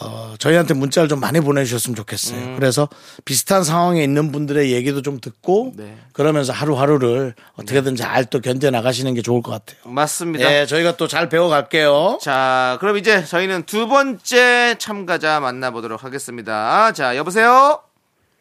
어, 0.00 0.34
저희한테 0.38 0.74
문자를 0.74 1.08
좀 1.08 1.20
많이 1.20 1.40
보내주셨으면 1.40 1.94
좋겠어요. 1.96 2.56
그래서 2.56 2.88
비슷한 3.24 3.62
상황에 3.64 4.02
있는 4.02 4.32
분들의 4.32 4.72
얘기도 4.72 5.02
좀 5.02 5.20
듣고 5.20 5.72
네. 5.76 5.96
그러면서 6.12 6.52
하루하루를 6.52 7.34
어떻게든 7.56 7.96
잘 7.96 8.20
또 8.30 8.40
견뎌 8.40 8.70
나가시는 8.70 9.14
게 9.14 9.22
좋을 9.22 9.42
것 9.42 9.50
같아요. 9.50 9.80
맞습니다. 9.92 10.52
예, 10.60 10.66
저희가 10.66 10.96
또 10.96 11.08
잘 11.08 11.28
배워갈게요. 11.28 12.18
자, 12.22 12.76
그럼 12.80 12.96
이제 12.98 13.24
저희는 13.24 13.64
두 13.64 13.88
번째 13.88 14.76
참가자 14.90 15.38
만나보도록 15.40 16.02
하겠습니다. 16.04 16.90
자, 16.92 17.14
여보세요? 17.16 17.82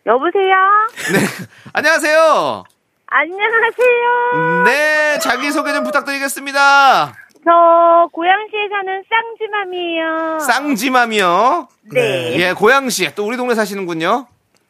여보세요? 0.05 0.55
네. 1.13 1.19
안녕하세요. 1.73 2.63
안녕하세요. 3.07 4.63
네, 4.65 5.19
자기소개 5.19 5.73
좀 5.73 5.83
부탁드리겠습니다. 5.83 7.13
저 7.45 8.09
고양시에 8.13 8.69
사는 8.69 9.03
쌍지맘이에요. 9.09 10.39
쌍지맘이요. 10.39 11.67
네. 11.93 12.35
예, 12.39 12.53
고양시. 12.53 13.13
또 13.15 13.25
우리 13.25 13.35
동네 13.35 13.53
사시는군요. 13.55 14.27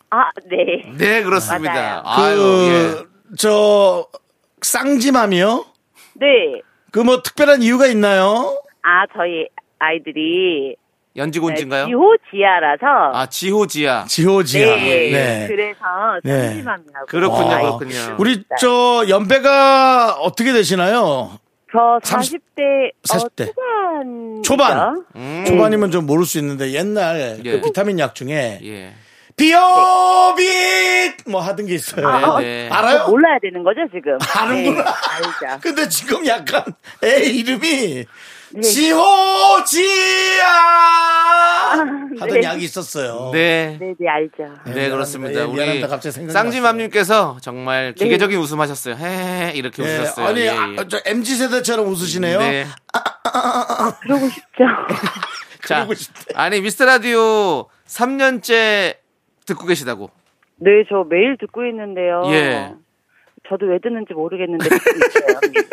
아, 0.09 0.23
네. 0.49 0.91
네, 0.97 1.23
그렇습니다. 1.23 1.73
맞아요. 1.73 2.01
아유, 2.05 2.67
예. 2.71 3.03
그, 3.29 3.35
저, 3.37 4.07
쌍지맘이요? 4.61 5.65
네. 6.15 6.61
그 6.91 7.03
뭐 7.03 7.21
특별한 7.21 7.61
이유가 7.61 7.85
있나요? 7.85 8.59
아, 8.81 9.05
저희 9.15 9.47
아이들이 9.77 10.75
연지곤지인가요? 11.15 11.87
지호지아라서 11.87 12.85
아, 13.13 13.25
지호지야. 13.27 14.05
지호지야. 14.07 14.75
네. 14.75 15.11
네. 15.11 15.45
그래서 15.47 15.79
네. 16.23 16.47
쌍지맘이라고. 16.49 17.05
그렇군요, 17.07 17.51
아, 17.51 17.59
그렇군요. 17.61 18.15
우리 18.19 18.43
저 18.59 19.05
연배가 19.09 20.13
어떻게 20.19 20.53
되시나요? 20.53 21.39
저 21.71 21.99
삼십- 22.03 22.41
40대, 22.57 22.91
40대. 23.07 23.49
어, 23.49 23.53
초반. 23.53 24.41
초반. 24.43 25.05
음, 25.15 25.43
초반이면 25.47 25.91
좀 25.91 26.05
모를 26.05 26.25
수 26.25 26.37
있는데 26.39 26.71
옛날 26.73 27.39
예. 27.45 27.51
그 27.51 27.61
비타민 27.61 27.99
약 27.99 28.15
중에 28.15 28.59
예. 28.63 28.93
비오빗 29.35 31.27
뭐 31.27 31.41
하던 31.41 31.65
게 31.67 31.75
있어요. 31.75 32.37
네, 32.39 32.43
네. 32.43 32.69
알아요? 32.71 33.07
몰라야 33.07 33.37
되는 33.41 33.63
거죠, 33.63 33.81
지금? 33.93 34.17
아는구나. 34.35 34.83
네, 34.83 34.89
알죠. 35.45 35.59
근데 35.61 35.87
지금 35.89 36.25
약간 36.25 36.63
애 37.03 37.23
이름이 37.25 38.05
네. 38.51 38.61
지호지야 38.61 40.45
하던 42.19 42.27
네. 42.29 42.43
약이 42.43 42.63
있었어요. 42.63 43.29
네. 43.31 43.77
네, 43.79 43.93
네, 43.97 44.07
알죠. 44.09 44.53
네, 44.65 44.89
그렇습니다. 44.89 45.41
예, 45.41 45.43
우리 45.43 45.55
미안합니다. 45.55 45.87
갑자기 45.87 46.13
생각이 46.13 46.33
쌍지맘님께서 46.33 47.37
정말 47.41 47.93
네. 47.93 48.03
기계적인 48.03 48.39
웃음하셨어요. 48.39 48.95
헤헤 48.95 49.53
이렇게 49.55 49.83
예, 49.83 49.87
웃으셨어요. 49.87 50.25
아니 50.25 50.41
예, 50.41 50.45
예. 50.45 50.49
아, 50.49 50.85
저 50.87 50.99
MZ 51.05 51.35
세대처럼 51.35 51.87
웃으시네요. 51.87 52.39
네. 52.39 52.65
그러고 54.01 54.27
싶죠. 54.29 54.63
자, 55.67 55.75
그러고 55.75 55.93
싶대. 55.93 56.33
아니 56.35 56.61
미스터 56.61 56.85
라디오 56.85 57.67
3년째 57.85 58.97
듣고 59.45 59.67
계시다고. 59.67 60.09
네, 60.57 60.71
저 60.89 61.05
매일 61.07 61.37
듣고 61.39 61.65
있는데요. 61.67 62.23
예. 62.27 62.73
저도 63.47 63.67
왜 63.67 63.79
듣는지 63.81 64.13
모르겠는데 64.13 64.67
듣고 64.67 64.89
있어요. 64.95 65.39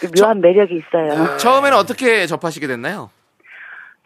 그 0.00 0.10
묘한 0.20 0.40
매력이 0.40 0.76
있어요. 0.76 1.36
처음에는 1.38 1.76
어떻게 1.78 2.26
접하시게 2.26 2.66
됐나요? 2.66 3.10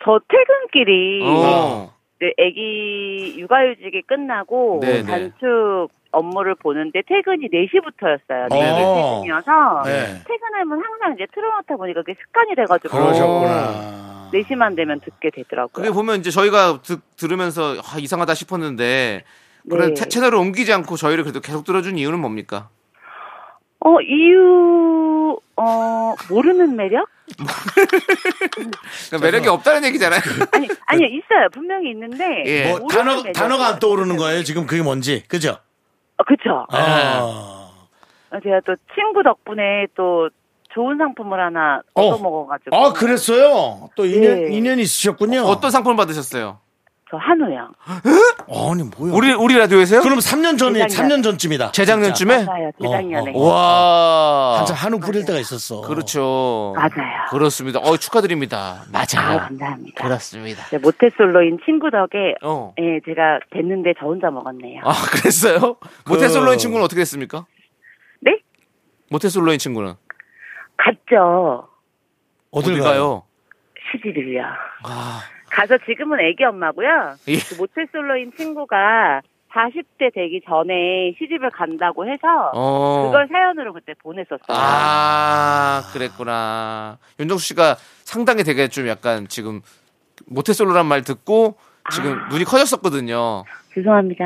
저 0.05 0.21
퇴근길이 0.29 1.21
어. 1.25 1.93
네, 2.21 2.33
아기 2.41 3.35
육아휴직이 3.39 4.03
끝나고 4.03 4.81
네, 4.83 5.03
네. 5.03 5.05
단축 5.05 5.89
업무를 6.11 6.55
보는데 6.55 7.03
퇴근이 7.07 7.49
4시부터였어요. 7.49 8.49
네, 8.51 8.59
네. 8.61 8.83
4시쯤이어서 8.83 9.85
네. 9.85 10.23
퇴근하면 10.27 10.83
항상 10.83 11.15
이제 11.15 11.27
틀어놓다 11.35 11.77
보니까 11.77 12.01
그게 12.03 12.17
습관이 12.21 12.55
돼가지고 12.55 12.89
그러셨구나. 12.97 14.31
4시만 14.33 14.77
되면 14.77 15.01
듣게 15.01 15.31
되더라고요. 15.31 15.73
그게 15.73 15.91
보면 15.91 16.21
이제 16.21 16.31
저희가 16.31 16.81
듣, 16.83 17.01
들으면서 17.17 17.75
아, 17.79 17.99
이상하다 17.99 18.35
싶었는데 18.35 19.25
그래 19.69 19.89
네. 19.89 19.95
태- 19.95 20.09
채널을 20.09 20.39
옮기지 20.39 20.73
않고 20.73 20.97
저희를 20.97 21.25
그래도 21.25 21.41
계속 21.41 21.65
들어준 21.65 21.99
이유는 21.99 22.19
뭡니까? 22.21 22.69
어, 23.81 24.01
이유, 24.01 24.37
어, 25.61 26.15
모르는 26.31 26.77
매력? 26.77 27.09
그러니까 29.07 29.27
매력이 29.27 29.49
없다는 29.49 29.85
얘기잖아요. 29.89 30.21
아니, 30.53 30.69
아니요, 30.87 31.07
있어요. 31.09 31.49
분명히 31.53 31.91
있는데. 31.91 32.45
예. 32.47 32.69
뭐 32.71 32.79
모르는 32.81 33.05
단어 33.05 33.33
단어가 33.33 33.67
안. 33.69 33.79
떠오르는 33.79 34.17
거예요. 34.17 34.45
지금 34.45 34.67
그게 34.67 34.83
뭔지 34.83 35.25
그죠? 35.29 35.59
어, 36.17 36.25
그쵸. 36.25 36.67
아. 36.71 37.71
제가 38.43 38.61
또 38.67 38.77
친구 38.95 39.23
덕분에 39.23 39.87
또 39.97 40.29
좋은 40.75 40.97
상품을 40.99 41.41
하나 41.41 41.81
어. 41.95 42.03
얻어먹어가지고. 42.09 42.77
아 42.77 42.93
그랬어요. 42.93 43.91
또 43.97 44.05
인연 44.05 44.45
네. 44.45 44.57
인연이 44.57 44.83
있으셨군요. 44.83 45.41
어떤 45.43 45.71
상품을 45.71 45.97
받으셨어요? 45.97 46.61
저 47.11 47.17
한우요. 47.17 47.71
아니 47.87 48.83
뭐야? 48.83 49.15
우리 49.15 49.33
우리 49.33 49.57
라디오에서요? 49.57 50.03
그럼 50.03 50.19
3년 50.19 50.59
전이 50.59 50.79
재작년. 50.89 51.21
3년 51.21 51.25
전쯤이다. 51.25 51.73
재작년쯤에? 51.73 52.45
맞아요, 52.45 52.71
재작년에. 52.83 53.33
어, 53.35 53.39
어. 53.39 53.49
와. 53.49 54.59
한참 54.59 54.77
한우 54.77 55.01
뿌릴 55.01 55.25
때가 55.25 55.39
있었어. 55.39 55.81
그렇죠. 55.83 56.75
맞아요. 56.77 57.27
그렇습니다. 57.31 57.79
어, 57.79 57.97
축하드립니다. 57.97 58.83
아, 58.83 58.85
맞아요. 58.93 59.39
감사합니다. 59.39 60.03
그렇습니다. 60.05 60.65
네, 60.67 60.77
모태솔로인 60.79 61.61
친구 61.65 61.91
덕에 61.91 62.35
어. 62.43 62.75
예, 62.79 63.01
제가 63.07 63.41
됐는데 63.53 63.95
저 63.99 64.05
혼자 64.05 64.31
먹었네요. 64.31 64.83
아, 64.85 64.93
그랬어요? 65.13 65.77
모태솔로인 66.07 66.59
친구는 66.59 66.85
어떻게 66.85 67.01
됐습니까? 67.01 67.47
네? 68.21 68.39
모태솔로인 69.11 69.59
친구는? 69.59 69.95
갔죠. 70.77 71.69
어딜? 72.51 72.81
가요? 72.81 73.25
시집을요. 73.93 74.43
아, 74.85 75.21
가서 75.51 75.79
지금은 75.87 76.21
애기 76.21 76.45
엄마고요. 76.45 77.15
예. 77.29 77.37
그 77.39 77.55
모태솔로인 77.57 78.33
친구가 78.37 79.23
40대 79.53 80.15
되기 80.15 80.41
전에 80.47 81.15
시집을 81.19 81.51
간다고 81.51 82.05
해서 82.07 82.51
어. 82.55 83.05
그걸 83.07 83.29
사연으로 83.33 83.73
그때 83.73 83.95
보냈었어요. 84.03 84.39
아, 84.49 85.83
그랬구나. 85.93 86.99
윤정수 87.19 87.47
씨가 87.49 87.77
상당히 88.05 88.45
되게 88.45 88.69
좀 88.69 88.87
약간 88.89 89.27
지금 89.29 89.63
모태솔로란 90.27 90.87
말 90.87 91.03
듣고 91.03 91.57
지금 91.93 92.19
아. 92.19 92.29
눈이 92.29 92.45
커졌었거든요. 92.45 93.45
죄송합니다. 93.75 94.25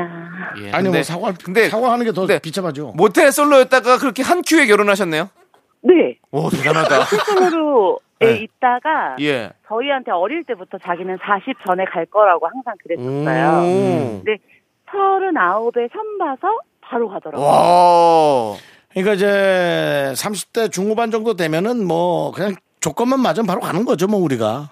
예, 0.61 0.71
아니 0.71 0.83
근데- 0.85 0.97
뭐 0.99 1.03
사과 1.03 1.33
근데 1.43 1.69
사과하는 1.69 2.05
게 2.05 2.11
더 2.11 2.27
비참하죠. 2.39 2.93
모태 2.97 3.31
솔로였다가 3.31 3.97
그렇게 3.99 4.23
한 4.23 4.41
큐에 4.41 4.65
결혼하셨네요. 4.67 5.29
네. 5.83 6.17
오 6.31 6.49
대단하다. 6.49 7.05
솔로로 7.05 7.99
네. 8.25 8.37
있다가 8.43 9.15
예. 9.21 9.51
저희한테 9.67 10.11
어릴 10.11 10.43
때부터 10.43 10.77
자기는 10.77 11.17
40 11.25 11.55
전에 11.65 11.85
갈 11.85 12.05
거라고 12.05 12.47
항상 12.47 12.73
그랬었어요. 12.83 13.63
음. 13.63 14.21
근데 14.23 14.37
39에 14.91 15.91
선 15.91 16.17
봐서 16.17 16.59
바로 16.81 17.09
가더라고요. 17.09 17.45
와. 17.47 18.55
그러니까 18.91 19.13
이제 19.13 20.13
30대 20.15 20.71
중후반 20.71 21.09
정도 21.11 21.35
되면은 21.35 21.85
뭐 21.85 22.31
그냥 22.31 22.55
조건만 22.79 23.19
맞으면 23.21 23.47
바로 23.47 23.61
가는 23.61 23.85
거죠, 23.85 24.07
뭐 24.07 24.19
우리가. 24.19 24.69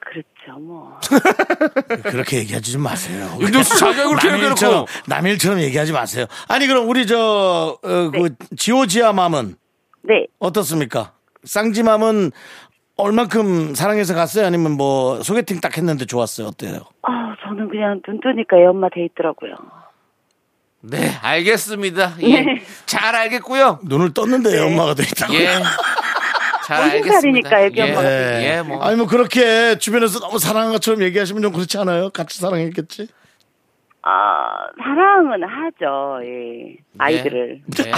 그렇죠, 0.00 0.58
뭐. 0.60 0.98
그렇게 2.04 2.38
얘기하지 2.38 2.72
좀 2.72 2.82
마세요. 2.82 3.28
윤정수 3.40 3.78
자기가 3.78 4.08
그렇게 4.08 4.28
얘기해놓고. 4.28 4.50
일처럼, 4.52 4.86
남의 5.06 5.32
일처럼 5.32 5.60
얘기하지 5.60 5.92
마세요. 5.92 6.26
아니 6.48 6.66
그럼 6.66 6.88
우리 6.88 7.06
저 7.06 7.76
어, 7.82 8.10
그 8.10 8.34
지오지아 8.56 9.12
맘은 9.12 9.56
네. 10.02 10.26
어떻습니까? 10.38 11.12
쌍지맘은 11.46 12.32
얼만큼 12.96 13.74
사랑해서 13.74 14.14
갔어요? 14.14 14.46
아니면 14.46 14.72
뭐 14.72 15.22
소개팅 15.22 15.60
딱 15.60 15.76
했는데 15.76 16.06
좋았어요? 16.06 16.48
어때요? 16.48 16.80
아, 17.02 17.34
저는 17.44 17.68
그냥 17.68 18.00
눈 18.04 18.20
뜨니까 18.20 18.58
애 18.58 18.64
엄마 18.66 18.88
돼 18.88 19.04
있더라고요. 19.04 19.54
네, 20.80 21.10
알겠습니다. 21.22 22.14
예. 22.22 22.40
네. 22.40 22.62
잘 22.86 23.14
알겠고요. 23.14 23.80
눈을 23.84 24.14
떴는데 24.14 24.58
엄마가 24.60 24.94
돼 24.94 25.02
있다고. 25.02 25.34
예. 25.34 25.46
잘 26.64 26.82
알겠습니다. 26.82 27.60
애기 27.62 27.80
예. 27.80 27.90
엄마가 27.90 28.04
예. 28.04 28.56
예, 28.56 28.62
뭐. 28.62 28.82
아니 28.82 28.96
뭐 28.96 29.06
그렇게 29.06 29.78
주변에서 29.78 30.20
너무 30.20 30.38
사랑한 30.38 30.72
것처럼 30.72 31.02
얘기하시면 31.02 31.42
좀 31.42 31.52
그렇지 31.52 31.76
않아요? 31.78 32.10
같이 32.10 32.40
사랑했겠지? 32.40 33.08
아, 34.08 34.68
사랑은 34.78 35.42
하죠, 35.42 36.20
예. 36.22 36.76
아이들을. 36.96 37.62
네, 37.76 37.92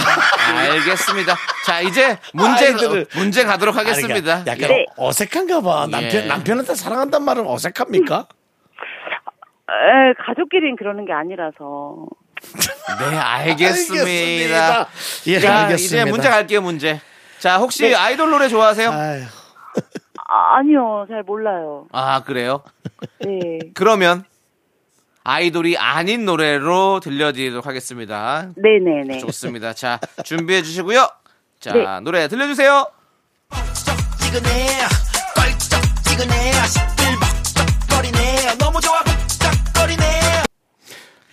알겠습니다. 0.71 1.35
자, 1.67 1.81
이제 1.81 2.17
문제, 2.33 2.65
아이들을. 2.69 3.05
문제 3.13 3.43
가도록 3.45 3.77
하겠습니다. 3.77 4.39
약간 4.39 4.57
네. 4.57 4.85
어색한가 4.97 5.61
봐. 5.61 5.85
남편, 5.85 6.23
예. 6.23 6.25
남편한테 6.25 6.73
사랑한다는 6.73 7.23
말은 7.25 7.45
어색합니까? 7.45 8.25
에, 9.69 10.13
가족끼리는 10.25 10.77
그러는 10.77 11.05
게 11.05 11.13
아니라서. 11.13 12.07
네, 13.11 13.15
알겠습니다. 13.15 14.87
예, 15.27 15.39
자, 15.39 15.59
알겠습니다. 15.65 16.01
이제 16.01 16.05
문제 16.05 16.27
갈게요, 16.27 16.61
문제. 16.61 16.99
자, 17.37 17.57
혹시 17.57 17.83
네. 17.83 17.93
아이돌 17.93 18.31
노래 18.31 18.47
좋아하세요? 18.47 18.89
아유, 18.89 19.21
아, 20.27 20.57
아니요, 20.57 21.05
잘 21.07 21.21
몰라요. 21.21 21.85
아, 21.91 22.23
그래요? 22.23 22.63
네. 23.19 23.59
그러면 23.75 24.23
아이돌이 25.23 25.77
아닌 25.77 26.25
노래로 26.25 26.99
들려드리도록 27.01 27.65
하겠습니다. 27.65 28.49
네네네. 28.55 29.19
좋습니다. 29.19 29.73
자, 29.73 29.99
준비해 30.23 30.61
주시고요. 30.61 31.07
자, 31.59 31.73
네. 31.73 31.99
노래 32.01 32.27
들려주세요. 32.27 32.87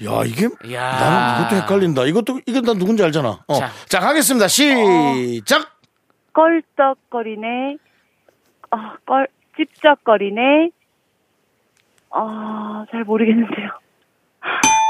야, 0.04 0.22
이게 0.26 0.48
야. 0.72 0.90
나는 1.00 1.40
이것도 1.40 1.56
헷갈린다. 1.62 2.04
이것도 2.04 2.40
이건 2.46 2.62
난 2.64 2.78
누군지 2.78 3.02
알잖아. 3.02 3.44
어. 3.46 3.54
자. 3.58 3.70
자, 3.88 4.00
가겠습니다. 4.00 4.46
시작. 4.48 5.78
껄떡거리네. 6.34 7.78
아, 8.70 8.96
껄, 9.06 9.26
찝쩍거리네. 9.56 10.70
아, 12.18 12.84
잘 12.90 13.04
모르겠는데요. 13.04 13.68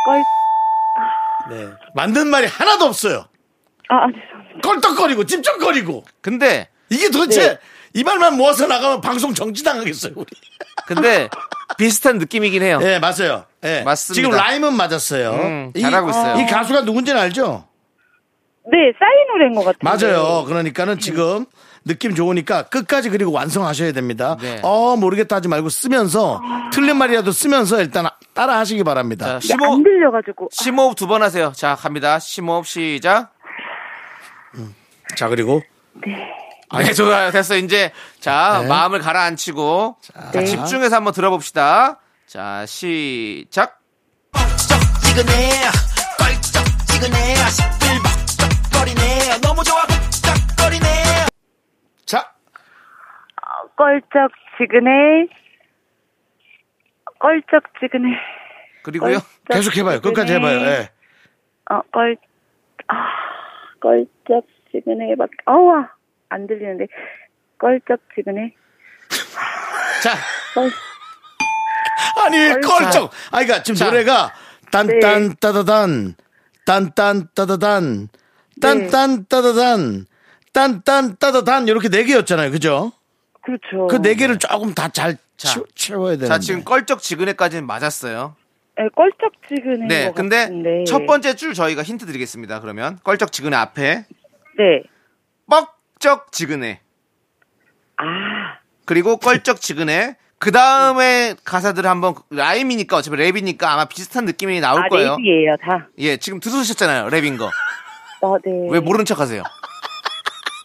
껄, 0.06 0.22
네. 1.50 1.68
만든 1.94 2.28
말이 2.28 2.46
하나도 2.46 2.84
없어요. 2.84 3.24
아, 3.88 3.94
아, 3.96 4.06
죄송합니다. 4.06 4.60
껄떡거리고 4.62 5.24
찝쩍거리고. 5.26 6.04
근데, 6.20 6.68
이게 6.88 7.10
도대체 7.10 7.48
네. 7.54 7.58
이 7.94 8.04
말만 8.04 8.36
모아서 8.36 8.66
나가면 8.66 9.00
방송 9.00 9.34
정지당하겠어요, 9.34 10.12
우리. 10.14 10.26
근데 10.86 11.28
비슷한 11.78 12.18
느낌이긴 12.18 12.62
해요. 12.62 12.78
네, 12.78 13.00
맞아요. 13.00 13.46
네. 13.60 13.82
맞습니다. 13.82 14.14
지금 14.14 14.30
라임은 14.36 14.74
맞았어요. 14.74 15.30
음, 15.32 15.72
잘하고 15.80 16.10
있어요. 16.10 16.40
이 16.40 16.46
가수가 16.46 16.82
누군지는 16.82 17.20
알죠? 17.20 17.66
네, 18.70 18.92
싸이 18.98 19.26
노래인 19.32 19.54
것 19.54 19.64
같은데. 19.64 19.84
맞아요. 19.84 20.44
그러니까는 20.44 20.98
지금 20.98 21.46
느낌 21.86 22.14
좋으니까 22.14 22.62
끝까지 22.64 23.10
그리고 23.10 23.32
완성하셔야 23.32 23.92
됩니다. 23.92 24.36
네. 24.40 24.60
어, 24.62 24.96
모르겠다 24.96 25.36
하지 25.36 25.48
말고 25.48 25.68
쓰면서 25.68 26.40
틀린 26.72 26.96
말이라도 26.96 27.30
쓰면서 27.32 27.80
일단 27.80 28.06
따라 28.34 28.58
하시기 28.58 28.82
바랍니다. 28.84 29.26
자, 29.26 29.40
심호흡, 29.40 29.74
안 29.74 29.82
들려가지고. 29.84 30.48
심호흡 30.52 30.96
두 30.96 31.06
번 31.06 31.22
하세요. 31.22 31.52
자, 31.54 31.76
갑니다. 31.76 32.18
심호흡 32.18 32.66
시작. 32.66 33.32
자, 35.16 35.28
그리고 35.28 35.62
네, 36.76 36.92
좋아요. 36.92 37.30
됐어. 37.30 37.56
이제, 37.56 37.92
자, 38.18 38.58
네. 38.62 38.68
마음을 38.68 38.98
가라앉히고, 38.98 39.96
자, 40.02 40.30
네. 40.32 40.44
집중해서 40.44 40.96
한번 40.96 41.12
들어봅시다. 41.14 42.00
자, 42.26 42.66
시작. 42.66 43.78
벅적지근해 44.32 45.50
껄쩍지근해 46.18 47.34
시끌벅적거리네 47.36 49.38
너무 49.40 49.62
좋아 49.62 49.86
껄쩍지근해. 53.76 55.28
껄쩍지근해. 57.18 58.16
그리고요. 58.82 59.18
계속 59.50 59.76
해봐요. 59.76 60.00
끝까지 60.00 60.34
해봐요. 60.34 60.60
예. 60.60 60.90
어, 61.70 61.82
껄, 61.92 62.16
아, 62.88 62.94
껄쩍지근해. 63.80 65.14
막, 65.16 65.28
어우, 65.46 65.84
안 66.28 66.46
들리는데. 66.46 66.86
껄쩍지근해. 67.58 68.54
자, 70.02 70.12
껄, 70.54 70.70
아니, 72.24 72.60
껄쩍. 72.60 73.10
아, 73.30 73.38
그러니까 73.38 73.62
지금 73.62 73.76
자. 73.76 73.86
노래가 73.86 74.32
딴딴 74.70 75.36
따다단, 75.40 76.14
딴딴 76.64 77.28
따다단, 77.34 78.08
딴딴 78.60 79.26
따다단, 79.28 80.06
딴딴 80.52 81.16
따다단 81.18 81.68
이렇게 81.68 81.88
네 81.88 82.04
개였잖아요. 82.04 82.50
그죠? 82.50 82.92
그렇죠. 83.46 83.86
그 83.86 84.02
네 84.02 84.14
개를 84.16 84.38
조금 84.38 84.74
다 84.74 84.88
잘 84.88 85.16
자. 85.36 85.62
채워야 85.74 86.12
되는데. 86.16 86.26
자, 86.28 86.38
지금 86.38 86.64
껄쩍지근해까지는 86.64 87.66
맞았어요. 87.66 88.34
네, 88.78 88.88
껄쩍지근해. 88.94 89.86
네, 89.86 90.04
것 90.08 90.14
근데 90.14 90.36
같은데. 90.42 90.84
첫 90.84 91.06
번째 91.06 91.34
줄 91.34 91.54
저희가 91.54 91.82
힌트 91.82 92.06
드리겠습니다. 92.06 92.60
그러면 92.60 92.98
껄쩍지근해 93.04 93.56
앞에 93.56 94.04
네. 94.58 94.82
뻑쩍지근해 95.48 96.80
아, 97.98 98.58
그리고 98.84 99.16
껄쩍지근해 99.18 100.16
그 100.38 100.52
다음에 100.52 101.34
가사들 101.44 101.86
한번 101.86 102.14
라임이니까 102.30 102.96
어차피 102.98 103.16
랩이니까 103.16 103.64
아마 103.64 103.86
비슷한 103.86 104.24
느낌이 104.26 104.60
나올 104.60 104.84
아, 104.84 104.88
거예요. 104.88 105.16
랩이에요 105.18 105.56
다. 105.56 105.88
예, 105.98 106.16
지금 106.18 106.40
들으셨잖아요. 106.40 107.08
랩인 107.08 107.38
거. 107.38 107.46
아, 107.46 108.38
네. 108.44 108.68
왜 108.70 108.80
모르는 108.80 109.04
척 109.06 109.20
하세요? 109.20 109.42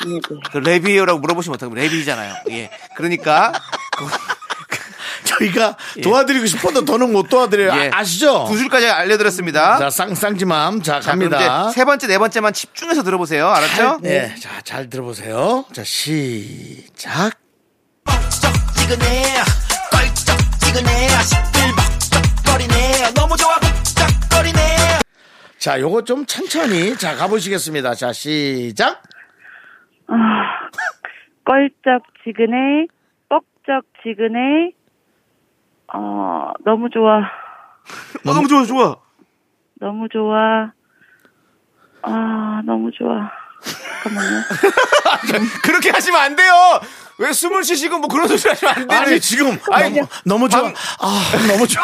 네, 0.05 0.13
네. 0.13 0.19
그 0.51 0.59
랩이에요라고 0.59 1.19
물어보시면 1.19 1.55
어떡하면 1.55 1.83
랩이잖아요. 1.83 2.51
예. 2.51 2.69
그러니까 2.95 3.53
저희가 5.23 5.77
도와드리고 6.03 6.45
싶어도 6.45 6.85
더는 6.85 7.11
못 7.11 7.29
도와드려요. 7.29 7.79
예. 7.81 7.91
아, 7.93 8.03
시죠 8.03 8.45
두 8.47 8.57
줄까지 8.57 8.87
알려드렸습니다. 8.87 9.77
자, 9.77 9.89
쌍쌍지맘. 9.89 10.81
자, 10.83 10.99
자, 10.99 11.11
갑니다. 11.11 11.67
이제 11.69 11.79
세 11.79 11.85
번째, 11.85 12.07
네 12.07 12.17
번째만 12.17 12.53
집중해서 12.53 13.03
들어보세요. 13.03 13.47
알았죠? 13.49 13.99
네. 14.01 14.35
자, 14.39 14.61
잘 14.63 14.89
들어보세요. 14.89 15.65
자, 15.73 15.83
시작. 15.83 17.31
자, 25.59 25.79
요거 25.79 26.03
좀 26.05 26.25
천천히. 26.25 26.97
자, 26.97 27.15
가보시겠습니다. 27.15 27.93
자, 27.93 28.11
시작. 28.11 29.03
아, 30.07 30.69
껄쩍지근해. 31.45 32.87
뻑쩍지근해. 33.29 34.71
어, 35.93 36.51
너무 36.65 36.89
좋아. 36.89 37.17
어, 37.17 38.33
너무 38.33 38.47
좋아, 38.47 38.65
좋아. 38.65 38.95
너무 39.79 40.07
좋아. 40.09 40.71
아, 42.03 42.61
너무 42.65 42.91
좋아. 42.91 43.29
잠깐만요. 44.03 44.41
그렇게 45.63 45.89
하시면 45.91 46.19
안 46.19 46.35
돼요! 46.35 46.53
왜 47.19 47.31
숨을 47.33 47.63
쉬시고 47.63 47.99
뭐 47.99 48.07
그런 48.07 48.27
소리 48.27 48.49
하시면 48.49 48.73
안 48.75 48.87
되지? 48.87 49.01
아니, 49.01 49.19
지금. 49.19 49.59
아니, 49.71 49.95
너무, 49.95 50.07
너무 50.25 50.49
좋아. 50.49 50.61
방- 50.63 50.73
아, 50.99 51.47
너무 51.47 51.67
좋아. 51.67 51.83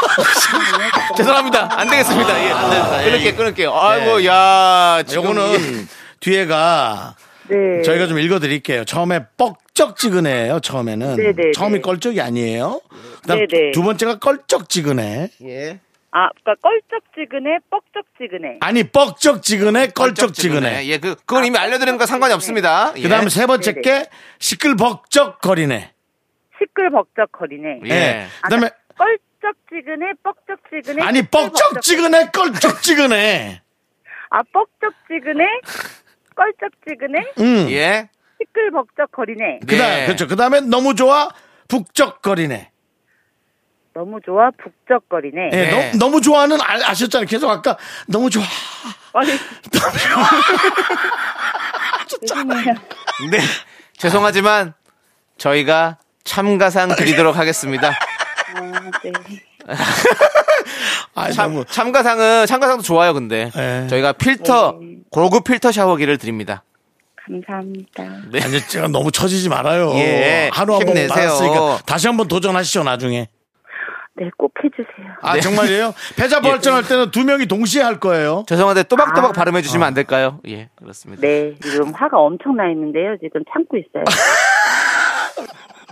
죄송합니다. 1.15 1.69
안 1.79 1.87
되겠습니다. 1.87 2.43
예. 2.43 2.51
안 2.51 2.69
됩니다. 2.71 2.97
끊을게요, 3.03 3.27
예. 3.27 3.33
끊을게요. 3.33 3.77
아이고, 3.79 4.25
야, 4.25 5.03
지금 5.05 5.23
이게- 5.23 5.29
요거는 5.41 5.87
뒤에가 6.21 7.13
네. 7.49 7.81
저희가 7.83 8.07
좀 8.07 8.19
읽어드릴게요. 8.19 8.85
처음에 8.85 9.25
뻑쩍지근해요. 9.37 10.59
처음에는 10.59 11.15
네네, 11.15 11.51
처음이 11.53 11.75
네. 11.75 11.81
껄쩍이 11.81 12.21
아니에요. 12.21 12.81
그다음 13.21 13.47
네네. 13.47 13.71
두 13.71 13.83
번째가 13.83 14.19
껄쩍지근해. 14.19 15.29
예. 15.43 15.79
아, 16.11 16.29
그러니까 16.41 16.55
껄쩍지근해, 16.61 17.59
뻑쩍지근해. 17.69 18.57
아니 18.61 18.83
뻑적지근해 18.83 19.87
껄쩍지근해. 19.87 20.87
예, 20.87 20.97
그, 20.97 21.15
그건 21.15 21.45
이미 21.45 21.57
알려드리는 21.57 21.97
거 21.97 22.05
상관이 22.05 22.33
없습니다. 22.33 22.93
예. 22.97 23.01
그다음에 23.03 23.29
세 23.29 23.45
번째 23.45 23.73
네네. 23.73 23.81
게 23.81 24.09
시끌벅적거리네. 24.39 25.93
시끌벅적거리네. 26.59 27.81
예. 27.85 27.89
예. 27.89 28.27
그다음에 28.43 28.69
껄쩍지근해, 28.97 30.13
뻑쩍지근해. 30.23 31.03
아니 31.03 31.21
뻑적지근해 31.23 32.31
껄쩍지근해. 32.31 33.61
아, 34.29 34.41
뻑쩍지근해, 34.51 35.45
껄쩍지근해, 36.37 37.33
음. 37.39 37.67
예. 37.71 38.09
시끌벅적거리네. 38.39 39.59
그다음 39.67 39.89
네. 39.89 40.05
그렇죠. 40.05 40.27
그다음에 40.27 40.61
너무 40.61 40.93
좋아 40.95 41.29
북적거리네. 41.67 42.69
너무 43.93 44.19
좋아, 44.23 44.51
북적거리네. 44.51 45.49
예, 45.53 45.57
네. 45.57 45.91
너, 45.93 46.05
너무 46.05 46.21
좋아하는 46.21 46.61
아, 46.61 46.91
아셨잖아요. 46.91 47.25
계속 47.25 47.49
아까 47.49 47.77
너무 48.05 48.29
좋아. 48.29 48.43
아니, 49.13 49.31
너무 49.73 49.97
좋아. 49.97 50.23
죄송해요. 52.07 52.73
네. 53.31 53.39
죄송하지만 53.97 54.75
저희가 55.37 55.97
참가상 56.23 56.95
드리도록 56.95 57.37
하겠습니다. 57.37 57.89
아, 57.89 58.91
네. 59.03 59.11
아, 61.15 61.31
참, 61.31 61.65
참가상은 61.65 62.45
참가상도 62.45 62.83
좋아요, 62.83 63.15
근데 63.15 63.49
네. 63.55 63.87
저희가 63.87 64.13
필터 64.13 64.77
네. 64.79 64.86
고급 65.11 65.43
필터 65.43 65.71
샤워기를 65.71 66.17
드립니다. 66.17 66.63
감사합니다. 67.25 68.03
네. 68.31 68.41
아니 68.41 68.59
제가 68.61 68.87
너무 68.87 69.11
처지지 69.11 69.49
말아요. 69.49 69.91
예, 69.95 70.49
하루 70.53 70.75
한 70.75 70.85
번. 70.85 70.95
받았으니까 71.07 71.79
다시 71.85 72.07
한번 72.07 72.27
도전하시죠 72.27 72.83
나중에. 72.83 73.27
네, 74.19 74.31
꼭 74.35 74.51
해주세요. 74.63 75.13
아 75.21 75.33
네. 75.35 75.41
정말이에요? 75.41 75.93
패자 76.15 76.41
부활전 76.41 76.73
할 76.73 76.83
때는 76.87 77.11
두 77.11 77.23
명이 77.23 77.45
동시에 77.45 77.83
할 77.83 77.99
거예요. 77.99 78.45
죄송한데 78.47 78.83
또박또박 78.83 79.29
아. 79.29 79.33
발음해 79.33 79.61
주시면 79.61 79.85
안 79.85 79.93
될까요? 79.93 80.39
예, 80.47 80.69
그렇습니다. 80.75 81.21
네, 81.21 81.53
지금 81.61 81.93
화가 81.93 82.17
엄청 82.17 82.55
나 82.55 82.67
있는데요. 82.69 83.15
지금 83.21 83.43
참고 83.53 83.77
있어요. 83.77 84.03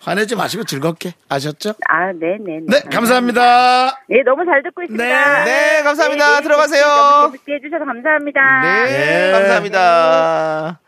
화내지 0.00 0.36
마시고 0.36 0.64
즐겁게 0.64 1.14
아셨죠? 1.28 1.70
아, 1.88 2.12
네 2.12 2.36
네. 2.44 2.60
네 2.66 2.80
감사합니다. 2.90 4.00
네, 4.08 4.22
너무 4.24 4.44
잘 4.44 4.62
듣고 4.62 4.82
있습니다. 4.82 5.44
네. 5.44 5.44
네, 5.78 5.82
감사합니다. 5.82 6.36
네, 6.36 6.42
들어가세요. 6.42 6.86
너무 6.86 7.32
재밌게 7.32 7.54
해주셔서 7.54 7.84
감사합니다. 7.84 8.60
네, 8.62 8.84
네. 8.86 9.32
감사합니다. 9.32 10.78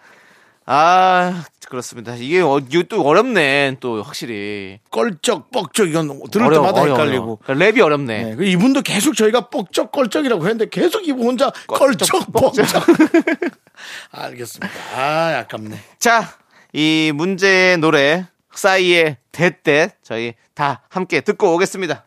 아, 0.67 1.45
그렇습니다. 1.69 2.15
이게 2.17 2.41
어, 2.41 2.59
이거 2.71 2.83
또 2.89 3.03
어렵네, 3.03 3.77
또 3.81 4.03
확실히. 4.03 4.79
껄쩍 4.91 5.51
뻑쩍 5.51 5.89
이건 5.89 6.21
들을 6.31 6.47
어려워, 6.47 6.63
때마다 6.69 6.81
어려워, 6.83 6.99
헷갈리고. 6.99 7.41
어려워. 7.47 7.71
랩이 7.71 7.81
어렵네. 7.81 8.23
네, 8.25 8.37
그 8.37 8.45
이분도 8.45 8.81
계속 8.83 9.15
저희가 9.15 9.49
뻑쩍 9.51 9.93
껄쩍이라고 9.93 10.43
했는데 10.43 10.69
계속 10.71 11.07
이분 11.07 11.27
혼자 11.27 11.51
껄쩍 11.67 12.33
뻑쩍. 12.33 12.65
알겠습니다. 14.13 14.73
아 14.97 15.39
아깝네. 15.41 15.77
자, 15.99 16.29
이 16.73 17.13
문제의 17.15 17.79
노래, 17.79 18.25
싸이의 18.59 19.17
That 19.33 19.62
That 19.62 19.91
저희 20.03 20.35
다 20.55 20.83
함께 20.89 21.21
듣고 21.21 21.55
오겠습니다. 21.55 22.07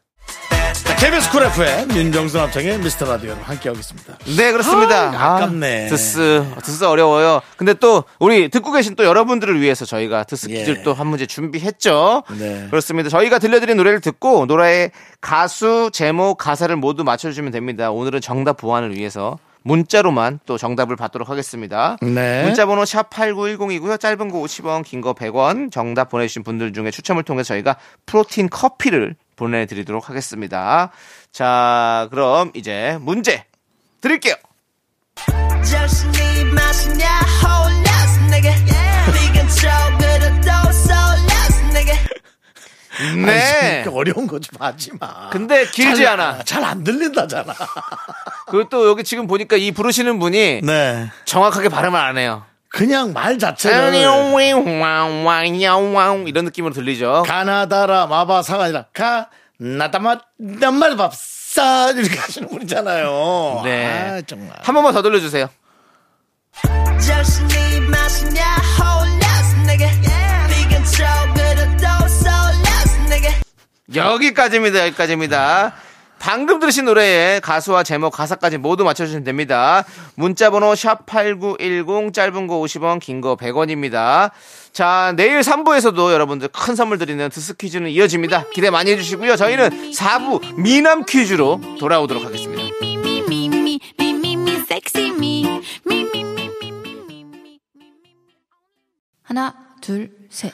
자, 0.85 0.95
KBS 0.95 1.31
쿨 1.31 1.43
FM 1.43 1.91
윤정수 1.91 2.37
남창희의 2.37 2.79
미스터 2.79 3.05
라디오로 3.05 3.41
함께하고 3.41 3.77
있습니다. 3.79 4.17
네, 4.37 4.51
그렇습니다. 4.51 5.09
아, 5.09 5.35
아깝네. 5.37 5.87
드스, 5.87 6.45
드스 6.63 6.83
어려워요. 6.85 7.41
근데 7.57 7.73
또, 7.73 8.03
우리 8.19 8.49
듣고 8.49 8.71
계신 8.71 8.95
또 8.95 9.03
여러분들을 9.03 9.59
위해서 9.59 9.85
저희가 9.85 10.23
드스 10.23 10.49
예. 10.49 10.59
퀴즈를 10.59 10.83
또 10.83 10.93
한 10.93 11.07
문제 11.07 11.25
준비했죠. 11.25 12.23
네. 12.39 12.67
그렇습니다. 12.69 13.09
저희가 13.09 13.39
들려드린 13.39 13.75
노래를 13.77 13.99
듣고, 14.01 14.45
노래의 14.45 14.91
가수, 15.19 15.89
제목, 15.91 16.37
가사를 16.37 16.73
모두 16.77 17.03
맞춰주시면 17.03 17.51
됩니다. 17.51 17.91
오늘은 17.91 18.21
정답 18.21 18.57
보안을 18.57 18.95
위해서 18.95 19.37
문자로만 19.67 20.39
또 20.45 20.57
정답을 20.57 20.95
받도록 20.95 21.29
하겠습니다. 21.29 21.97
네. 22.01 22.43
문자번호 22.43 22.85
샵 22.85 23.09
8910이고요. 23.09 23.99
짧은 23.99 24.29
거 24.31 24.39
50원, 24.39 24.83
긴 24.85 25.01
거 25.01 25.13
100원. 25.13 25.71
정답 25.71 26.09
보내주신 26.09 26.43
분들 26.43 26.71
중에 26.73 26.89
추첨을 26.89 27.23
통해서 27.23 27.49
저희가 27.49 27.75
프로틴 28.05 28.49
커피를 28.49 29.15
보내드리도록 29.35 30.09
하겠습니다. 30.09 30.91
자, 31.31 32.07
그럼 32.09 32.51
이제 32.55 32.97
문제 33.01 33.43
드릴게요. 34.01 34.35
네. 43.25 43.81
그러니까 43.83 43.91
어려운 43.91 44.27
거 44.27 44.39
좀 44.39 44.59
하지 44.61 44.91
마. 44.99 45.29
근데 45.29 45.65
길지 45.65 46.05
않아. 46.07 46.43
잘 46.43 46.63
안 46.63 46.83
들린다잖아. 46.83 47.53
그리고 48.47 48.69
또 48.69 48.87
여기 48.87 49.03
지금 49.03 49.27
보니까 49.27 49.55
이 49.55 49.71
부르시는 49.71 50.19
분이 50.19 50.61
네. 50.63 51.09
정확하게 51.25 51.69
발음을 51.69 51.99
안 51.99 52.17
해요. 52.17 52.43
그냥 52.69 53.13
말 53.13 53.39
자체를 53.39 53.77
이런 56.27 56.45
느낌으로 56.45 56.73
들리죠. 56.73 57.23
가나다라 57.25 58.07
마바사가 58.07 58.65
아니라 58.65 58.85
가 58.93 59.29
나다마 59.57 60.17
남말 60.37 60.95
밥사 60.97 61.91
이렇게 61.95 62.19
하시는 62.19 62.47
분이잖아요. 62.49 63.61
네. 63.63 63.85
아, 63.87 64.21
정말. 64.27 64.51
한 64.61 64.75
번만 64.75 64.93
더 64.93 65.01
들려주세요. 65.01 65.49
여기까지입니다. 73.93 74.85
여기까지입니다. 74.87 75.73
방금 76.19 76.59
들으신 76.59 76.85
노래의 76.85 77.41
가수와 77.41 77.83
제목, 77.83 78.09
가사까지 78.11 78.57
모두 78.57 78.83
맞춰주시면 78.83 79.23
됩니다. 79.23 79.85
문자번호 80.15 80.73
샵8910, 80.73 82.11
짧은 82.11 82.47
거 82.47 82.55
50원, 82.59 82.99
긴 82.99 83.21
거 83.21 83.35
100원입니다. 83.35 84.31
자, 84.73 85.13
내일 85.15 85.41
3부에서도 85.41 86.11
여러분들 86.11 86.47
큰 86.49 86.75
선물 86.75 86.97
드리는 86.97 87.29
드스 87.29 87.55
퀴즈는 87.55 87.89
이어집니다. 87.91 88.45
기대 88.51 88.71
많이 88.71 88.91
해주시고요. 88.91 89.35
저희는 89.35 89.91
4부 89.91 90.59
미남 90.59 91.05
퀴즈로 91.05 91.61
돌아오도록 91.79 92.25
하겠습니다. 92.25 92.63
하나, 99.23 99.53
둘, 99.81 100.11
셋. 100.29 100.53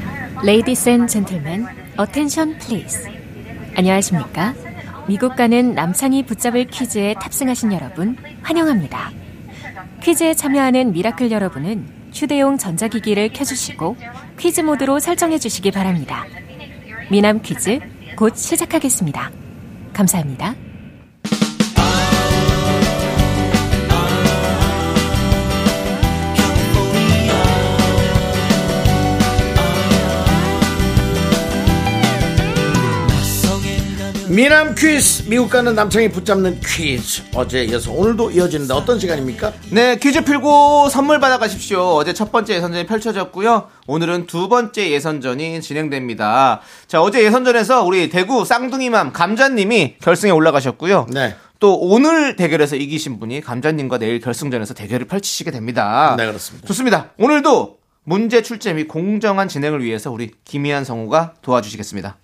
Ladies 0.43 0.89
and 0.89 1.11
gentlemen, 1.11 1.67
attention 1.99 2.57
please. 2.57 3.07
안녕하십니까? 3.75 4.55
미국 5.07 5.35
가는 5.35 5.75
남창희 5.75 6.25
붙잡을 6.25 6.65
퀴즈에 6.65 7.13
탑승하신 7.13 7.73
여러분, 7.73 8.17
환영합니다. 8.41 9.11
퀴즈에 10.01 10.33
참여하는 10.33 10.93
미라클 10.93 11.31
여러분은 11.31 11.85
휴대용 12.11 12.57
전자기기를 12.57 13.33
켜주시고 13.33 13.97
퀴즈 14.39 14.61
모드로 14.61 14.99
설정해 14.99 15.37
주시기 15.37 15.69
바랍니다. 15.69 16.25
미남 17.11 17.41
퀴즈 17.41 17.79
곧 18.15 18.35
시작하겠습니다. 18.35 19.29
감사합니다. 19.93 20.55
미남 34.31 34.75
퀴즈 34.75 35.27
미국 35.27 35.49
가는 35.49 35.75
남창이 35.75 36.09
붙잡는 36.09 36.61
퀴즈 36.61 37.21
어제 37.35 37.65
이어서 37.65 37.91
오늘도 37.91 38.31
이어지는데 38.31 38.73
어떤 38.73 38.97
시간입니까? 38.97 39.51
네, 39.71 39.97
퀴즈 39.97 40.23
풀고 40.23 40.87
선물 40.87 41.19
받아가십시오. 41.19 41.81
어제 41.81 42.13
첫 42.13 42.31
번째 42.31 42.55
예선전이 42.55 42.85
펼쳐졌고요. 42.85 43.67
오늘은 43.87 44.27
두 44.27 44.47
번째 44.47 44.89
예선전이 44.89 45.59
진행됩니다. 45.59 46.61
자, 46.87 47.01
어제 47.01 47.21
예선전에서 47.25 47.83
우리 47.83 48.09
대구 48.09 48.45
쌍둥이맘 48.45 49.11
감자님이 49.11 49.97
결승에 50.01 50.31
올라가셨고요. 50.31 51.07
네. 51.09 51.35
또 51.59 51.77
오늘 51.77 52.37
대결에서 52.37 52.77
이기신 52.77 53.19
분이 53.19 53.41
감자님과 53.41 53.97
내일 53.97 54.21
결승전에서 54.21 54.75
대결을 54.75 55.07
펼치시게 55.07 55.51
됩니다. 55.51 56.15
네, 56.17 56.25
그렇습니다. 56.25 56.67
좋습니다. 56.67 57.09
오늘도 57.17 57.79
문제 58.05 58.41
출제 58.41 58.75
및 58.75 58.87
공정한 58.87 59.49
진행을 59.49 59.83
위해서 59.83 60.09
우리 60.09 60.31
김희한 60.45 60.85
성우가 60.85 61.33
도와주시겠습니다. 61.41 62.15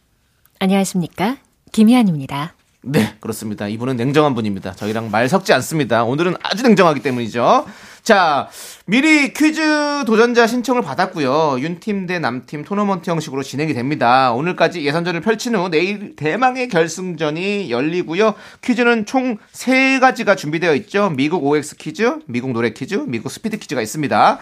안녕하십니까? 0.59 1.35
김희안입니다. 1.71 2.53
네, 2.81 3.15
그렇습니다. 3.19 3.67
이분은 3.67 3.97
냉정한 3.97 4.33
분입니다. 4.35 4.73
저희랑 4.73 5.11
말 5.11 5.27
섞지 5.27 5.51
않습니다. 5.53 6.03
오늘은 6.03 6.35
아주 6.41 6.63
냉정하기 6.63 7.01
때문이죠. 7.01 7.65
자, 8.03 8.47
미리 8.85 9.33
퀴즈 9.33 10.05
도전자 10.05 10.47
신청을 10.47 10.81
받았고요. 10.81 11.59
윤팀 11.59 12.07
대 12.07 12.19
남팀 12.19 12.63
토너먼트 12.63 13.09
형식으로 13.09 13.43
진행이 13.43 13.73
됩니다. 13.73 14.31
오늘까지 14.31 14.85
예선전을 14.85 15.19
펼친 15.19 15.55
후 15.55 15.67
내일 15.67 16.15
대망의 16.15 16.69
결승전이 16.69 17.69
열리고요. 17.69 18.35
퀴즈는 18.61 19.05
총 19.05 19.37
3가지가 19.51 20.37
준비되어 20.37 20.73
있죠. 20.75 21.09
미국 21.09 21.43
OX 21.43 21.75
퀴즈, 21.75 22.19
미국 22.27 22.51
노래 22.53 22.69
퀴즈, 22.69 22.95
미국 22.95 23.29
스피드 23.29 23.57
퀴즈가 23.57 23.81
있습니다. 23.81 24.39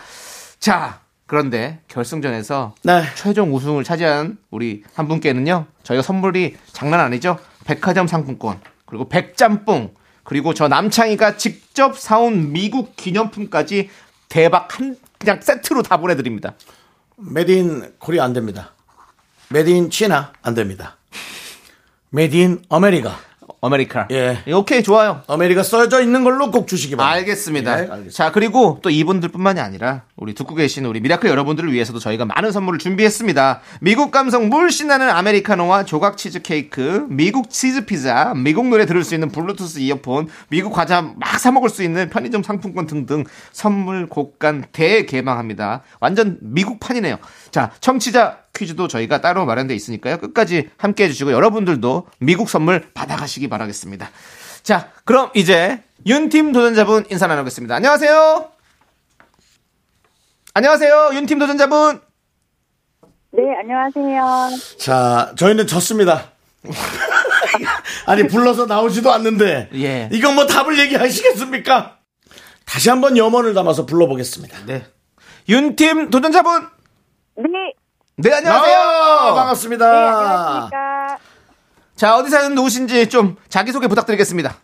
자, 0.59 0.99
그런데 1.27 1.79
결승전에서 1.87 2.75
네. 2.83 3.03
최종 3.15 3.53
우승을 3.53 3.83
차지한 3.83 4.37
우리 4.51 4.83
한 4.93 5.07
분께는요. 5.07 5.65
저희가 5.83 6.01
선물이 6.03 6.55
장난 6.71 6.99
아니죠. 6.99 7.39
백화점 7.65 8.07
상품권 8.07 8.59
그리고 8.85 9.09
백짬뽕 9.09 9.95
그리고 10.23 10.53
저 10.53 10.67
남창희가 10.67 11.37
직접 11.37 11.97
사온 11.97 12.51
미국 12.51 12.95
기념품까지 12.95 13.89
대박 14.29 14.77
한 14.79 14.97
그냥 15.17 15.39
세트로 15.41 15.83
다 15.83 15.97
보내드립니다. 15.97 16.53
made 17.17 17.68
in 17.68 17.93
Korea 17.99 18.23
안 18.23 18.33
됩니다. 18.33 18.73
made 19.49 19.76
in 19.76 19.89
China 19.89 20.33
안 20.41 20.53
됩니다. 20.53 20.97
made 22.09 22.45
in 22.45 22.63
아메리카. 22.69 23.15
아메리카. 23.65 24.07
예. 24.11 24.39
오케이 24.53 24.83
좋아요. 24.83 25.21
아메리카 25.27 25.63
써져 25.63 26.01
있는 26.01 26.23
걸로 26.23 26.51
꼭 26.51 26.67
주시기 26.67 26.95
바랍니다. 26.95 27.19
알겠습니다. 27.19 27.71
예, 27.71 27.75
알겠습니다. 27.81 28.11
자, 28.11 28.31
그리고 28.31 28.79
또 28.81 28.89
이분들뿐만이 28.89 29.59
아니라 29.59 30.03
우리 30.15 30.33
듣고 30.33 30.55
계신 30.55 30.85
우리 30.85 30.99
미라클 30.99 31.29
여러분들을 31.29 31.71
위해서도 31.71 31.99
저희가 31.99 32.25
많은 32.25 32.51
선물을 32.51 32.79
준비했습니다. 32.79 33.61
미국 33.81 34.11
감성 34.11 34.49
물씬 34.49 34.87
나는 34.87 35.09
아메리카노와 35.09 35.85
조각 35.85 36.17
치즈 36.17 36.41
케이크, 36.41 37.05
미국 37.09 37.49
치즈 37.49 37.85
피자, 37.85 38.33
미국 38.35 38.67
노래 38.67 38.85
들을 38.85 39.03
수 39.03 39.13
있는 39.13 39.29
블루투스 39.29 39.79
이어폰, 39.79 40.29
미국 40.49 40.73
과자 40.73 41.01
막 41.01 41.35
사 41.35 41.51
먹을 41.51 41.69
수 41.69 41.83
있는 41.83 42.09
편의점 42.09 42.43
상품권 42.43 42.87
등등 42.87 43.25
선물 43.51 44.07
곡간 44.07 44.65
대개방합니다. 44.71 45.83
완전 45.99 46.37
미국판이네요. 46.41 47.17
자, 47.51 47.71
청취자 47.81 48.37
퀴즈도 48.55 48.87
저희가 48.87 49.21
따로 49.21 49.45
마련돼 49.45 49.75
있으니까요. 49.75 50.17
끝까지 50.17 50.69
함께 50.77 51.03
해주시고 51.05 51.31
여러분들도 51.31 52.07
미국 52.19 52.49
선물 52.49 52.87
받아가시기 52.93 53.47
바라겠습니다. 53.49 54.09
자, 54.63 54.91
그럼 55.03 55.29
이제 55.35 55.83
윤팀 56.05 56.51
도전자분 56.51 57.05
인사 57.11 57.27
나누겠습니다. 57.27 57.75
안녕하세요. 57.75 58.51
안녕하세요. 60.53 61.11
윤팀 61.13 61.37
도전자분. 61.39 61.99
네, 63.31 63.41
안녕하세요. 63.59 64.77
자, 64.79 65.33
저희는 65.37 65.67
졌습니다. 65.67 66.31
아니, 68.07 68.25
불러서 68.27 68.65
나오지도 68.65 69.11
않는데. 69.11 69.69
예. 69.73 70.09
이건 70.13 70.35
뭐 70.35 70.45
답을 70.45 70.79
얘기하시겠습니까? 70.79 71.97
다시 72.65 72.89
한번 72.89 73.17
염원을 73.17 73.53
담아서 73.53 73.85
불러보겠습니다. 73.85 74.65
네. 74.65 74.85
윤팀 75.49 76.09
도전자분. 76.09 76.69
네, 77.37 77.73
네, 78.17 78.31
안녕하세요. 78.33 78.77
아, 78.79 79.33
반갑습니다. 79.33 79.91
네, 79.91 79.97
안녕하십니까. 80.07 81.17
자, 81.95 82.17
어디 82.17 82.29
사는 82.29 82.55
누구신지 82.55 83.09
좀 83.09 83.35
자기소개 83.49 83.87
부탁드리겠습니다. 83.87 84.55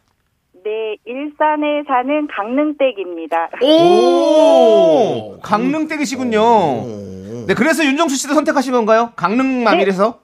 네, 0.64 0.96
일산에 1.06 1.84
사는 1.88 2.28
강릉댁입니다. 2.28 3.50
오! 3.64 5.40
강릉댁이시군요. 5.42 7.46
네, 7.48 7.54
그래서 7.56 7.84
윤정수 7.84 8.16
씨도 8.16 8.34
선택하신 8.36 8.72
건가요? 8.74 9.12
강릉맘이라서? 9.18 10.20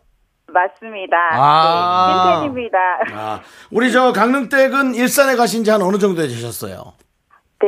맞습니다. 0.49 1.17
아. 1.33 2.39
네, 2.41 2.47
찐팬입니다. 2.47 2.77
아, 3.13 3.41
우리 3.71 3.91
저 3.91 4.13
강릉댁은 4.13 4.95
일산에 4.95 5.35
가신 5.35 5.63
지 5.65 5.71
한 5.71 5.81
어느 5.81 5.97
정도 5.97 6.21
되셨어요? 6.21 6.93
네, 7.59 7.67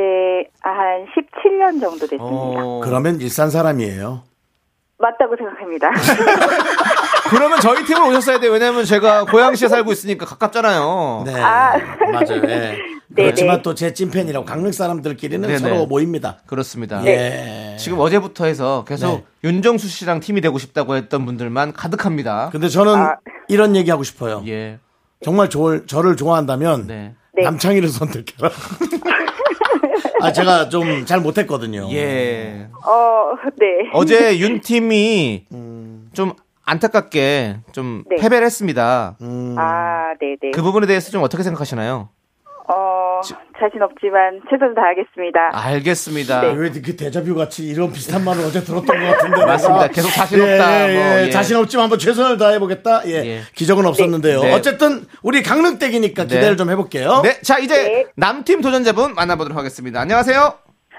한 0.62 1.06
17년 1.08 1.82
정도 1.82 2.00
됐습니다. 2.08 2.24
어. 2.24 2.80
그러면 2.84 3.20
일산 3.20 3.50
사람이에요. 3.50 4.24
맞다고 5.00 5.36
생각합니다. 5.38 5.92
그러면 7.32 7.60
저희 7.62 7.86
팀으로 7.86 8.10
오셨어야 8.10 8.40
돼요. 8.40 8.52
왜냐면 8.52 8.84
제가 8.86 9.26
고양시에 9.26 9.68
살고 9.68 9.92
있으니까 9.94 10.26
가깝잖아요. 10.26 11.24
네. 11.26 11.42
아. 11.42 11.78
맞아요. 12.12 12.42
예. 12.48 12.78
네, 13.12 13.24
그렇지만 13.24 13.58
네. 13.58 13.62
또제 13.64 13.94
찐팬이라고 13.94 14.46
강릉 14.46 14.72
사람들끼리는 14.72 15.48
네, 15.48 15.58
서로 15.58 15.76
네. 15.78 15.86
모입니다. 15.88 16.38
그렇습니다. 16.46 17.04
예. 17.06 17.76
지금 17.80 18.00
어제부터 18.00 18.46
해서 18.46 18.86
계속 18.88 19.12
네. 19.12 19.26
윤정수 19.46 19.88
씨랑 19.88 20.20
팀이 20.20 20.42
되고 20.42 20.60
싶다고 20.60 20.96
했던 20.96 21.26
분들만 21.26 21.74
가득합니다. 21.74 22.50
근데 22.52 22.68
저는 22.70 22.96
아. 22.96 23.16
이런 23.48 23.76
얘기 23.76 23.90
하고 23.90 24.04
싶어요. 24.04 24.44
예. 24.48 24.80
정말 25.24 25.50
저, 25.50 25.86
저를 25.86 26.18
좋아한다면 26.18 26.88
네. 26.88 27.16
네. 27.34 27.44
남창희를 27.44 27.90
선택해라. 27.90 28.52
아, 30.22 30.32
제가 30.32 30.70
좀 30.70 31.06
잘 31.06 31.20
못했거든요. 31.22 31.88
예. 31.92 32.68
어, 32.86 33.34
네. 33.58 33.90
어제 33.94 34.38
윤 34.40 34.60
팀이 34.62 35.46
음. 35.54 36.10
좀 36.14 36.34
안타깝게 36.66 37.58
좀 37.72 38.04
네. 38.10 38.18
패배를 38.18 38.46
했습니다. 38.46 39.16
음. 39.22 39.56
아, 39.58 40.14
네네. 40.20 40.52
그 40.54 40.62
부분에 40.62 40.86
대해서 40.88 41.10
좀 41.12 41.24
어떻게 41.24 41.42
생각하시나요? 41.44 42.10
어, 43.20 43.60
자신 43.60 43.82
없지만 43.82 44.42
최선을 44.50 44.74
다하겠습니다. 44.76 45.52
알겠습니다. 45.54 46.42
네. 46.42 46.54
왜그 46.54 46.96
대자뷰 46.96 47.36
같이 47.36 47.68
이런 47.68 47.92
비슷한 47.92 48.24
말을 48.24 48.44
어제 48.46 48.62
들었던 48.62 48.86
것 48.86 49.06
같은데. 49.06 49.46
맞습니다. 49.46 49.88
계속 49.90 50.10
자신 50.10 50.42
없다. 50.42 50.90
예, 50.90 50.94
예, 50.94 50.98
뭐, 50.98 51.18
예. 51.20 51.26
예. 51.26 51.30
자신 51.30 51.58
없지만 51.58 51.84
한번 51.84 52.00
최선을 52.00 52.38
다해보겠다. 52.38 53.08
예. 53.08 53.12
예. 53.26 53.42
기적은 53.56 53.86
없었는데요. 53.86 54.42
네. 54.42 54.54
어쨌든 54.54 55.06
우리 55.22 55.44
강릉댁이니까 55.44 56.24
기대를 56.24 56.52
네. 56.52 56.56
좀 56.56 56.70
해볼게요. 56.70 57.22
네, 57.24 57.42
자 57.42 57.60
이제 57.60 57.84
네. 57.84 58.06
남팀 58.16 58.62
도전자분 58.62 59.14
만나보도록 59.14 59.58
하겠습니다. 59.58 60.00
안녕하세요. 60.00 60.54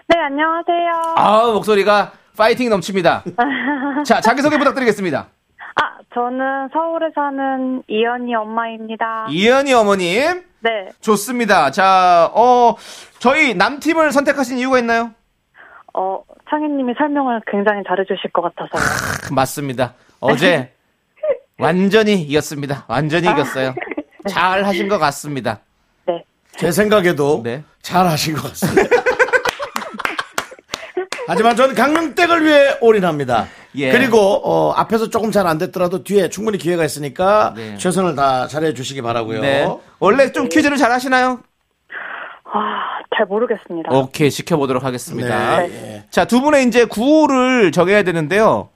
네, 0.09 0.18
안녕하세요. 0.18 1.14
아 1.16 1.51
목소리가 1.53 2.12
파이팅 2.37 2.68
넘칩니다. 2.71 3.25
자 4.05 4.21
자기소개 4.21 4.59
부탁드리겠습니다. 4.59 5.29
아, 5.77 5.99
저는 6.14 6.68
서울에 6.73 7.07
사는 7.14 7.83
이연이 7.89 8.35
엄마입니다. 8.35 9.27
이현희 9.31 9.73
어머님 9.73 10.43
네. 10.61 10.88
좋습니다. 11.00 11.70
자, 11.70 12.30
어 12.34 12.76
저희 13.18 13.54
남팀을 13.54 14.12
선택하신 14.12 14.58
이유가 14.58 14.78
있나요? 14.78 15.12
어, 15.94 16.22
창희님이 16.48 16.94
설명을 16.98 17.40
굉장히 17.50 17.82
잘해주실 17.86 18.30
것 18.32 18.42
같아서요. 18.42 19.34
맞습니다. 19.34 19.94
어제 20.20 20.72
완전히 21.58 22.22
이겼습니다. 22.22 22.84
완전히 22.88 23.28
이겼어요. 23.28 23.74
잘 24.28 24.64
하신 24.64 24.88
것 24.88 24.98
같습니다. 24.98 25.61
네. 26.06 26.24
제 26.56 26.70
생각에도 26.70 27.42
네. 27.42 27.64
잘 27.82 28.06
하신 28.06 28.34
것 28.34 28.48
같습니다. 28.48 28.96
하지만 31.26 31.54
저는 31.56 31.74
강릉댁을 31.74 32.44
위해 32.44 32.76
올인합니다. 32.80 33.46
예. 33.77 33.93
그리고 33.93 34.18
어, 34.18 34.73
앞에서 34.73 35.11
조금 35.11 35.31
잘 35.31 35.47
안 35.47 35.59
됐더라도 35.59 36.03
뒤에 36.05 36.29
충분히 36.29 36.59
기회가 36.59 36.85
있으니까 36.85 37.55
네. 37.57 37.77
최선을 37.77 38.14
다 38.14 38.47
잘해 38.47 38.75
주시기 38.75 39.01
바라고요. 39.03 39.41
네. 39.41 39.68
원래 39.99 40.33
좀 40.33 40.49
퀴즈를 40.49 40.77
잘 40.77 40.91
하시나요? 40.93 41.41
아, 42.53 42.99
잘 43.16 43.27
모르겠습니다. 43.27 43.91
오케이 43.93 44.31
지켜보도록 44.31 44.83
하겠습니다. 44.85 45.61
네. 45.62 46.05
자, 46.11 46.25
두 46.25 46.41
분의 46.41 46.66
이제 46.66 46.85
구호를 46.85 47.71
정해야 47.73 48.03
되는데요. 48.03 48.71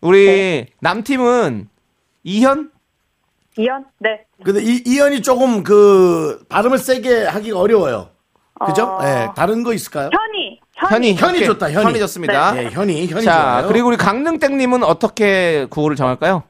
우리 0.00 0.66
남팀은 0.80 1.68
이현? 2.24 2.70
이연? 3.58 3.86
네. 3.98 4.24
근데 4.44 4.60
이, 4.62 4.82
이현이 4.84 5.22
조금 5.22 5.62
그 5.62 6.44
발음을 6.50 6.76
세게 6.78 7.24
하기가 7.24 7.58
어려워요. 7.58 8.10
그죠? 8.66 8.84
어. 8.84 9.02
네, 9.02 9.28
다른 9.34 9.62
거 9.62 9.72
있을까요? 9.72 10.10
현이! 10.12 10.25
현이. 10.90 11.14
현이 11.14 11.36
오케이. 11.38 11.46
좋다, 11.46 11.70
현이. 11.70 11.98
좋습니다. 12.00 12.52
네, 12.52 12.70
현이, 12.70 13.06
현이 13.06 13.24
자, 13.24 13.42
좋아요. 13.60 13.68
그리고 13.68 13.88
우리 13.88 13.96
강릉땡님은 13.96 14.82
어떻게 14.84 15.66
구호를 15.70 15.96
정할까요? 15.96 16.42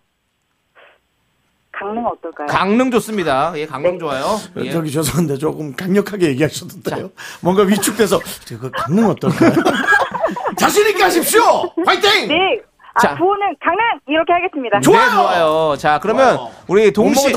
강릉 1.79 2.07
어떨까요? 2.07 2.47
강릉 2.47 2.91
좋습니다. 2.91 3.53
예, 3.57 3.67
강릉 3.67 3.99
좋아요. 3.99 4.41
예. 4.59 4.71
저기 4.71 4.91
죄송한데 4.91 5.37
조금 5.37 5.75
강력하게 5.77 6.29
얘기하셔도 6.29 6.81
돼요. 6.83 7.11
뭔가 7.41 7.63
위축돼서 7.65 8.19
그 8.49 8.71
강릉 8.71 9.11
어떨까요? 9.11 9.53
자신 10.59 10.89
있게 10.89 11.03
하십시오. 11.03 11.43
화이팅! 11.85 12.29
네. 12.29 12.35
아, 12.95 13.01
자. 13.01 13.15
구호는 13.17 13.57
강릉! 13.63 13.81
이렇게 14.09 14.33
하겠습니다. 14.33 14.81
좋아요. 14.81 15.05
네, 15.05 15.11
좋아요. 15.11 15.77
자, 15.79 15.99
그러면 16.01 16.37
좋아요. 16.37 16.51
우리 16.67 16.91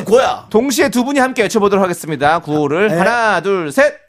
고야. 0.05 0.47
동시에 0.49 0.87
두 0.89 1.03
분이 1.03 1.19
함께 1.19 1.41
외쳐보도록 1.43 1.83
하겠습니다. 1.83 2.39
구호를 2.39 2.87
네. 2.87 2.97
하나, 2.97 3.41
둘, 3.41 3.73
셋. 3.73 4.08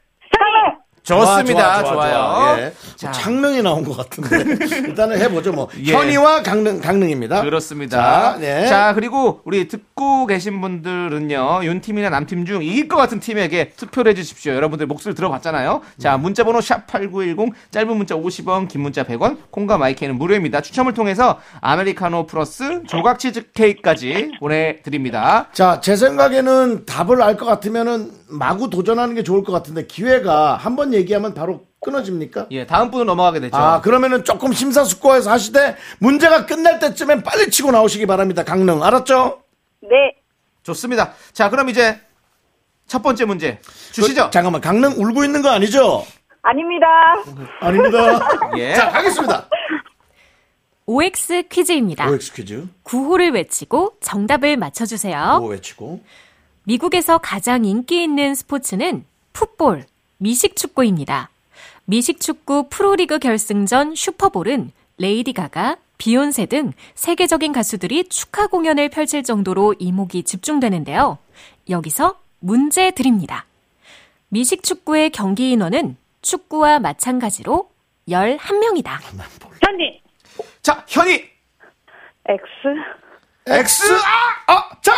좋습니다. 1.19 1.83
좋아, 1.83 1.93
좋아. 1.93 2.09
좋아. 2.11 2.59
예. 2.59 2.73
자. 2.95 3.07
뭐 3.07 3.11
창릉이 3.11 3.61
나온 3.61 3.83
것 3.83 3.97
같은데 3.97 4.55
일단은 4.87 5.19
해보죠. 5.19 5.51
뭐 5.51 5.67
예. 5.85 5.93
현이와 5.93 6.43
강릉 6.43 6.79
강릉입니다. 6.79 7.41
그렇습니다. 7.41 7.97
자, 8.33 8.37
네. 8.39 8.67
자, 8.67 8.93
그리고 8.93 9.41
우리 9.45 9.67
듣고 9.67 10.25
계신 10.27 10.61
분들은요, 10.61 11.61
윤팀이나 11.63 12.09
남팀 12.09 12.45
중 12.45 12.63
이길 12.63 12.87
것 12.87 12.95
같은 12.97 13.19
팀에게 13.19 13.71
투표를 13.75 14.11
해주십시오. 14.11 14.53
여러분들 14.53 14.87
목소리 14.87 15.15
들어봤잖아요. 15.15 15.81
자, 15.99 16.17
문자번호 16.17 16.59
샵8910, 16.59 17.51
짧은 17.71 17.97
문자 17.97 18.15
50원, 18.15 18.67
긴 18.67 18.81
문자 18.81 19.03
100원, 19.03 19.37
콩과 19.51 19.77
마이크는 19.77 20.17
무료입니다. 20.17 20.61
추첨을 20.61 20.93
통해서 20.93 21.39
아메리카노 21.61 22.27
플러스 22.27 22.83
조각 22.87 23.19
치즈 23.19 23.51
케이크까지 23.53 24.31
보내드립니다. 24.39 25.47
자, 25.53 25.79
제 25.81 25.95
생각에는 25.95 26.85
답을 26.85 27.21
알 27.21 27.31
것 27.41 27.45
같으면은 27.47 28.11
마구 28.31 28.69
도전하는 28.69 29.13
게 29.15 29.23
좋을 29.23 29.43
것 29.43 29.51
같은데 29.51 29.85
기회가 29.87 30.55
한 30.55 30.75
번 30.75 30.93
얘기하면 30.93 31.33
바로 31.33 31.65
끊어집니까? 31.81 32.47
예, 32.51 32.65
다음 32.65 32.89
분으로 32.91 33.05
넘어가게 33.05 33.39
되죠. 33.41 33.57
아, 33.57 33.81
그러면은 33.81 34.23
조금 34.23 34.53
심사숙고해서 34.53 35.29
하시되 35.31 35.75
문제가 35.99 36.45
끝날 36.45 36.79
때쯤엔 36.79 37.23
빨리 37.23 37.49
치고 37.49 37.71
나오시기 37.71 38.05
바랍니다. 38.05 38.43
강릉. 38.43 38.83
알았죠? 38.83 39.41
네. 39.81 39.89
좋습니다. 40.63 41.13
자, 41.33 41.49
그럼 41.49 41.69
이제 41.69 41.99
첫 42.87 43.01
번째 43.01 43.25
문제 43.25 43.59
주시죠. 43.91 44.25
그, 44.25 44.31
잠깐만. 44.31 44.61
강릉 44.61 44.93
울고 44.93 45.23
있는 45.25 45.41
거 45.41 45.49
아니죠? 45.49 46.05
아닙니다. 46.43 46.87
아닙니다. 47.59 48.19
예. 48.57 48.73
자, 48.75 48.89
가겠습니다. 48.91 49.47
OX 50.85 51.43
퀴즈입니다. 51.49 52.09
OX 52.09 52.33
퀴즈. 52.33 52.67
구호를 52.83 53.31
외치고 53.31 53.93
정답을 54.01 54.57
맞춰 54.57 54.85
주세요. 54.85 55.39
오 55.41 55.47
외치고. 55.47 56.01
미국에서 56.63 57.17
가장 57.17 57.65
인기 57.65 58.03
있는 58.03 58.35
스포츠는 58.35 59.05
풋볼, 59.33 59.85
미식축구입니다. 60.17 61.29
미식축구 61.85 62.67
프로리그 62.69 63.19
결승전 63.19 63.95
슈퍼볼은 63.95 64.71
레이디 64.97 65.33
가가, 65.33 65.77
비욘세 65.97 66.45
등 66.45 66.73
세계적인 66.95 67.51
가수들이 67.51 68.09
축하 68.09 68.47
공연을 68.47 68.89
펼칠 68.89 69.23
정도로 69.23 69.75
이목이 69.79 70.23
집중되는데요. 70.23 71.17
여기서 71.69 72.19
문제 72.39 72.91
드립니다. 72.91 73.45
미식축구의 74.29 75.11
경기 75.11 75.51
인원은 75.51 75.97
축구와 76.21 76.79
마찬가지로 76.79 77.69
11명이다. 78.07 78.99
현니. 79.63 80.01
자, 80.61 80.85
현이 80.87 81.11
X. 82.27 82.41
X, 83.51 83.83
아! 84.47 84.53
아! 84.53 84.63
자! 84.81 84.93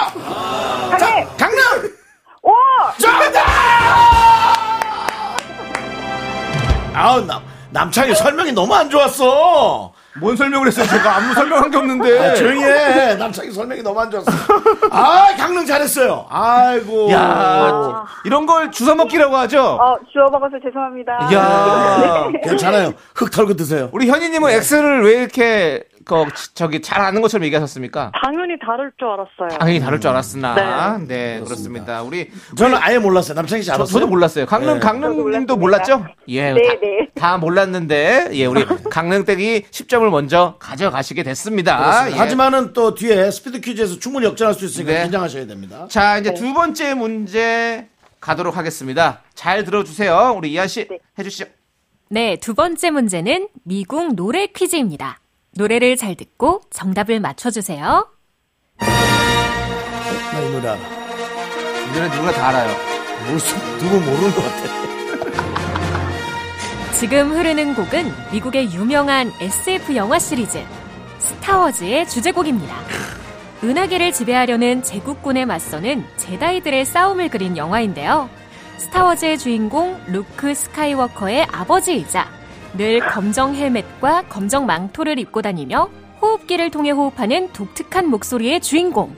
자, 0.99 1.27
강릉! 1.37 1.59
오! 2.43 2.51
정답! 3.01 3.41
아우, 6.93 7.21
남, 7.25 7.41
남창이 7.71 8.13
설명이 8.13 8.51
너무 8.51 8.75
안 8.75 8.87
좋았어. 8.91 9.91
뭔 10.21 10.35
설명을 10.35 10.67
했어요? 10.67 10.85
제가 10.85 11.15
아무 11.15 11.33
설명한 11.33 11.71
게 11.71 11.77
없는데. 11.77 12.19
아, 12.19 12.35
조용히 12.35 12.63
해. 12.63 13.15
남창이 13.15 13.49
설명이 13.51 13.81
너무 13.81 13.99
안 13.99 14.11
좋았어. 14.11 14.31
아, 14.91 15.35
강릉 15.35 15.65
잘했어요. 15.65 16.27
아이고. 16.29 17.11
야, 17.11 18.05
이런 18.23 18.45
걸 18.45 18.69
주워 18.69 18.93
먹기라고 18.93 19.35
하죠. 19.37 19.63
어, 19.81 19.95
주워 20.11 20.29
먹어서 20.29 20.57
죄송합니다. 20.63 21.13
야, 21.33 22.27
괜찮아요. 22.47 22.93
흙 23.15 23.31
털고 23.31 23.55
드세요. 23.55 23.89
우리 23.91 24.07
현이님은 24.07 24.51
X를 24.51 25.03
왜 25.03 25.13
이렇게 25.13 25.83
그 26.05 26.25
저기 26.53 26.81
잘 26.81 27.01
아는 27.01 27.21
것처럼 27.21 27.45
얘기하셨습니까? 27.45 28.11
당연히 28.21 28.59
다를 28.59 28.91
줄 28.97 29.07
알았어요. 29.07 29.57
당연히 29.57 29.79
다를 29.79 29.99
줄 29.99 30.09
알았으나, 30.09 30.99
네, 31.07 31.39
그렇습니다. 31.43 32.03
우리 32.03 32.29
저는 32.57 32.77
아예 32.81 32.99
몰랐어요. 32.99 33.35
잘 33.45 33.61
저, 33.61 33.73
알았어요. 33.73 34.01
도 34.01 34.07
몰랐어요. 34.07 34.45
강릉 34.45 34.75
네. 34.75 34.79
강릉님도 34.79 35.53
저도 35.53 35.57
몰랐죠? 35.57 36.05
예, 36.27 36.51
네, 36.53 36.67
다, 36.67 36.73
네. 36.81 37.07
다 37.15 37.37
몰랐는데, 37.37 38.29
예, 38.33 38.45
우리 38.45 38.65
강릉댁이 38.65 39.61
10점을 39.63 40.09
먼저 40.09 40.55
가져가시게 40.59 41.23
됐습니다. 41.23 41.77
그렇습니다. 41.77 42.17
예. 42.17 42.19
하지만은 42.19 42.73
또 42.73 42.95
뒤에 42.95 43.31
스피드 43.31 43.61
퀴즈에서 43.61 43.99
충분히 43.99 44.25
역전할 44.25 44.53
수 44.53 44.65
있으니까 44.65 44.93
네. 44.93 45.03
긴장하셔야 45.03 45.47
됩니다. 45.47 45.87
자, 45.89 46.17
이제 46.17 46.33
두 46.33 46.53
번째 46.53 46.93
문제 46.95 47.87
가도록 48.19 48.57
하겠습니다. 48.57 49.21
잘 49.35 49.63
들어주세요. 49.63 50.33
우리 50.37 50.51
이한 50.53 50.67
씨 50.67 50.87
네. 50.87 50.99
해주시죠. 51.19 51.45
네, 52.09 52.37
두 52.37 52.53
번째 52.53 52.91
문제는 52.91 53.49
미국 53.63 54.15
노래 54.15 54.47
퀴즈입니다. 54.47 55.19
노래를 55.55 55.95
잘 55.97 56.15
듣고 56.15 56.61
정답을 56.71 57.19
맞춰주세요. 57.19 58.07
나 58.79 60.41
이 60.41 60.51
노래 60.51 60.67
알아. 60.67 60.79
이 60.79 61.93
노래 61.93 62.09
누가 62.09 62.31
다 62.31 62.47
알아요. 62.49 62.75
모르수, 63.27 63.55
누구 63.79 63.99
모르는 63.99 64.31
것 64.33 64.41
같아. 64.43 64.83
지금 66.97 67.31
흐르는 67.31 67.75
곡은 67.75 68.11
미국의 68.31 68.73
유명한 68.73 69.31
SF 69.39 69.95
영화 69.95 70.17
시리즈 70.19 70.63
스타워즈의 71.19 72.07
주제곡입니다. 72.07 72.75
은하계를 73.63 74.11
지배하려는 74.11 74.83
제국군에 74.83 75.45
맞서는 75.45 76.05
제다이들의 76.17 76.85
싸움을 76.85 77.29
그린 77.29 77.55
영화인데요. 77.57 78.29
스타워즈의 78.77 79.37
주인공 79.37 80.01
루크 80.07 80.53
스카이워커의 80.55 81.47
아버지이자 81.51 82.27
늘 82.75 82.99
검정 82.99 83.53
헬멧과 83.55 84.23
검정 84.23 84.65
망토를 84.65 85.19
입고 85.19 85.41
다니며 85.41 85.89
호흡기를 86.21 86.71
통해 86.71 86.91
호흡하는 86.91 87.51
독특한 87.53 88.07
목소리의 88.09 88.61
주인공. 88.61 89.15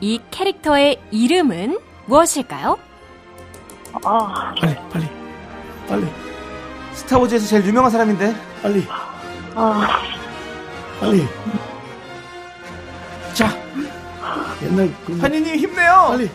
이 0.00 0.20
캐릭터의 0.30 1.00
이름은 1.10 1.78
무엇일까요? 2.06 2.78
아, 4.04 4.54
빨리, 4.60 4.74
빨리. 4.90 5.06
빨리, 5.88 6.06
스타워즈에서 6.92 7.46
제일 7.46 7.66
유명한 7.66 7.90
사람인데. 7.90 8.34
빨리, 8.62 8.86
아, 9.54 10.00
빨리. 11.00 11.26
자, 13.34 13.48
옛날 14.62 14.90
그 15.06 15.16
현이님 15.18 15.56
힘내요. 15.56 16.06
빨리. 16.08 16.30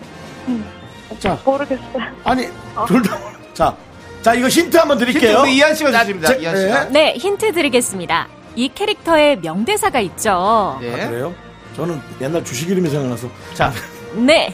자, 1.20 1.38
모르겠어요. 1.44 2.04
아니, 2.24 2.48
둘 2.88 3.02
다. 3.02 3.18
자, 3.54 3.76
자, 4.22 4.34
이거 4.34 4.48
힌트 4.48 4.76
한번 4.78 5.00
힌트 5.00 5.12
드릴게요. 5.14 5.42
우리 5.42 5.56
이한 5.58 5.74
씨가 5.74 5.92
주십니다. 6.02 6.28
제- 6.28 6.40
이한 6.42 6.58
씨가. 6.58 6.84
네. 6.86 6.90
네, 6.92 7.14
힌트 7.18 7.54
드리겠습니다. 7.54 8.28
이 8.56 8.70
캐릭터의 8.74 9.38
명대사가 9.40 10.00
있죠. 10.02 10.78
네. 10.82 11.04
아, 11.04 11.10
그래요? 11.10 11.34
저는 11.76 12.02
옛날 12.20 12.44
주식 12.44 12.70
이름이 12.70 12.90
생각나서. 12.90 13.30
자, 13.54 13.72
네. 14.14 14.54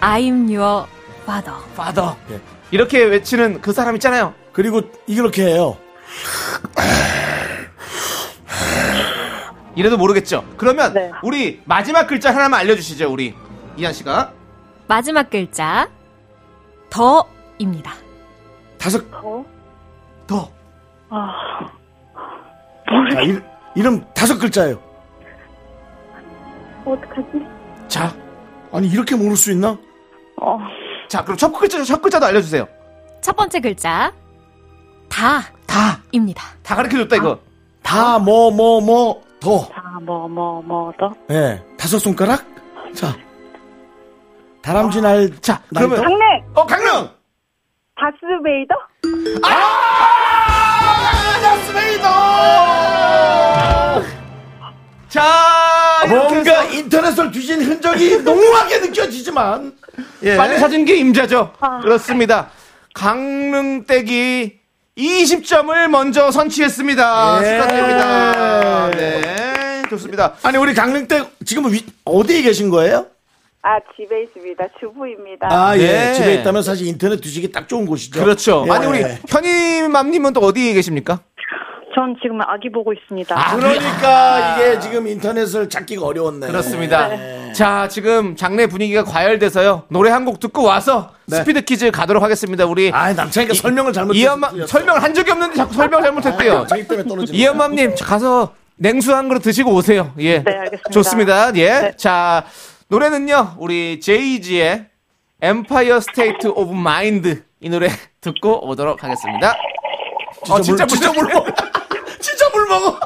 I'm 0.00 0.52
your 0.54 0.86
father. 1.22 1.58
파더. 1.76 2.16
예. 2.30 2.40
이렇게 2.70 3.02
외치는 3.04 3.60
그 3.62 3.72
사람 3.72 3.94
있잖아요. 3.94 4.34
그리고 4.52 4.82
이렇게 5.06 5.44
해요. 5.46 5.78
이래도 9.74 9.96
모르겠죠. 9.96 10.44
그러면 10.58 10.92
네. 10.92 11.10
우리 11.22 11.60
마지막 11.64 12.06
글자 12.06 12.34
하나만 12.34 12.60
알려주시죠. 12.60 13.10
우리 13.10 13.34
이한 13.78 13.92
씨가. 13.94 14.32
마지막 14.86 15.30
글자 15.30 15.88
더입니다. 16.90 17.94
다섯, 18.82 19.00
어? 19.12 19.44
더. 20.26 20.50
아, 21.08 21.30
자, 23.12 23.20
이, 23.22 23.38
이름 23.76 24.04
다섯 24.12 24.36
글자예요. 24.36 24.76
어떡하지? 26.84 27.46
자, 27.86 28.12
아니, 28.72 28.88
이렇게 28.88 29.14
모를 29.14 29.36
수 29.36 29.52
있나? 29.52 29.78
어, 30.40 30.58
자, 31.06 31.22
그럼 31.22 31.36
첫 31.36 31.52
글자 31.52 31.80
첫 31.84 32.02
글자도 32.02 32.26
알려주세요. 32.26 32.66
첫 33.20 33.36
번째 33.36 33.60
글자 33.60 34.12
다, 35.08 35.42
다입니다. 35.64 36.42
다 36.64 36.74
가르쳐줬다 36.74 37.14
이거. 37.16 37.38
다, 37.84 38.18
뭐, 38.18 38.50
뭐, 38.50 38.80
뭐, 38.80 39.22
더. 39.38 39.60
자, 39.68 39.80
뭐, 40.02 40.26
뭐, 40.26 40.60
뭐, 40.60 40.92
더? 40.98 41.14
예. 41.30 41.62
다섯 41.78 42.00
손가락? 42.00 42.44
자. 42.96 43.16
다람쥐 44.60 45.00
날, 45.02 45.30
자, 45.40 45.62
날 45.70 45.86
그러면 45.88 45.96
더? 45.98 46.02
강릉! 46.02 46.26
어 46.54 46.66
강릉. 46.66 47.21
다스베이더? 47.96 48.74
자, 55.08 56.02
이렇게 56.06 56.34
뭔가 56.34 56.64
인터넷을 56.64 57.30
뒤진 57.30 57.60
흔적이 57.62 58.18
농후하게 58.24 58.78
느껴지지만. 58.80 59.72
예. 60.22 60.36
빨리 60.36 60.58
찾은 60.58 60.84
게 60.86 60.96
임자죠. 60.96 61.52
그렇습니다. 61.82 62.48
강릉댁이 62.94 64.52
20점을 64.96 65.88
먼저 65.88 66.30
선취했습니다. 66.30 67.40
예. 67.42 67.46
축하드립니다. 67.58 68.90
네, 68.92 69.82
좋습니다. 69.90 70.34
아니, 70.42 70.56
우리 70.56 70.72
강릉댁 70.74 71.30
지금 71.44 71.70
위, 71.70 71.84
어디에 72.04 72.40
계신 72.42 72.70
거예요? 72.70 73.06
아, 73.64 73.78
집에 73.96 74.24
있습니다. 74.24 74.64
주부입니다. 74.80 75.46
아, 75.50 75.76
예. 75.78 75.86
네. 75.86 76.14
집에 76.14 76.34
있다면 76.34 76.62
사실 76.62 76.86
인터넷 76.88 77.20
뒤지기 77.20 77.52
딱 77.52 77.68
좋은 77.68 77.86
곳이죠. 77.86 78.20
그렇죠. 78.20 78.64
예. 78.66 78.72
아니 78.72 78.86
우리 78.86 79.04
현이맘님은 79.28 80.32
또 80.32 80.40
어디에 80.40 80.72
계십니까? 80.72 81.20
전 81.94 82.16
지금 82.22 82.40
아기 82.40 82.72
보고 82.72 82.92
있습니다. 82.92 83.38
아, 83.38 83.54
그러니까 83.54 84.56
이게 84.56 84.80
지금 84.80 85.06
인터넷을 85.06 85.68
찾기가 85.68 86.04
어려웠네. 86.06 86.46
그렇습니다. 86.48 87.08
네. 87.08 87.52
자, 87.52 87.86
지금 87.86 88.34
장례 88.34 88.66
분위기가 88.66 89.04
과열돼서요. 89.04 89.84
노래 89.88 90.10
한 90.10 90.24
곡 90.24 90.40
듣고 90.40 90.64
와서 90.64 91.12
스피드 91.28 91.62
퀴즈 91.62 91.90
가도록 91.90 92.22
하겠습니다. 92.22 92.64
우리 92.64 92.90
네. 92.90 92.96
아, 92.96 93.12
남창이가 93.12 93.54
설명을 93.54 93.92
잘못했어. 93.92 94.18
이현맘 94.18 94.66
설명을 94.66 95.02
한 95.02 95.12
적이 95.14 95.32
없는데 95.32 95.54
자꾸 95.56 95.74
설명 95.74 96.02
잘못했대요. 96.02 96.66
떨어지는 96.66 97.26
이현맘님 97.28 97.94
가서 98.00 98.54
냉수 98.76 99.14
한 99.14 99.28
그릇 99.28 99.40
드시고 99.42 99.70
오세요. 99.72 100.12
예, 100.18 100.42
네, 100.42 100.50
알겠습니다. 100.50 100.90
좋습니다. 100.90 101.54
예, 101.56 101.68
네. 101.68 101.92
자 101.96 102.44
노래는요 102.92 103.54
우리 103.58 104.00
제이지의 104.00 104.84
Empire 105.42 105.96
State 105.96 106.50
of 106.54 106.70
Mind 106.74 107.40
이 107.62 107.68
노래 107.70 107.88
듣고 108.20 108.68
오도록 108.68 109.02
하겠습니다. 109.02 109.56
어, 110.50 110.60
진짜 110.60 110.84
물, 110.84 110.88
진짜 110.98 111.10
물 111.14 111.32
먹어. 111.32 111.46
진짜 112.20 112.50
물 112.50 112.66
먹어. 112.68 113.00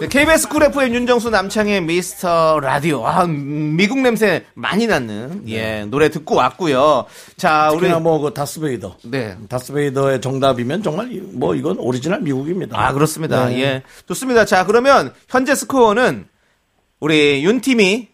네, 0.00 0.08
KBS 0.08 0.48
쿨 0.48 0.64
FM 0.64 0.92
윤정수 0.94 1.30
남창희의 1.30 1.80
미스터 1.82 2.58
라디오. 2.58 3.06
아, 3.06 3.22
음, 3.22 3.76
미국 3.76 4.00
냄새 4.00 4.44
많이 4.54 4.88
나는 4.88 5.44
예 5.48 5.84
노래 5.84 6.10
듣고 6.10 6.34
왔고요. 6.34 7.04
자, 7.36 7.70
우리 7.72 7.88
뭐그 7.88 8.34
다스베이더. 8.34 8.96
네. 9.04 9.36
다스베이더의 9.48 10.20
정답이면 10.20 10.82
정말 10.82 11.12
이- 11.12 11.20
뭐 11.20 11.54
이건 11.54 11.78
오리지널 11.78 12.20
미국입니다. 12.22 12.76
아, 12.76 12.92
그렇습니다. 12.92 13.46
네. 13.46 13.60
예. 13.60 13.82
좋습니다. 14.08 14.44
자, 14.44 14.66
그러면 14.66 15.14
현재 15.28 15.54
스코어는 15.54 16.26
우리 17.00 17.42
윤팀이 17.44 18.08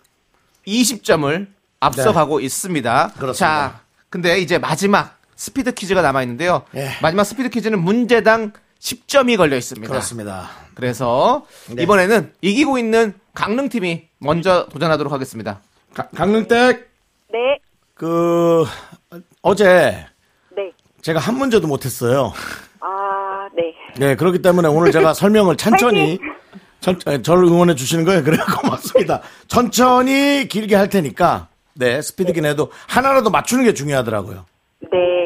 20점을 0.66 1.46
앞서가고 1.80 2.40
있습니다. 2.40 3.08
네. 3.08 3.20
그렇습니다. 3.20 3.34
자, 3.46 3.80
근데 4.08 4.38
이제 4.38 4.58
마지막 4.58 5.18
스피드 5.34 5.74
퀴즈가 5.74 6.02
남아 6.02 6.22
있는데요. 6.22 6.62
예. 6.74 6.90
마지막 7.02 7.24
스피드 7.24 7.50
퀴즈는 7.50 7.80
문제당 7.80 8.52
10점이 8.80 9.36
걸려 9.36 9.56
있습니다. 9.56 9.88
그렇습니다. 9.88 10.50
그래서 10.74 11.46
네. 11.74 11.82
이번에는 11.82 12.32
이기고 12.40 12.78
있는 12.78 13.14
강릉 13.34 13.68
팀이 13.68 14.06
먼저 14.18 14.66
도전하도록 14.70 15.12
하겠습니다. 15.12 15.60
가- 15.94 16.08
강릉댁 16.14 16.88
네, 17.32 17.38
그 17.94 18.64
어제 19.42 20.06
네. 20.56 20.70
제가 21.02 21.18
한 21.20 21.36
문제도 21.36 21.66
못했어요. 21.66 22.32
아, 22.80 23.48
네. 23.54 23.74
네, 23.98 24.14
그렇기 24.16 24.40
때문에 24.42 24.68
오늘 24.68 24.92
제가 24.92 25.12
설명을 25.14 25.56
천천히 25.56 26.18
천, 26.80 26.98
에, 27.06 27.22
저를 27.22 27.44
응원해 27.44 27.74
주시는 27.74 28.04
거예요. 28.04 28.22
그래 28.24 28.36
고맙습니다. 28.62 29.22
천천히 29.48 30.46
길게 30.48 30.74
할 30.74 30.88
테니까 30.88 31.48
네 31.74 32.00
스피드긴 32.00 32.44
해도 32.46 32.70
하나라도 32.86 33.30
맞추는 33.30 33.64
게 33.64 33.74
중요하더라고요. 33.74 34.44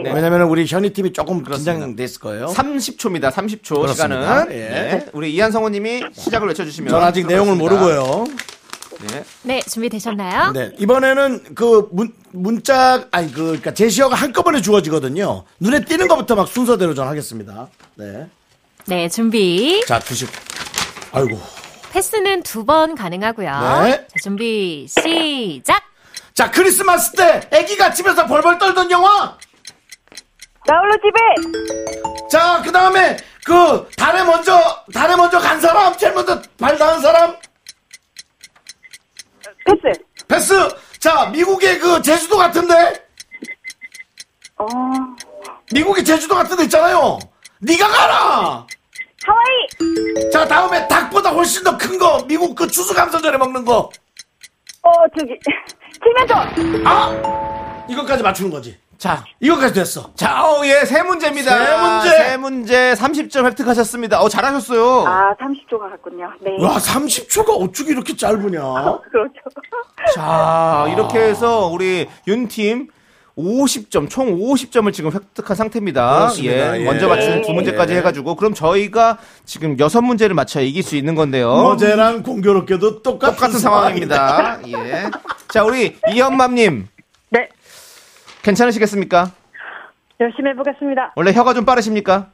네. 0.03 0.13
왜냐면 0.15 0.43
우리 0.43 0.65
현희 0.67 0.93
팀이 0.93 1.13
조금 1.13 1.45
긴장돼 1.45 2.03
있을 2.05 2.21
거예요. 2.21 2.47
30초입니다. 2.47 3.31
30초 3.31 3.81
그렇습니다. 3.81 3.93
시간은. 3.93 4.47
예. 4.53 4.57
네. 4.57 5.07
우리 5.13 5.35
이한성우님이 5.35 6.05
시작을 6.13 6.49
외쳐주시면. 6.49 6.91
전 6.91 7.03
아직 7.03 7.27
내용을. 7.27 7.57
모르고요. 7.57 8.25
네. 9.13 9.25
네, 9.43 9.61
준비되셨나요? 9.63 10.53
네, 10.53 10.73
이번에는 10.79 11.55
그 11.55 11.89
문, 11.91 12.13
문자, 12.33 13.07
아니, 13.11 13.33
그, 13.33 13.47
그니까 13.53 13.73
제시어가 13.73 14.15
한꺼번에 14.15 14.61
주어지거든요. 14.61 15.45
눈에 15.59 15.85
띄는 15.85 16.07
것부터 16.07 16.35
막 16.35 16.49
순서대로 16.49 16.95
전 16.95 17.09
하겠습니다. 17.09 17.69
네. 17.97 18.27
네, 18.87 19.09
준비. 19.09 19.83
자, 19.87 19.99
주식. 20.01 20.29
아이고. 21.13 21.41
패스는 21.93 22.43
두 22.45 22.65
번 22.65 22.95
가능하고요. 22.95 23.51
네. 23.85 24.07
자, 24.07 24.15
준비, 24.23 24.87
시작! 24.89 25.83
자, 26.35 26.51
크리스마스 26.51 27.13
때 27.13 27.41
애기가 27.51 27.93
집에서 27.93 28.27
벌벌 28.27 28.59
떨던 28.59 28.91
영화. 28.91 29.37
나홀로 30.67 30.95
집에! 30.99 32.29
자, 32.31 32.63
그 32.63 32.71
다음에 32.71 33.17
그 33.45 33.89
달에 33.97 34.23
먼저, 34.23 34.85
달에 34.95 35.17
먼저 35.17 35.39
간 35.41 35.61
사람, 35.61 35.97
제일 35.97 36.13
먼저 36.15 36.41
발 36.59 36.79
닿은 36.79 37.01
사람. 37.01 37.37
패스! 39.67 40.05
패스. 40.29 40.55
자, 41.01 41.27
미국의 41.27 41.79
그 41.81 42.01
제주도 42.03 42.37
같은데? 42.37 43.05
어, 44.59 44.67
미국의 45.73 46.05
제주도 46.05 46.35
같은 46.37 46.57
데 46.57 46.65
있잖아요. 46.65 47.19
네가 47.59 47.89
가라! 47.89 48.67
하와이! 49.27 50.31
자, 50.33 50.47
다음에 50.47 50.87
닭보다 50.89 51.31
훨씬 51.31 51.63
더 51.65 51.77
큰 51.77 51.99
거. 51.99 52.25
미국 52.27 52.55
그 52.55 52.67
추수감사절에 52.67 53.37
먹는 53.39 53.65
거. 53.65 53.91
어, 54.83 54.91
저기, 55.19 55.39
칠면조! 56.03 56.85
아! 56.89 57.85
이것까지 57.89 58.23
맞추는 58.23 58.51
거지. 58.51 58.79
자, 58.97 59.25
이것까지 59.41 59.75
됐어. 59.75 60.11
자, 60.15 60.45
어, 60.45 60.65
예, 60.67 60.85
세 60.85 61.03
문제입니다. 61.03 61.51
세 61.51 61.77
문제. 61.77 62.11
세 62.11 62.37
문제 62.37 62.93
30점 62.95 63.47
획득하셨습니다. 63.47 64.21
어, 64.21 64.29
잘하셨어요. 64.29 65.07
아, 65.07 65.35
30초가 65.37 65.91
갔군요. 65.91 66.31
네. 66.41 66.63
와, 66.63 66.77
30초가 66.77 67.49
어떻게 67.51 67.93
이렇게 67.93 68.15
짧으냐? 68.15 68.61
그렇죠. 69.11 69.41
자, 70.15 70.87
이렇게 70.93 71.19
해서 71.19 71.67
우리 71.69 72.09
윤팀 72.27 72.89
50점, 73.43 74.09
총 74.11 74.39
50점을 74.39 74.93
지금 74.93 75.13
획득한 75.13 75.57
상태입니다. 75.57 76.19
그렇습니다. 76.19 76.77
예, 76.77 76.81
예. 76.81 76.85
먼저 76.85 77.09
맞춘 77.09 77.37
네. 77.37 77.43
두 77.43 77.53
문제까지 77.53 77.93
예. 77.95 77.99
해가지고, 77.99 78.35
그럼 78.37 78.55
저희가 78.55 79.19
지금 79.45 79.79
여섯 79.79 80.01
문제를 80.03 80.35
맞춰야 80.35 80.65
이길 80.65 80.83
수 80.83 80.97
있는 80.97 81.15
건데요. 81.15 81.51
어제랑 81.51 82.23
공교롭게도 82.23 83.03
똑같은, 83.03 83.35
똑같은 83.35 83.59
상황입니다. 83.59 84.61
예. 84.69 85.11
자, 85.49 85.65
우리 85.65 85.97
이현맘님, 86.13 86.87
네. 87.31 87.49
괜찮으시겠습니까? 88.43 89.31
열심히 90.21 90.51
해보겠습니다. 90.51 91.13
원래 91.17 91.33
혀가 91.33 91.55
좀 91.55 91.65
빠르십니까? 91.65 92.29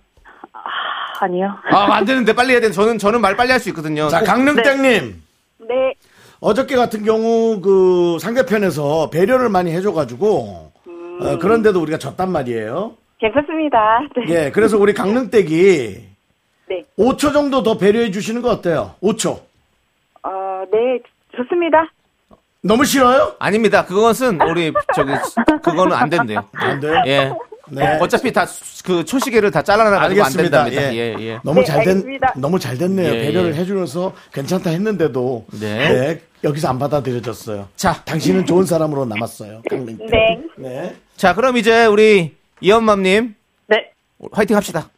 아니요. 1.20 1.48
아, 1.70 1.94
안 1.94 2.04
되는데 2.04 2.34
빨리 2.34 2.50
해야 2.52 2.60
되는데 2.60 2.74
저는 2.74 2.98
저는 2.98 3.20
말 3.20 3.36
빨리 3.36 3.50
할 3.50 3.60
수 3.60 3.68
있거든요. 3.70 4.08
자, 4.08 4.22
강릉땡님. 4.22 5.22
네. 5.68 5.94
어저께 6.40 6.76
같은 6.76 7.02
경우 7.04 7.60
그 7.62 8.18
상대편에서 8.20 9.08
배려를 9.10 9.48
많이 9.48 9.72
해줘가지고 9.72 10.72
어, 11.20 11.38
그런데도 11.38 11.80
우리가 11.80 11.98
졌단 11.98 12.30
말이에요. 12.30 12.94
괜찮습니다. 13.18 14.00
네. 14.26 14.46
예, 14.46 14.50
그래서 14.50 14.76
우리 14.78 14.92
강릉댁이 14.92 15.48
네. 16.68 16.84
5초 16.98 17.32
정도 17.32 17.62
더 17.62 17.78
배려해 17.78 18.10
주시는 18.10 18.42
거 18.42 18.50
어때요? 18.50 18.94
5초. 19.02 19.30
어, 20.22 20.64
네. 20.72 20.98
좋습니다. 21.36 21.90
너무 22.62 22.84
싫어요? 22.84 23.34
아닙니다. 23.38 23.84
그것은 23.84 24.40
우리 24.42 24.72
저기 24.94 25.12
그거는 25.62 25.92
안 25.94 26.10
된대요. 26.10 26.44
안 26.54 26.80
돼요? 26.80 27.02
예. 27.06 27.32
네. 27.68 27.98
어차피 28.00 28.32
다 28.32 28.44
그 28.86 29.04
초시계를 29.04 29.50
다 29.50 29.62
잘라놔가지고 29.62 30.20
안 30.22 30.26
알겠습니다. 30.26 30.64
된답니다. 30.64 30.94
예. 30.94 30.96
예, 30.96 31.16
예. 31.18 31.38
너무 31.42 31.60
네, 31.60 31.66
잘 31.66 31.78
됐, 31.82 31.88
알겠습니다. 31.90 32.34
너무 32.36 32.58
잘 32.60 32.78
됐네요. 32.78 33.12
예, 33.12 33.20
배려를 33.22 33.52
예. 33.52 33.58
해주면서 33.58 34.12
괜찮다 34.32 34.70
했는데도 34.70 35.44
네. 35.60 35.88
네, 35.92 36.20
여기서 36.44 36.68
안 36.68 36.78
받아들여졌어요. 36.78 37.66
자, 37.74 37.94
당신은 38.04 38.46
좋은 38.46 38.64
사람으로 38.64 39.06
남았어요. 39.06 39.62
강릉댁. 39.68 40.08
네. 40.08 40.40
네. 40.56 40.96
자, 41.16 41.34
그럼 41.34 41.56
이제 41.56 41.86
우리 41.86 42.36
이현맘님 42.60 43.34
네. 43.68 43.90
화이팅 44.32 44.56
합시다. 44.56 44.90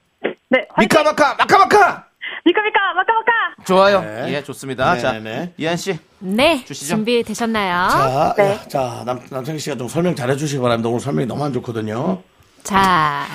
네. 0.49 0.67
미카마카 0.79 1.35
마카마카 1.35 2.07
미카미카, 2.45 2.81
마카마카! 2.95 3.33
좋아요. 3.67 4.01
네. 4.01 4.35
예, 4.35 4.43
좋습니다. 4.43 4.95
네, 4.95 5.01
자, 5.01 5.13
네. 5.13 5.53
이한 5.59 5.77
씨. 5.77 5.99
네, 6.19 6.65
주시죠. 6.65 6.95
준비되셨나요? 6.97 7.89
자, 7.91 8.35
네. 8.37 8.53
야, 8.53 8.69
자, 8.69 9.03
남, 9.05 9.21
남창희 9.29 9.59
씨가 9.59 9.77
좀 9.77 9.89
설명 9.89 10.15
잘 10.15 10.31
해주시기 10.31 10.61
바랍니다. 10.61 10.89
오늘 10.89 11.01
설명이 11.01 11.27
너무 11.27 11.45
안 11.45 11.53
좋거든요. 11.53 12.23
자, 12.63 13.27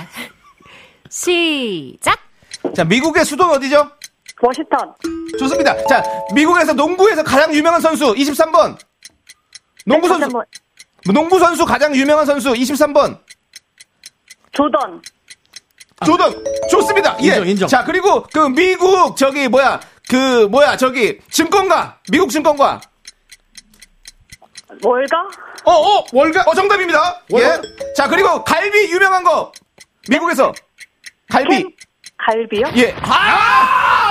시작! 1.09 2.17
자, 2.75 2.84
미국의 2.84 3.23
수도는 3.25 3.55
어디죠? 3.55 3.88
워싱턴. 4.41 4.93
좋습니다. 5.38 5.86
자, 5.86 6.03
미국에서 6.34 6.73
농구에서 6.73 7.23
가장 7.23 7.53
유명한 7.53 7.79
선수 7.81 8.13
23번. 8.15 8.77
농구 9.86 10.07
선수. 10.07 10.23
한번. 10.23 10.43
농구 11.11 11.39
선수 11.39 11.65
가장 11.65 11.95
유명한 11.95 12.25
선수 12.25 12.53
23번. 12.53 13.19
조던. 14.51 15.01
조던. 16.05 16.43
좋습니다. 16.69 17.17
예. 17.21 17.25
인정, 17.27 17.47
인정. 17.47 17.67
자, 17.67 17.83
그리고 17.83 18.23
그 18.31 18.39
미국 18.49 19.17
저기 19.17 19.47
뭐야? 19.47 19.79
그 20.09 20.47
뭐야? 20.47 20.77
저기 20.77 21.19
증권가. 21.29 21.97
미국 22.11 22.29
증권가. 22.29 22.79
월가? 24.81 25.17
어, 25.65 25.71
어, 25.71 26.05
월가. 26.11 26.43
어, 26.43 26.53
정답입니다. 26.53 27.21
월가. 27.29 27.55
예. 27.55 27.61
자, 27.95 28.07
그리고 28.07 28.43
갈비 28.43 28.91
유명한 28.91 29.23
거. 29.23 29.51
미국에서 30.09 30.53
갈비. 31.29 31.55
햄? 31.55 31.69
갈비요? 32.17 32.65
예. 32.77 32.95
아! 33.01 34.02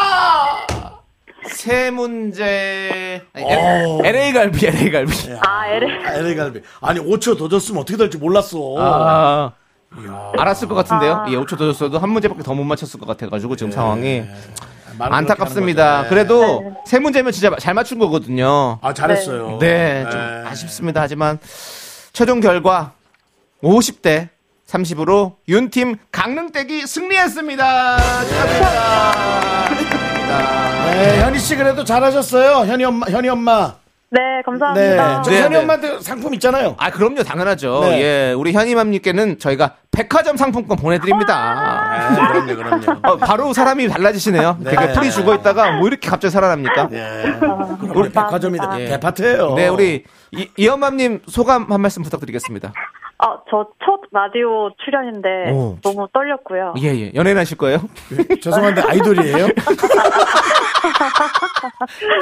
세 1.48 1.90
문제. 1.90 3.22
아니, 3.32 3.44
어. 3.44 4.00
LA 4.04 4.32
갈비, 4.32 4.66
LA 4.66 4.90
갈비. 4.90 5.12
아, 5.46 5.66
에레. 5.68 5.86
아, 6.06 6.12
LA 6.14 6.34
갈비. 6.34 6.60
아니, 6.80 7.00
5초 7.00 7.36
더 7.38 7.48
줬으면 7.48 7.82
어떻게 7.82 7.96
될지 7.96 8.16
몰랐어. 8.18 8.56
아. 8.78 9.52
알았을 10.38 10.68
것 10.68 10.74
같은데요. 10.74 11.26
예, 11.28 11.36
5초 11.36 11.50
더 11.58 11.66
줬어도 11.72 11.98
한 11.98 12.08
문제밖에 12.10 12.42
더 12.42 12.54
못 12.54 12.64
맞췄을 12.64 12.98
것 12.98 13.06
같아가지고 13.06 13.56
지금 13.56 13.70
상황이 13.72 14.24
말을 14.98 15.14
안타깝습니다. 15.14 16.06
그래도 16.08 16.74
세 16.86 16.98
문제면 16.98 17.30
진짜 17.32 17.54
잘 17.58 17.74
맞춘 17.74 17.98
거거든요. 17.98 18.78
아, 18.80 18.94
잘했어요. 18.94 19.58
네, 19.60 20.06
좀 20.10 20.18
네. 20.20 20.48
아쉽습니다. 20.48 21.02
하지만 21.02 21.38
최종 22.14 22.40
결과 22.40 22.92
50대 23.62 24.28
30으로 24.66 25.34
윤팀 25.48 25.96
강릉댁이 26.10 26.86
승리했습니다. 26.86 27.96
축하드립니다. 27.98 29.12
네, 30.92 31.20
현희 31.22 31.38
씨 31.38 31.56
그래도 31.56 31.84
잘하셨어요. 31.84 32.70
현희 32.70 32.84
엄마, 32.84 33.06
현희 33.08 33.28
엄마. 33.28 33.74
네, 34.10 34.20
네, 34.20 34.42
감사합니다. 34.44 35.22
저 35.22 35.30
네, 35.30 35.40
현희 35.40 35.54
네. 35.54 35.62
엄마한테 35.62 36.00
상품 36.00 36.34
있잖아요. 36.34 36.74
아, 36.78 36.90
그럼요. 36.90 37.22
당연하죠. 37.22 37.80
네. 37.84 38.02
예. 38.02 38.32
우리 38.32 38.52
현이맘님께는 38.52 39.38
저희가 39.38 39.76
백화점 39.90 40.36
상품권 40.36 40.76
보내드립니다. 40.76 42.10
네, 42.10 42.26
그럼요, 42.28 42.56
그럼요. 42.56 43.00
어, 43.04 43.16
바로 43.16 43.54
사람이 43.54 43.88
달라지시네요. 43.88 44.58
되게 44.64 44.92
풀이 44.92 45.10
죽어 45.10 45.34
있다가 45.36 45.72
뭐 45.72 45.88
이렇게 45.88 46.10
갑자기 46.10 46.30
살아납니까? 46.30 46.88
예. 46.92 47.24
우리 47.94 48.10
백화점이 48.10 48.58
예. 48.80 48.84
대파트예요. 48.86 49.54
네, 49.54 49.68
우리 49.68 50.04
이, 50.32 50.48
이엄맘님 50.58 51.22
소감 51.26 51.72
한 51.72 51.80
말씀 51.80 52.02
부탁드리겠습니다. 52.02 52.72
아, 53.24 53.38
저 53.50 53.66
첫 53.84 54.00
라디오 54.10 54.70
출연인데 54.84 55.52
오. 55.52 55.78
너무 55.82 56.08
떨렸고요. 56.12 56.74
예, 56.78 56.88
예. 56.88 57.12
연예인 57.14 57.38
하실 57.38 57.56
거예요? 57.56 57.78
죄송한데 58.42 58.82
아이돌이에요? 58.82 59.46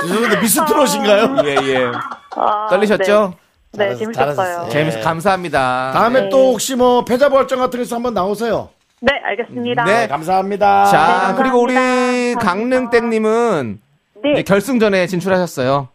죄송한데 0.02 0.40
미스트롯인가요? 0.40 1.36
예, 1.44 1.56
예. 1.68 1.90
아, 2.36 2.66
떨리셨죠? 2.68 3.34
네, 3.72 3.88
네 3.88 3.94
잘하셨- 3.94 3.98
재밌었어요. 3.98 4.34
잘하셨어요. 4.34 4.68
재밌, 4.70 5.00
감사합니다. 5.02 5.92
다음에 5.94 6.22
네. 6.22 6.28
또 6.28 6.52
혹시 6.52 6.74
뭐 6.76 7.04
패자 7.04 7.28
부활전 7.30 7.58
같은 7.60 7.78
거에서 7.78 7.96
한번 7.96 8.12
나오세요. 8.14 8.68
네, 9.00 9.12
알겠습니다. 9.24 9.84
네. 9.84 10.06
감사합니다. 10.08 10.84
자, 10.86 10.98
감사합니다. 10.98 11.42
그리고 11.42 11.62
우리. 11.62 12.34
강릉땡님은 12.34 13.80
네. 14.22 14.42
결승전에 14.42 15.06
진출하셨어요. 15.06 15.88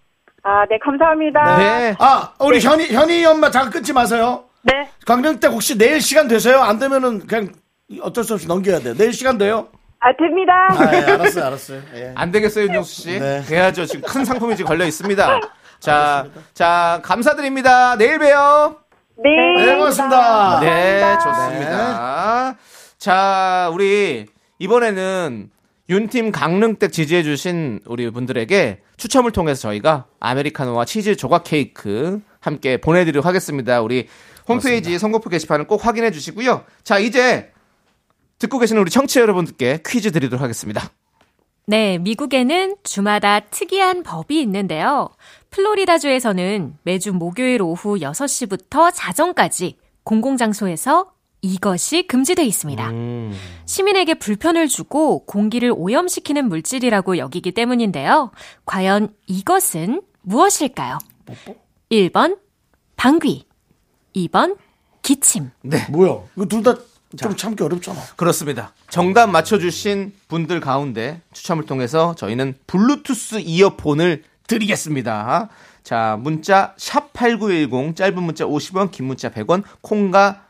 아, 0.44 0.66
네, 0.70 0.80
감사합니다. 0.84 1.58
네. 1.58 1.96
아, 2.00 2.32
우리 2.40 2.60
현희, 2.60 2.92
현희 2.94 3.24
엄마 3.26 3.52
잠깐 3.52 3.72
끊지 3.72 3.94
마세요. 3.94 4.45
네. 4.66 4.90
강릉댁 5.06 5.52
혹시 5.52 5.78
내일 5.78 6.02
시간 6.02 6.28
되세요? 6.28 6.60
안 6.60 6.80
되면은 6.80 7.28
그냥 7.28 7.50
어쩔 8.02 8.24
수 8.24 8.34
없이 8.34 8.48
넘겨야 8.48 8.80
돼요. 8.80 8.96
내일 8.98 9.14
시간 9.14 9.38
돼요? 9.38 9.68
아, 10.00 10.08
됩니다. 10.18 10.54
아, 10.70 10.96
예, 10.96 11.14
알았어요, 11.14 11.46
알았어요. 11.46 11.82
예. 11.96 12.14
안 12.18 12.32
되겠어요, 12.32 12.66
윤정수 12.66 13.02
씨. 13.02 13.20
네. 13.20 13.42
돼야죠. 13.44 13.86
지금 13.86 14.02
큰 14.08 14.26
상품이 14.26 14.56
지금 14.56 14.68
걸려 14.70 14.86
있습니다. 14.86 15.40
자, 15.80 16.26
자, 16.54 17.00
감사드립니다. 17.04 17.96
내일 17.96 18.18
봬요. 18.18 18.78
네. 19.18 19.66
네, 19.66 19.76
고맙습니다. 19.76 20.60
네, 20.62 21.18
좋습니다. 21.24 22.56
자, 22.98 23.70
우리 23.72 24.26
이번에는 24.60 25.50
윤팀 25.90 26.32
강릉댁 26.32 26.92
지지해주신 26.92 27.82
우리 27.86 28.10
분들에게 28.10 28.82
추첨을 28.98 29.32
통해서 29.32 29.62
저희가 29.70 30.06
아메리카노와 30.20 30.86
치즈 30.86 31.16
조각 31.16 31.44
케이크 31.44 32.20
함께 32.40 32.78
보내드리도록 32.78 33.26
하겠습니다. 33.26 33.82
우리 33.82 34.08
홈페이지 34.48 34.98
선곡표 35.00 35.30
게시판을 35.30 35.68
꼭 35.68 35.86
확인해 35.86 36.12
주시고요. 36.12 36.64
자, 36.84 37.00
이제 37.00 37.52
듣고 38.40 38.60
계시는 38.60 38.82
우리 38.82 38.92
청취자 38.92 39.22
여러분들께 39.22 39.82
퀴즈 39.86 40.12
드리도록 40.12 40.42
하겠습니다. 40.42 40.92
네, 41.68 41.98
미국에는 41.98 42.76
주마다 42.84 43.40
특이한 43.40 44.04
법이 44.04 44.40
있는데요. 44.42 45.10
플로리다주에서는 45.50 46.78
매주 46.84 47.12
목요일 47.14 47.62
오후 47.62 47.98
6시부터 47.98 48.92
자정까지 48.94 49.78
공공장소에서 50.04 51.12
이것이 51.42 52.08
금지돼 52.08 52.44
있습니다. 52.44 52.92
시민에게 53.66 54.16
불편을 54.16 54.68
주고 54.68 55.26
공기를 55.26 55.74
오염시키는 55.76 56.50
물질이라고 56.50 57.18
여기기 57.18 57.52
때문인데요. 57.52 58.32
과연 58.66 59.14
이것은 59.28 60.02
무엇일까요? 60.22 61.00
1번 61.92 62.40
방귀, 62.96 63.46
2번 64.16 64.58
기침. 65.02 65.52
뭐야? 65.90 66.20
이거 66.36 66.46
둘 66.46 66.64
다 66.64 66.76
좀 67.18 67.36
참기 67.38 67.64
어렵잖아. 67.64 67.98
그렇습니다. 68.18 68.74
정답 68.90 69.28
맞춰주신 69.28 70.12
분들 70.28 70.60
가운데 70.60 71.22
추첨을 71.32 71.66
통해서 71.66 72.14
저희는 72.16 72.56
블루투스 72.68 73.40
이어폰을 73.40 74.24
드리겠습니다. 74.48 75.48
자, 75.84 76.18
문자 76.20 76.74
샵 76.78 77.14
8910 77.14 77.96
짧은 77.96 78.22
문자 78.22 78.44
50원, 78.46 78.92
긴 78.92 79.06
문자 79.06 79.30
100원, 79.30 79.64
콩과 79.82 80.44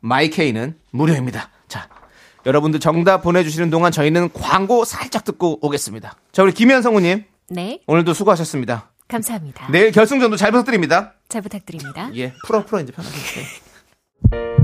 마이케이는 0.00 0.76
무료입니다. 0.92 1.50
자, 1.66 1.88
여러분들 2.44 2.78
정답 2.78 3.22
보내주시는 3.22 3.70
동안 3.70 3.90
저희는 3.90 4.32
광고 4.32 4.84
살짝 4.84 5.24
듣고 5.24 5.58
오겠습니다. 5.60 6.14
자, 6.30 6.42
우리 6.44 6.52
김현성우님 6.52 7.24
네, 7.48 7.80
오늘도 7.88 8.14
수고하셨습니다. 8.14 8.90
감사합니다. 9.08 9.68
내일 9.70 9.92
결승전도 9.92 10.36
잘 10.36 10.50
부탁드립니다. 10.50 11.14
잘 11.28 11.42
부탁드립니다. 11.42 12.10
예, 12.14 12.32
풀어 12.46 12.64
풀어 12.64 12.80
이제 12.80 12.92
편하게. 12.92 13.16
네. 13.16 14.46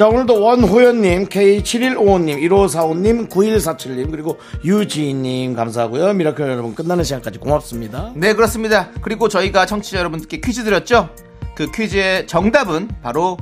자, 0.00 0.08
오늘도 0.08 0.40
원호연님, 0.42 1.26
K7155님, 1.26 2.40
1545님, 2.48 3.28
9147님, 3.28 4.10
그리고 4.10 4.38
유지인님 4.64 5.54
감사하고요. 5.54 6.14
미라클 6.14 6.48
여러분 6.48 6.74
끝나는 6.74 7.04
시간까지 7.04 7.38
고맙습니다. 7.38 8.10
네, 8.16 8.32
그렇습니다. 8.32 8.88
그리고 9.02 9.28
저희가 9.28 9.66
청취자 9.66 9.98
여러분들께 9.98 10.40
퀴즈 10.40 10.64
드렸죠? 10.64 11.10
그 11.54 11.70
퀴즈의 11.70 12.26
정답은 12.26 12.88
바로 13.02 13.36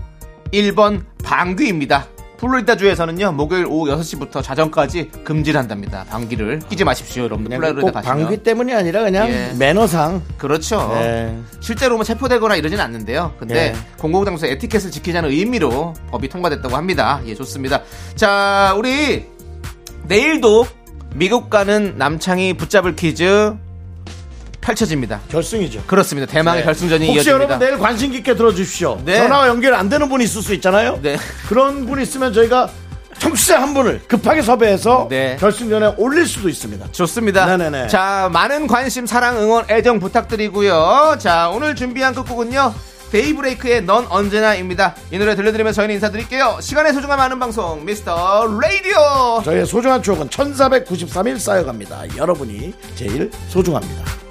1번 0.52 1.04
방귀입니다. 1.22 2.08
플로리다주에서는요, 2.38 3.32
목요일 3.32 3.66
오후 3.66 3.86
6시부터 3.90 4.42
자정까지 4.42 5.10
금지를 5.24 5.58
한답니다. 5.60 6.04
방귀를 6.08 6.60
끼지 6.68 6.84
마십시오, 6.84 7.24
여러분들. 7.24 7.58
그냥 7.58 7.74
플로리다 7.74 7.80
꼭 7.82 7.94
가시면. 7.94 8.26
방귀 8.26 8.42
때문이 8.42 8.72
아니라 8.74 9.02
그냥 9.02 9.28
예. 9.28 9.52
매너상. 9.58 10.22
그렇죠. 10.38 10.88
네. 10.94 11.36
실제로 11.60 11.96
뭐 11.96 12.04
체포되거나 12.04 12.56
이러진 12.56 12.80
않는데요. 12.80 13.34
근데 13.38 13.54
예. 13.56 13.74
공공장소 13.98 14.46
에티켓을 14.46 14.90
지키자는 14.90 15.30
의미로 15.30 15.94
법이 16.10 16.28
통과됐다고 16.28 16.76
합니다. 16.76 17.20
예, 17.26 17.34
좋습니다. 17.34 17.82
자, 18.14 18.74
우리 18.78 19.26
내일도 20.04 20.66
미국 21.14 21.50
가는 21.50 21.94
남창이 21.98 22.54
붙잡을 22.54 22.94
퀴즈 22.94 23.54
펼쳐집니다. 24.60 25.20
결승이죠. 25.30 25.84
그렇습니다. 25.86 26.30
대망의 26.30 26.60
네. 26.60 26.64
결승전이 26.64 27.06
혹시 27.06 27.16
이어집니다. 27.30 27.34
여러분 27.44 27.58
내일 27.58 27.78
관심 27.78 28.10
깊게 28.12 28.34
들어주십시오. 28.36 29.00
네. 29.04 29.16
전화가 29.16 29.48
연결 29.48 29.74
안 29.74 29.88
되는 29.88 30.08
분이 30.08 30.24
있을 30.24 30.42
수 30.42 30.54
있잖아요. 30.54 30.98
네. 31.02 31.16
그런 31.48 31.86
분이 31.86 32.02
있으면 32.02 32.32
저희가 32.32 32.68
청취자 33.18 33.60
한 33.60 33.74
분을 33.74 34.00
급하게 34.06 34.42
섭외해서 34.42 35.08
네. 35.10 35.36
결승전에 35.40 35.94
올릴 35.96 36.26
수도 36.26 36.48
있습니다. 36.48 36.92
좋습니다. 36.92 37.46
네네네. 37.46 37.88
자, 37.88 38.28
많은 38.32 38.66
관심, 38.66 39.06
사랑, 39.06 39.38
응원, 39.42 39.64
애정 39.70 39.98
부탁드리고요. 39.98 41.16
자, 41.18 41.50
오늘 41.50 41.74
준비한 41.74 42.14
끝곡은요. 42.14 42.74
데이브레이크의 43.10 43.84
넌 43.84 44.06
언제나입니다. 44.10 44.94
이 45.10 45.18
노래 45.18 45.34
들려드리면서 45.34 45.76
저희는 45.76 45.94
인사드릴게요. 45.94 46.58
시간의 46.60 46.92
소중함 46.92 47.18
아는 47.18 47.38
방송, 47.38 47.82
미스터 47.84 48.46
라디오! 48.60 49.42
저희의 49.44 49.64
소중한 49.66 50.02
추억은 50.02 50.28
1493일 50.28 51.38
쌓여갑니다. 51.38 52.16
여러분이 52.18 52.74
제일 52.94 53.30
소중합니다. 53.48 54.27